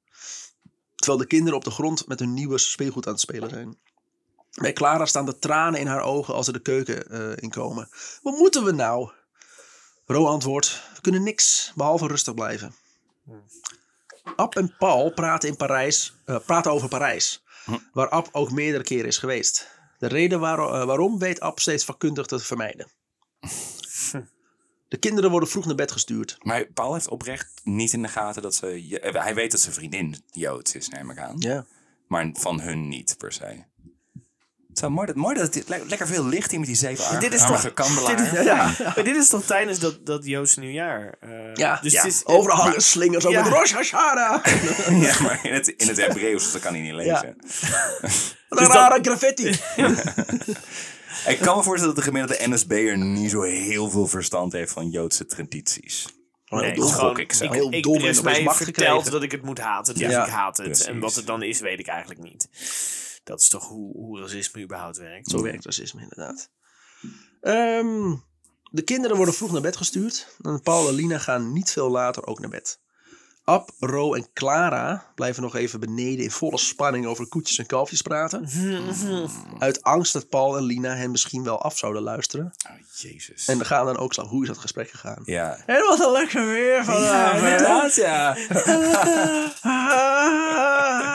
[0.94, 3.78] Terwijl de kinderen op de grond met hun nieuwe speelgoed aan het spelen zijn.
[4.50, 7.88] Bij Clara staan de tranen in haar ogen als ze de keuken eh, inkomen.
[8.22, 9.10] Wat moeten we nou?
[10.04, 12.74] Ro antwoordt: We kunnen niks behalve rustig blijven.
[14.36, 16.14] Ab en Paul praten, in Parijs,
[16.44, 17.44] praten over Parijs,
[17.92, 19.75] waar Ab ook meerdere keren is geweest.
[19.98, 22.86] De reden waar- eh, waarom weet Ab steeds vakkundig te vermijden.
[24.88, 26.36] De kinderen worden vroeg naar bed gestuurd.
[26.42, 28.98] Maar Paul heeft oprecht niet in de gaten dat ze...
[29.00, 31.36] eh, Hij weet dat zijn vriendin Joods is, neem ik aan.
[31.38, 31.66] Ja.
[32.08, 33.64] Maar van hun niet, per se.
[34.76, 37.34] Zo mooi dat, mooi dat het le- lekker veel licht hier met die zeven Dit
[37.34, 38.16] is toch- kandelaar.
[38.16, 41.14] dit is- Ja, Maar dit is toch tijdens dat, dat Joodse nieuwjaar?
[41.20, 41.78] eh, ja.
[41.82, 42.02] Dus Ja.
[42.02, 44.44] Het is, overal hangen slingers over Rosh Hashanah.
[45.06, 47.36] Ja, maar in het, in het Hebreeuws, dus dat kan hij niet lezen.
[48.48, 49.48] Wat een rare graffiti.
[51.26, 54.90] Ik kan me voorstellen dat de gemiddelde NSB'er niet zo heel veel verstand heeft van
[54.90, 56.06] Joodse tradities.
[56.48, 56.88] Nee, dom.
[56.88, 59.10] gewoon, ik ik, Heel ik- dom er en is mij verteld gekregen.
[59.10, 60.66] dat ik het moet haten, dus Ja, ik haat het.
[60.66, 60.86] precies.
[60.86, 62.48] En wat het dan is, weet ik eigenlijk niet.
[63.26, 65.30] Dat is toch hoe, hoe racisme überhaupt werkt.
[65.30, 66.50] Zo werkt racisme inderdaad.
[67.40, 68.14] Ehm,
[68.70, 70.36] de kinderen worden vroeg naar bed gestuurd.
[70.42, 72.80] En Paul en Lina gaan niet veel later ook naar bed.
[73.48, 78.02] Ab, Ro en Clara blijven nog even beneden in volle spanning over koetjes en kalfjes
[78.02, 78.48] praten.
[79.58, 82.52] Uit angst dat Paul en Lina hen misschien wel af zouden luisteren.
[82.70, 83.48] Oh, jezus.
[83.48, 84.26] En we gaan dan ook staan.
[84.26, 85.22] Hoe is dat gesprek gegaan?
[85.24, 85.56] ja.
[85.66, 87.94] Het was een lekker weer vandaag.
[87.94, 88.36] ja.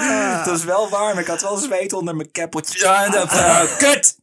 [0.38, 1.18] Het was wel warm.
[1.18, 2.80] Ik had wel zweet onder mijn keppeltje.
[2.80, 4.20] Ja, en dat, uh, kut!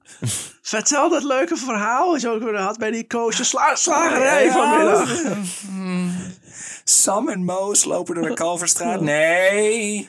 [0.62, 5.10] Vertel dat leuke verhaal wat je ook weer had bij die koosje sla slagerij vanmiddag.
[6.88, 9.00] Sam en Moos lopen door de Kalverstraat.
[9.00, 10.08] Nee.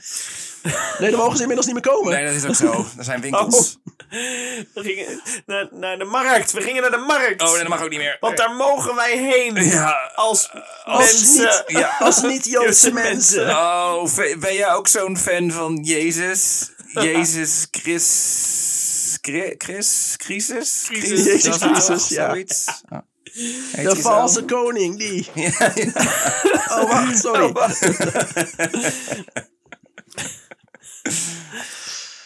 [0.99, 2.13] Nee, dan mogen ze inmiddels niet meer komen.
[2.13, 2.85] Nee, dat is ook zo.
[2.97, 3.77] Er zijn winkels.
[4.09, 6.51] We gingen naar, naar de markt.
[6.51, 7.41] We gingen naar de markt.
[7.41, 8.17] Oh, nee, dat mag ook niet meer.
[8.19, 9.65] Want daar mogen wij heen.
[9.65, 10.11] Ja.
[10.15, 10.49] Als,
[10.83, 11.63] Als mensen.
[11.67, 11.95] niet, Ja.
[12.05, 13.49] als niet-Joodse Joodse mensen.
[13.49, 16.71] Oh, ben jij ook zo'n fan van Jezus?
[16.93, 19.17] Jezus Chris...
[19.21, 19.53] Chris?
[19.57, 20.15] Chris?
[20.17, 20.83] Crisis?
[20.87, 21.25] Crisis.
[21.25, 22.29] Jezus Christus, ja.
[22.29, 22.65] Zoiets?
[22.89, 22.99] Oh.
[23.23, 25.29] Heet De valse koning, die.
[25.49, 25.91] Ja, ja.
[26.79, 27.51] Oh, wacht, sorry.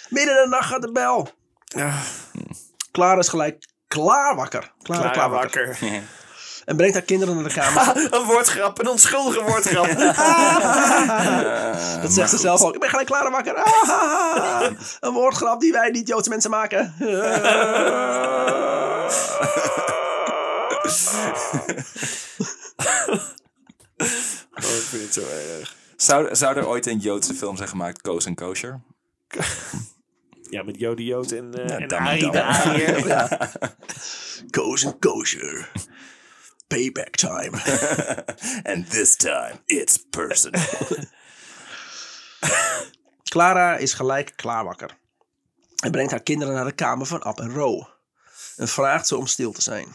[0.09, 1.29] Midden in de nacht gaat de bel.
[2.91, 4.71] Clara is gelijk klaar wakker.
[4.83, 5.67] Clara, Klaar klaar wakker.
[5.67, 6.01] wakker.
[6.65, 8.07] En brengt haar kinderen naar de kamer.
[8.13, 9.85] Een woordgrap, een onschuldige woordgrap.
[12.01, 12.73] Dat zegt ze zelf ook.
[12.73, 13.55] Ik ben gelijk klaar wakker.
[13.55, 14.61] Ah,
[14.99, 16.93] een woordgrap die wij niet-Joodse mensen maken.
[24.55, 25.21] Oh, ik vind het zo
[25.59, 25.75] erg.
[25.95, 28.81] Zou, zou er ooit een Joodse film zijn gemaakt, Koos en Kosher?
[30.49, 32.31] Ja, met Jody Jood en, eh en Dam, Arie Dam.
[32.31, 33.51] de Ariër.
[34.49, 35.71] Koos en kosher.
[36.67, 37.51] Payback time.
[38.73, 40.61] And this time, it's personal.
[43.31, 44.97] Clara is gelijk klaar wakker.
[45.83, 47.87] En brengt haar kinderen naar de kamer van Ab en Ro.
[48.55, 49.87] En vraagt ze om stil te zijn.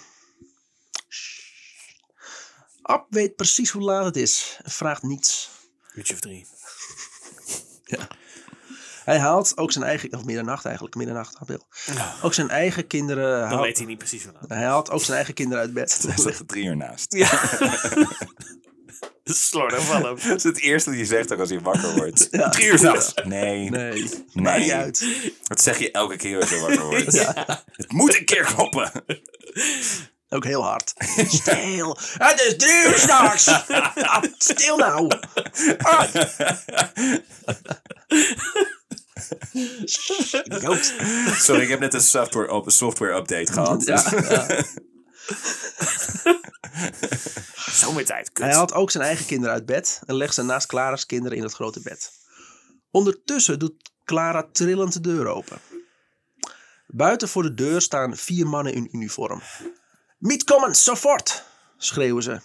[2.89, 4.59] Ab weet precies hoe laat het is.
[4.63, 5.51] En vraagt niets.
[5.95, 6.47] Uurtje of drie.
[9.05, 10.13] Hij haalt ook zijn eigen...
[10.15, 10.95] Of middernacht eigenlijk.
[10.95, 11.37] Middernacht.
[11.39, 11.67] Abel.
[12.23, 13.41] Ook zijn eigen kinderen...
[13.41, 14.49] Dan haalt- weet hij niet precies hoe laat.
[14.49, 15.99] hij haalt ook zijn eigen kinderen uit bed.
[16.09, 17.13] Hij zegt drie uur naast.
[17.13, 17.31] Ja.
[19.25, 20.17] Slordig van hem.
[20.17, 22.29] Dat is het eerste dat hij zegt ook als hij wakker wordt.
[22.31, 22.49] Ja.
[22.49, 23.15] Drie uur s'nachts.
[23.25, 23.71] Nee.
[23.71, 25.07] Nee, maakt niet uit.
[25.43, 27.27] Dat zeg je elke keer als je wakker wordt.
[27.73, 28.93] Het moet een keer kloppen.
[30.29, 30.95] Ook heel hard.
[31.29, 31.99] Stil.
[32.19, 33.51] Het is drie uur s'nachts.
[34.53, 35.11] Stil nou.
[35.79, 36.15] Ah.
[40.45, 40.95] Idioot.
[41.37, 43.85] Sorry, ik heb net een software, op, software update gehad.
[43.85, 44.65] Ja, ja.
[47.73, 48.45] Zomertijd, kut.
[48.45, 51.43] Hij haalt ook zijn eigen kinderen uit bed en legt ze naast Clara's kinderen in
[51.43, 52.11] het grote bed.
[52.91, 55.59] Ondertussen doet Clara trillend de deur open.
[56.87, 59.43] Buiten voor de deur staan vier mannen in uniform.
[60.19, 61.45] Mietkommen, sofort!
[61.77, 62.41] schreeuwen ze.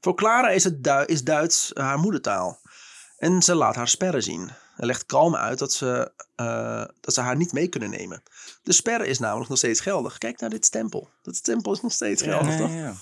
[0.00, 2.60] Voor Clara is, het Du- is Duits haar moedertaal.
[3.16, 4.50] En ze laat haar sperren zien.
[4.76, 8.22] En legt kalm uit dat ze, eh, dat ze haar niet mee kunnen nemen.
[8.62, 10.18] De sperre is namelijk nog steeds geldig.
[10.18, 11.10] Kijk naar dit stempel.
[11.22, 12.70] Dat stempel is nog steeds geldig, toch?
[12.70, 12.94] Ja, ja.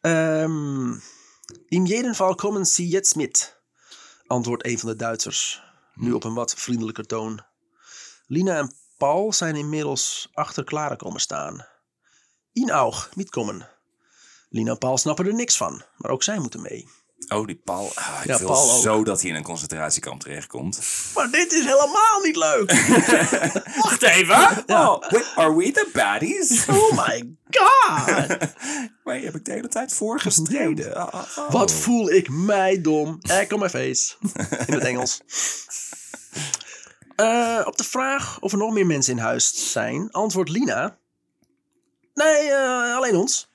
[0.00, 1.02] Ähm,
[1.68, 3.60] in jedem Fall kommen Sie jetzt mit,
[4.26, 5.62] antwoordt een van de Duitsers,
[5.94, 7.44] nu op een wat vriendelijker toon.
[8.26, 11.66] Lina en Paul zijn inmiddels achter Clara komen staan.
[12.52, 13.68] In auch, mitkommen.
[14.48, 16.88] Lina en Paul snappen er niks van, maar ook zij moeten mee.
[17.28, 17.92] Oh, die Paul.
[17.94, 18.82] Ah, ik Ja, wil Paul ook.
[18.82, 20.80] zo dat hij in een concentratiekamp terechtkomt.
[21.14, 22.72] Maar dit is helemaal niet leuk!
[23.82, 24.64] Wacht even.
[24.66, 25.02] Oh,
[25.36, 26.66] are we the baddies?
[26.68, 28.36] Oh my god!
[29.04, 30.94] Waar heb ik de hele tijd voor gestreden?
[30.94, 31.50] Ah, ah.
[31.50, 33.18] Wat voel ik mij dom.
[33.20, 34.14] Egg on my face.
[34.66, 35.20] In het Engels.
[37.16, 40.98] Eh, op de vraag of er nog meer mensen in huis zijn, antwoordt Lina.
[42.14, 43.52] Nee, eh, alleen ons.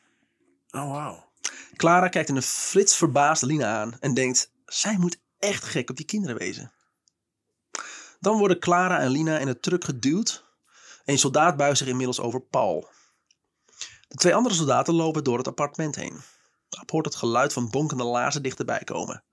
[0.71, 1.27] Oh, wauw.
[1.75, 5.95] Clara kijkt in een flits verbaasd Lina aan en denkt: zij moet echt gek op
[5.95, 6.71] die kinderen wezen.
[8.19, 10.45] Dan worden Clara en Lina in het truck geduwd.
[11.05, 12.89] Een soldaat buigt zich inmiddels over Paul.
[14.07, 16.21] De twee andere soldaten lopen door het appartement heen.
[16.69, 19.23] Ab hoort het geluid van bonkende laarzen dichterbij komen.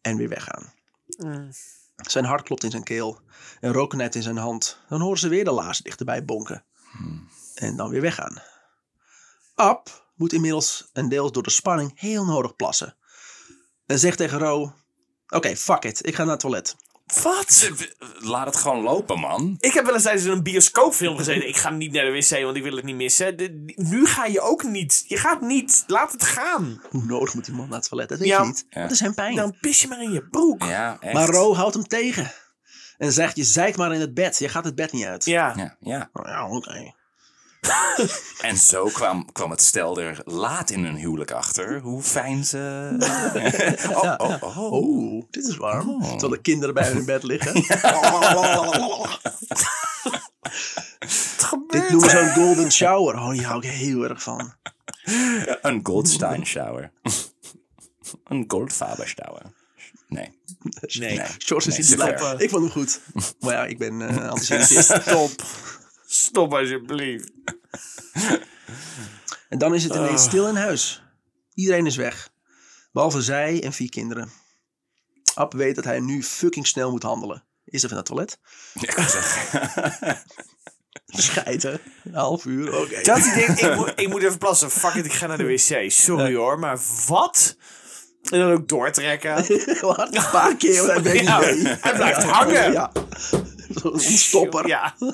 [0.00, 0.72] En weer weggaan.
[1.96, 3.20] Zijn hart klopt in zijn keel
[3.60, 4.78] en rook knijpt in zijn hand.
[4.88, 6.64] Dan horen ze weer de laarzen dichterbij bonken.
[7.54, 8.42] En dan weer weggaan.
[9.54, 12.96] Ab moet inmiddels en deels door de spanning heel nodig plassen.
[13.86, 14.72] En zegt tegen Ro:
[15.28, 16.76] Oké, fuck it, ik ga naar het toilet.
[17.22, 17.70] Wat?
[18.18, 19.56] Laat het gewoon lopen, man.
[19.58, 21.48] Ik heb wel eens tijdens een bioscoopfilm gezeten.
[21.48, 23.36] Ik ga niet naar de wc, want ik wil het niet missen.
[23.36, 25.04] De- nu ga je ook niet.
[25.08, 25.84] Je gaat niet.
[25.86, 26.80] Laat het gaan.
[26.90, 28.08] Hoe nodig moet die man naar het toilet?
[28.08, 28.40] Dat weet Ja.
[28.40, 28.66] je niet.
[28.70, 28.82] Ja.
[28.82, 29.34] Dat is zijn pijn.
[29.36, 30.62] Dan pis je maar in je broek.
[30.64, 31.12] Ja, echt.
[31.14, 32.32] maar Ro houdt hem tegen.
[32.98, 34.38] En zegt: Je zeikt maar in het bed.
[34.38, 35.24] Je gaat het bed niet uit.
[35.24, 35.52] Ja.
[35.56, 36.10] Ja, ja.
[36.12, 36.94] Nou ja, oké.
[38.48, 42.90] En zo kwam, kwam het stel er laat in hun huwelijk achter hoe fijn ze...
[43.90, 44.72] oh, oh, oh.
[44.72, 45.88] Oh, dit is warm.
[45.88, 46.02] Oh.
[46.02, 47.52] Terwijl de kinderen bij hun in bed liggen.
[51.68, 53.14] Dit noemen ze een golden shower.
[53.14, 54.54] Oh, die hou ik heel erg van.
[55.62, 56.90] Een Goldstein shower.
[58.24, 59.42] een Goldfaber shower.
[60.08, 60.38] Nee.
[60.98, 61.16] Nee.
[61.16, 61.26] Nee.
[61.38, 62.40] George is Nee, niet.
[62.40, 63.00] Ik vond hem goed.
[63.40, 65.00] Maar ja, ik ben eh antisemitist.
[65.02, 65.30] Stop.
[66.14, 67.30] Stop alsjeblieft.
[69.48, 71.02] En dan is het ineens stil in huis.
[71.54, 72.30] Iedereen is weg.
[72.92, 74.30] Behalve zij en vier kinderen.
[75.34, 77.44] Ab weet dat hij nu fucking snel moet handelen.
[77.64, 78.38] Is even naar het toilet.
[81.26, 81.80] Schijten.
[82.04, 83.02] Een half uur, oké.
[83.02, 84.70] Dat hij denkt, ik moet, ik moet even plassen.
[84.70, 85.90] Fuck it, ik ga naar de wc.
[85.90, 87.56] Sorry hoor, maar wat?
[88.30, 89.34] En dan ook doortrekken.
[89.80, 90.14] Wat?
[90.14, 91.76] Een paar keer, hij weet Ja, niet mee.
[91.80, 92.72] hij blijft hangen.
[92.72, 92.92] Ja.
[93.74, 94.66] Zo'n stopper.
[94.66, 94.94] Ja.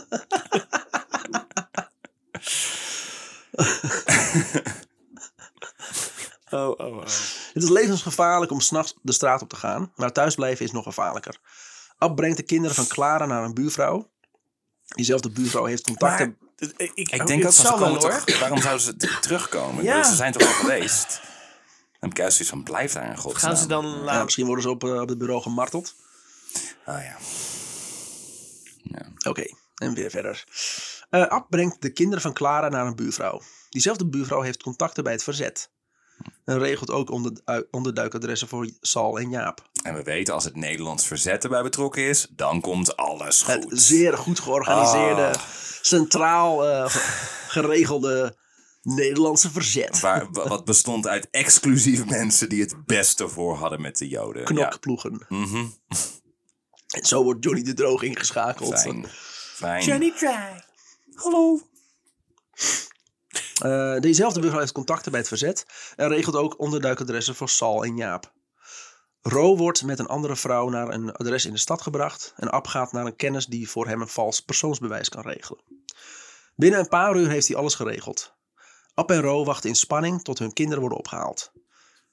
[6.50, 7.02] Oh, oh, oh.
[7.52, 11.36] Het is levensgevaarlijk om s'nachts de straat op te gaan, maar thuisblijven is nog gevaarlijker.
[11.98, 14.10] Ab brengt de kinderen van Clara naar een buurvrouw.
[14.86, 16.36] Diezelfde buurvrouw heeft contacten.
[16.58, 17.98] Maar, eh, ik, Ik denk ook, van, ze komen hoor.
[18.24, 19.84] toch, waarom zouden ze terugkomen?
[19.84, 20.02] Ja.
[20.02, 21.20] Ze zijn toch al geweest?
[22.00, 23.50] Dan heb ik juist zoiets van, blijf daar in godsnaam.
[23.52, 25.94] Gaan ze dan Ja, misschien worden ze op, eh, op het bureau gemarteld.
[26.86, 27.16] Oh ja.
[29.28, 29.44] Oké,
[29.74, 30.44] en weer verder.
[31.10, 33.40] Eh Ab brengt de kinderen van Clara naar een buurvrouw.
[33.68, 35.70] Diezelfde buurvrouw heeft contacten bij het verzet.
[36.44, 37.32] En regelt ook onder,
[37.70, 39.68] onderduikadressen voor Sal en Jaap.
[39.82, 43.80] En we weten, als het Nederlands verzet erbij betrokken is, dan komt alles Het goed.
[43.82, 45.42] zeer goed georganiseerde, Ah.
[45.82, 46.98] centraal eh, ge-
[47.48, 48.36] geregelde
[48.82, 50.00] Nederlandse verzet.
[50.00, 54.44] Waar, wa- wat bestond uit exclusieve mensen die het beste voor hadden met de Joden.
[54.44, 55.26] Knokploegen.
[55.28, 55.36] Ja.
[55.36, 55.66] Mhm.
[56.90, 58.80] En zo wordt Johnny de Droog ingeschakeld.
[58.80, 59.06] Fijn.
[59.54, 59.84] Fijn.
[59.84, 60.64] Johnny Dry.
[61.14, 61.60] Hallo.
[63.62, 65.66] Eh, dezezelfde buurvrouw heeft contacten bij het verzet
[65.96, 68.32] en regelt ook onderduikadressen voor Sal en Jaap.
[69.22, 72.66] Ro wordt met een andere vrouw naar een adres in de stad gebracht en Ab
[72.66, 75.62] gaat naar een kennis die voor hem een vals persoonsbewijs kan regelen.
[76.56, 78.34] Binnen een paar uur heeft hij alles geregeld.
[79.00, 81.52] Ab en Ro wachten in spanning tot hun kinderen worden opgehaald.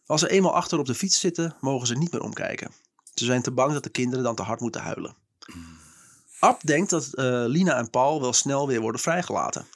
[0.05, 2.72] Als ze eenmaal achter op de fiets zitten, mogen ze niet meer omkijken.
[3.14, 5.15] Ze zijn te bang dat de kinderen dan te hard moeten huilen.
[6.39, 9.68] Ab denkt dat eh, Lina en Paul wel snel weer worden vrijgelaten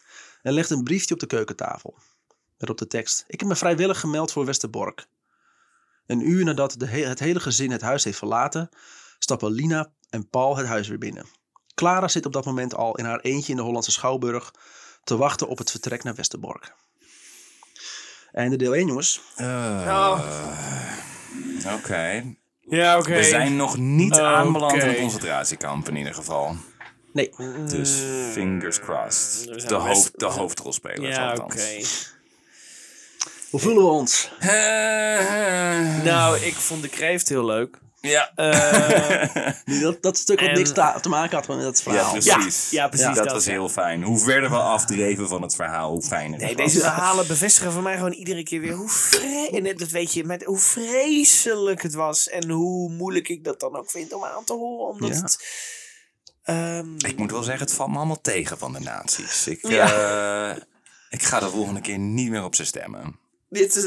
[0.42, 1.98] en legt een briefje op de keukentafel.
[2.58, 5.08] Met op de tekst: Ik heb me vrijwillig gemeld voor Westerbork.
[6.06, 8.70] Een uur nadat de he- het hele gezin het huis heeft verlaten,
[9.20, 11.26] stappen Lina en Paul het huis weer binnen.
[11.74, 14.54] Clara zit op dat moment al in haar eentje in de Hollandse Schouwburg
[15.04, 16.76] te wachten op het vertrek naar Westerbork.
[18.32, 19.22] En de deel 1, jongens.
[19.36, 19.46] Eh,
[19.88, 20.20] Oh.
[21.76, 22.24] Oké.
[22.60, 23.16] Ja, oké.
[23.16, 24.22] We zijn nog niet Oké.
[24.24, 26.56] aanbeland in een concentratiekamp in ieder geval.
[27.14, 27.30] Nee.
[27.68, 28.02] Dus
[28.32, 29.44] fingers crossed.
[29.56, 31.42] zijn De, hoofd, de hoofdrolspelers Ja, oké.
[31.42, 32.14] althans.
[33.50, 34.32] Hoe voelen we ons?
[34.40, 34.50] Eh,
[36.04, 37.78] Nou, ik vond de kreeft heel leuk.
[38.02, 38.32] Ja.
[38.36, 39.46] Eh,
[39.82, 40.72] Dat, dat stuk wat En- niks
[41.02, 42.12] te maken had met het ja, verhaal.
[42.12, 42.70] precies.
[42.70, 43.52] Ja, ja, precies dat, dat, was ja.
[43.52, 44.04] heel fijn.
[44.04, 46.66] Hoe verder we afdreven van het verhaal, hoe fijner nee, het was.
[46.74, 50.24] deze verhalen bevestigen voor mij gewoon iedere keer weer hoe vre- en dat weet je,
[50.24, 54.44] met hoe vreselijk het was en hoe moeilijk ik dat dan ook vind om aan
[54.44, 55.22] te horen, omdat Ja.
[55.22, 55.46] het.
[56.44, 59.48] ehm, Ik moet wel zeggen, het valt me allemaal tegen van de nazi's.
[59.48, 60.50] Ik, Ja.
[60.52, 60.62] eh,
[61.10, 63.20] ik ga de volgende keer niet meer op ze stemmen.
[63.52, 63.84] Dit is,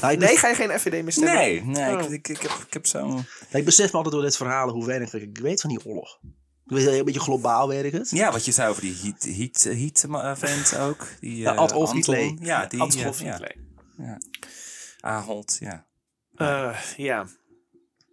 [0.00, 1.34] Ja, ik, nee, ga je geen FVD meer stemmen?
[1.34, 2.02] Nee, nee Oh.
[2.02, 3.24] ik, ik, ik heb, ik heb zo'n...
[3.50, 6.18] ik besef me altijd door dit verhaal hoe weinig ik weet van die oorlog.
[6.66, 8.10] Ik weet een beetje globaal werkt het.
[8.10, 11.06] Ja, wat je zei over die heat, heat, heat eh, vent ook.
[11.20, 12.14] Die, Ja, eh, Adolf Anton.
[12.14, 12.46] Hitler.
[12.46, 12.80] Ja, die...
[12.80, 13.54] Adolf ja, Hitler.
[13.98, 14.18] Ja.
[15.00, 15.86] Ahold, ja.
[16.34, 17.26] Eh, ja.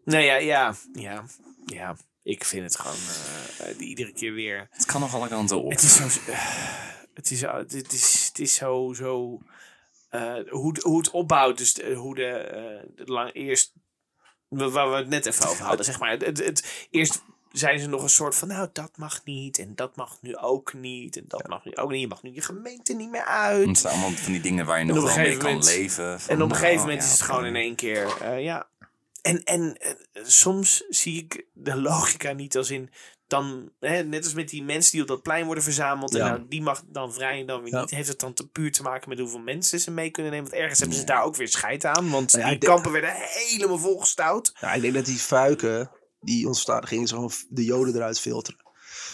[0.03, 1.23] Nee, ja, ja, ja,
[1.65, 1.95] ja.
[2.23, 2.95] Ik vind het gewoon
[3.59, 4.67] eh, eh, iedere keer weer.
[4.71, 5.71] Het kan nog alle kanten op.
[5.71, 6.03] Het is zo.
[6.31, 6.55] eh,
[7.13, 8.93] het is, zo- het is, het is zo.
[8.95, 9.39] zo
[10.13, 11.57] eh, hoe, hoe het opbouwt.
[11.57, 12.25] Dus de- hoe de.
[12.25, 13.73] eh, de lang, eerst.
[14.47, 16.09] wa- Waar we het net even over hadden, zeg maar.
[16.11, 18.47] Het, het, het- eerst zijn ze nog een soort van.
[18.47, 19.59] Nou, dat mag niet.
[19.59, 21.17] En dat mag nu ook niet.
[21.17, 22.01] En dat mag nu ook niet.
[22.01, 23.67] Je mag nu je gemeente niet meer uit.
[23.67, 26.19] Het zijn allemaal van die dingen waar je nog wel mee kan moment- leven.
[26.21, 28.67] Van, En op een gegeven moment ja, is het gewoon in één keer, eh, ja.
[29.21, 29.77] En, en
[30.13, 32.89] soms zie ik de logica niet als in,
[33.33, 36.13] dan, hè, net als met die mensen die op dat plein worden verzameld.
[36.13, 36.19] Ja.
[36.19, 37.79] En nou, die mag dan vrij en dan weer Ja.
[37.79, 37.89] niet.
[37.89, 40.49] Heeft het dan te puur te maken met hoeveel mensen ze mee kunnen nemen?
[40.49, 42.09] Want ergens hebben ze daar ook weer scheid aan.
[42.09, 44.51] Want Nou ja, die denk- kampen werden helemaal volgestouwd.
[44.59, 48.61] Ja, ik denk dat die fuiken die ontstaan, gingen ze gewoon de joden eruit filteren.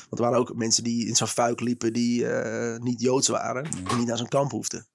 [0.09, 3.63] Want er waren ook mensen die in zo'n fuik liepen die eh, niet joods waren.
[3.89, 4.87] En niet naar zo'n kamp hoefden.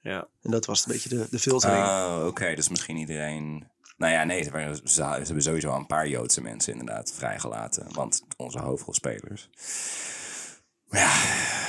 [0.00, 0.28] Ja.
[0.42, 1.84] En dat was een beetje de, de filtering.
[1.84, 2.54] Oh, oké.
[2.54, 3.72] Dus misschien iedereen...
[3.96, 7.86] Nou ja, nee, ze, hebben sowieso al een paar Joodse mensen inderdaad vrijgelaten.
[7.92, 9.48] Want onze hoofdrolspelers.
[10.90, 11.12] Ja,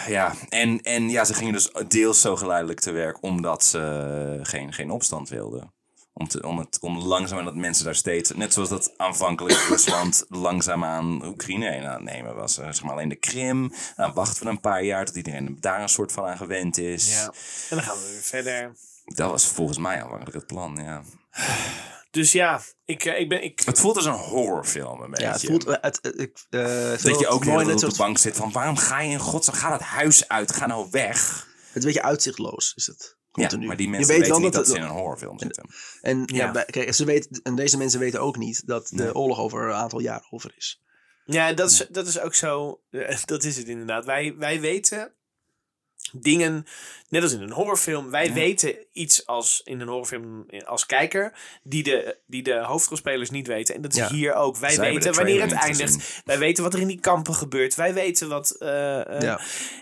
[0.08, 0.34] ja.
[0.50, 4.92] En, en ja, ze gingen dus deels zo geleidelijk te werk omdat ze geen, geen
[4.92, 5.74] opstand wilden.
[6.14, 10.26] Om, te, om, het, om langzaam dat mensen daar steeds, net zoals dat aanvankelijk Rusland
[10.30, 12.58] langzaamaan Oekraïne heen aan het nemen was.
[12.58, 13.74] Eh, Zeg maar alleen de Krim.
[13.96, 17.14] Nou, wachten we een paar jaar tot iedereen daar een soort van aan gewend is.
[17.14, 17.26] ja.
[17.70, 18.76] En dan gaan we weer verder.
[19.06, 21.02] Dat was volgens mij aanvankelijk het plan, ja.
[22.16, 23.44] Dus ja, ik, eh, ik ben...
[23.44, 25.26] Ik, Het voelt als een horrorfilm een beetje.
[25.26, 25.66] ja, het voelt...
[25.66, 28.18] eh, Het, het, ik, eh, dat je het ook mooi, heel net op de bank
[28.18, 31.20] zit van waarom ga je in godsnaam, ga dat huis uit, ga nou weg.
[31.30, 33.18] Het is een beetje uitzichtloos is het.
[33.32, 33.68] Ja, Continu.
[33.68, 35.70] maar die Je mensen weet weten wel niet dat, het- ze in een horrorfilm zitten.
[36.02, 36.36] En, ja.
[36.46, 36.52] Ja.
[36.52, 39.16] bij- kijk, ze weten, en deze mensen weten ook niet dat de Nee.
[39.16, 40.82] oorlog over een aantal jaar over is.
[41.26, 42.82] Ja, dat is, dat is ook zo.
[42.90, 44.06] eh, Dat is het inderdaad.
[44.06, 45.16] Wij, wij weten
[46.22, 46.66] dingen,
[47.10, 51.34] net als in een horrorfilm, wij weten iets als in een horrorfilm als kijker,
[51.64, 53.76] die de, die de hoofdrolspelers niet weten.
[53.76, 54.10] En dat is Ja.
[54.10, 54.58] hier ook.
[54.58, 56.22] Wij Zij weten wanneer het eindigt.
[56.26, 57.76] Wij weten wat er in die kampen gebeurt.
[57.76, 58.52] Wij weten wat.
[58.52, 59.40] eh, eh, Ja.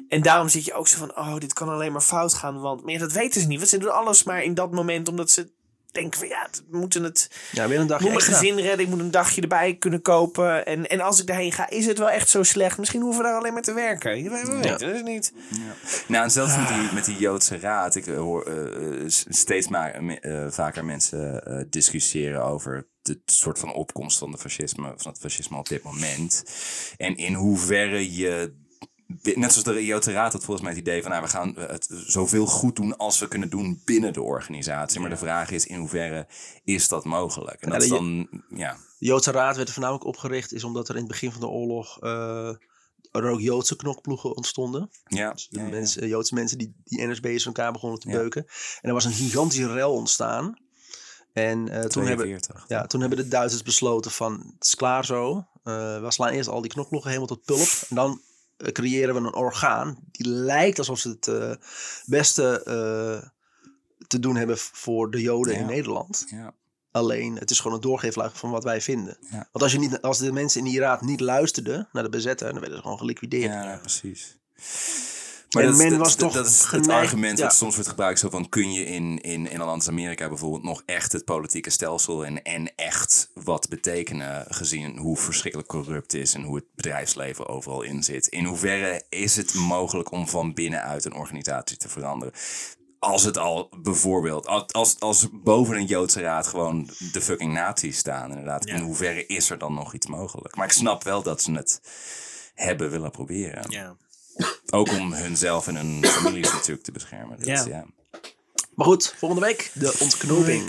[0.10, 2.60] En daarom zit je ook zo van: oh, dit kan alleen maar fout gaan.
[2.60, 3.57] Want ja, dat weten ze niet.
[3.57, 5.51] Want ze doen alles maar in dat moment omdat ze
[5.94, 7.30] denken van ja, we moeten het.
[7.52, 8.48] Ja, weer een Ik dagje moet mijn extra.
[8.48, 10.65] gezin redden, ik moet een dagje erbij kunnen kopen.
[10.65, 12.78] En, en als ik daarheen ga, is het wel echt zo slecht?
[12.78, 14.11] Misschien hoeven we daar alleen maar te werken.
[14.11, 15.34] We we weten het niet.
[16.07, 19.68] Nou, en zelfs met die, met die Joodse raad, ik eh, hoor eh, s- steeds
[19.68, 25.11] maar, eh, vaker mensen eh, discussiëren over de soort van opkomst van, de fascisme, van
[25.11, 26.44] het fascisme op dit moment.
[26.98, 28.53] En in hoeverre je,
[29.24, 31.88] net zoals de Joodse raad had volgens mij het idee van, nou, we gaan het
[32.06, 35.00] zoveel goed doen als we kunnen doen binnen de organisatie.
[35.00, 36.28] Maar de vraag is, in hoeverre
[36.64, 37.62] is dat mogelijk?
[37.62, 40.88] En dat is de- dan, ja, De Joodse Raad werd er voornamelijk opgericht is omdat
[40.90, 42.50] er in het begin van de oorlog eh,
[43.12, 44.90] er ook Joodse knokploegen ontstonden.
[45.04, 48.46] ja, Dus ja, mensen, eh, Joodse mensen die, die NSB'ers van elkaar begonnen te beuken.
[48.82, 50.62] En er was een gigantische rel ontstaan.
[51.34, 52.66] En eh, toen, hebben, 42.
[52.68, 55.48] ja, toen hebben de Duitsers besloten van het is klaar zo.
[55.64, 57.68] Eh, we slaan eerst al die knokploegen helemaal tot pulp.
[57.90, 58.18] En dan eh,
[58.72, 61.52] creëren we een orgaan die lijkt alsof ze het eh,
[62.06, 63.30] beste eh,
[64.07, 65.65] te doen hebben voor de Joden in.
[65.65, 66.26] Nederland.
[66.30, 66.53] Ja.
[66.91, 69.18] Alleen, het is gewoon een doorgeefluik van wat wij vinden.
[69.19, 69.48] Ja.
[69.52, 72.52] Want als, je niet, als de mensen in die raad niet luisterden naar de bezetter,
[72.52, 73.52] dan werden ze gewoon geliquideerd.
[73.52, 73.80] Ja, ja,
[75.62, 77.90] En dat is- men dat- was dat- toch Dat is het argument dat soms wordt
[77.90, 78.20] gebruikt.
[78.20, 82.44] Zo van, kun je in, in, in Amerika bijvoorbeeld nog echt het politieke stelsel en,
[82.44, 87.82] en echt wat betekenen gezien hoe verschrikkelijk corrupt het is en hoe het bedrijfsleven overal
[87.82, 88.28] in zit.
[88.28, 92.34] In hoeverre is het mogelijk om van binnenuit een organisatie te veranderen?
[93.00, 97.98] Als het al bijvoorbeeld, als, als, als boven een Joodse raad gewoon de fucking nazi's
[97.98, 98.66] staan, inderdaad.
[98.66, 100.56] In hoeverre is er dan nog iets mogelijk?
[100.56, 101.82] Maar ik snap wel dat ze het
[102.54, 103.72] hebben willen proberen.
[103.72, 103.96] Ja.
[104.69, 107.38] Ook om hunzelf en hun families natuurlijk te beschermen.
[107.38, 107.65] Dus, Ja.
[107.65, 107.85] ja.
[108.76, 110.65] Maar goed, volgende week de ontknoping.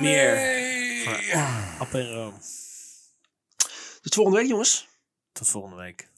[0.00, 0.36] Meer.
[1.78, 2.34] App en room.
[4.00, 4.88] Tot volgende week, jongens.
[5.32, 6.08] Tot volgende week.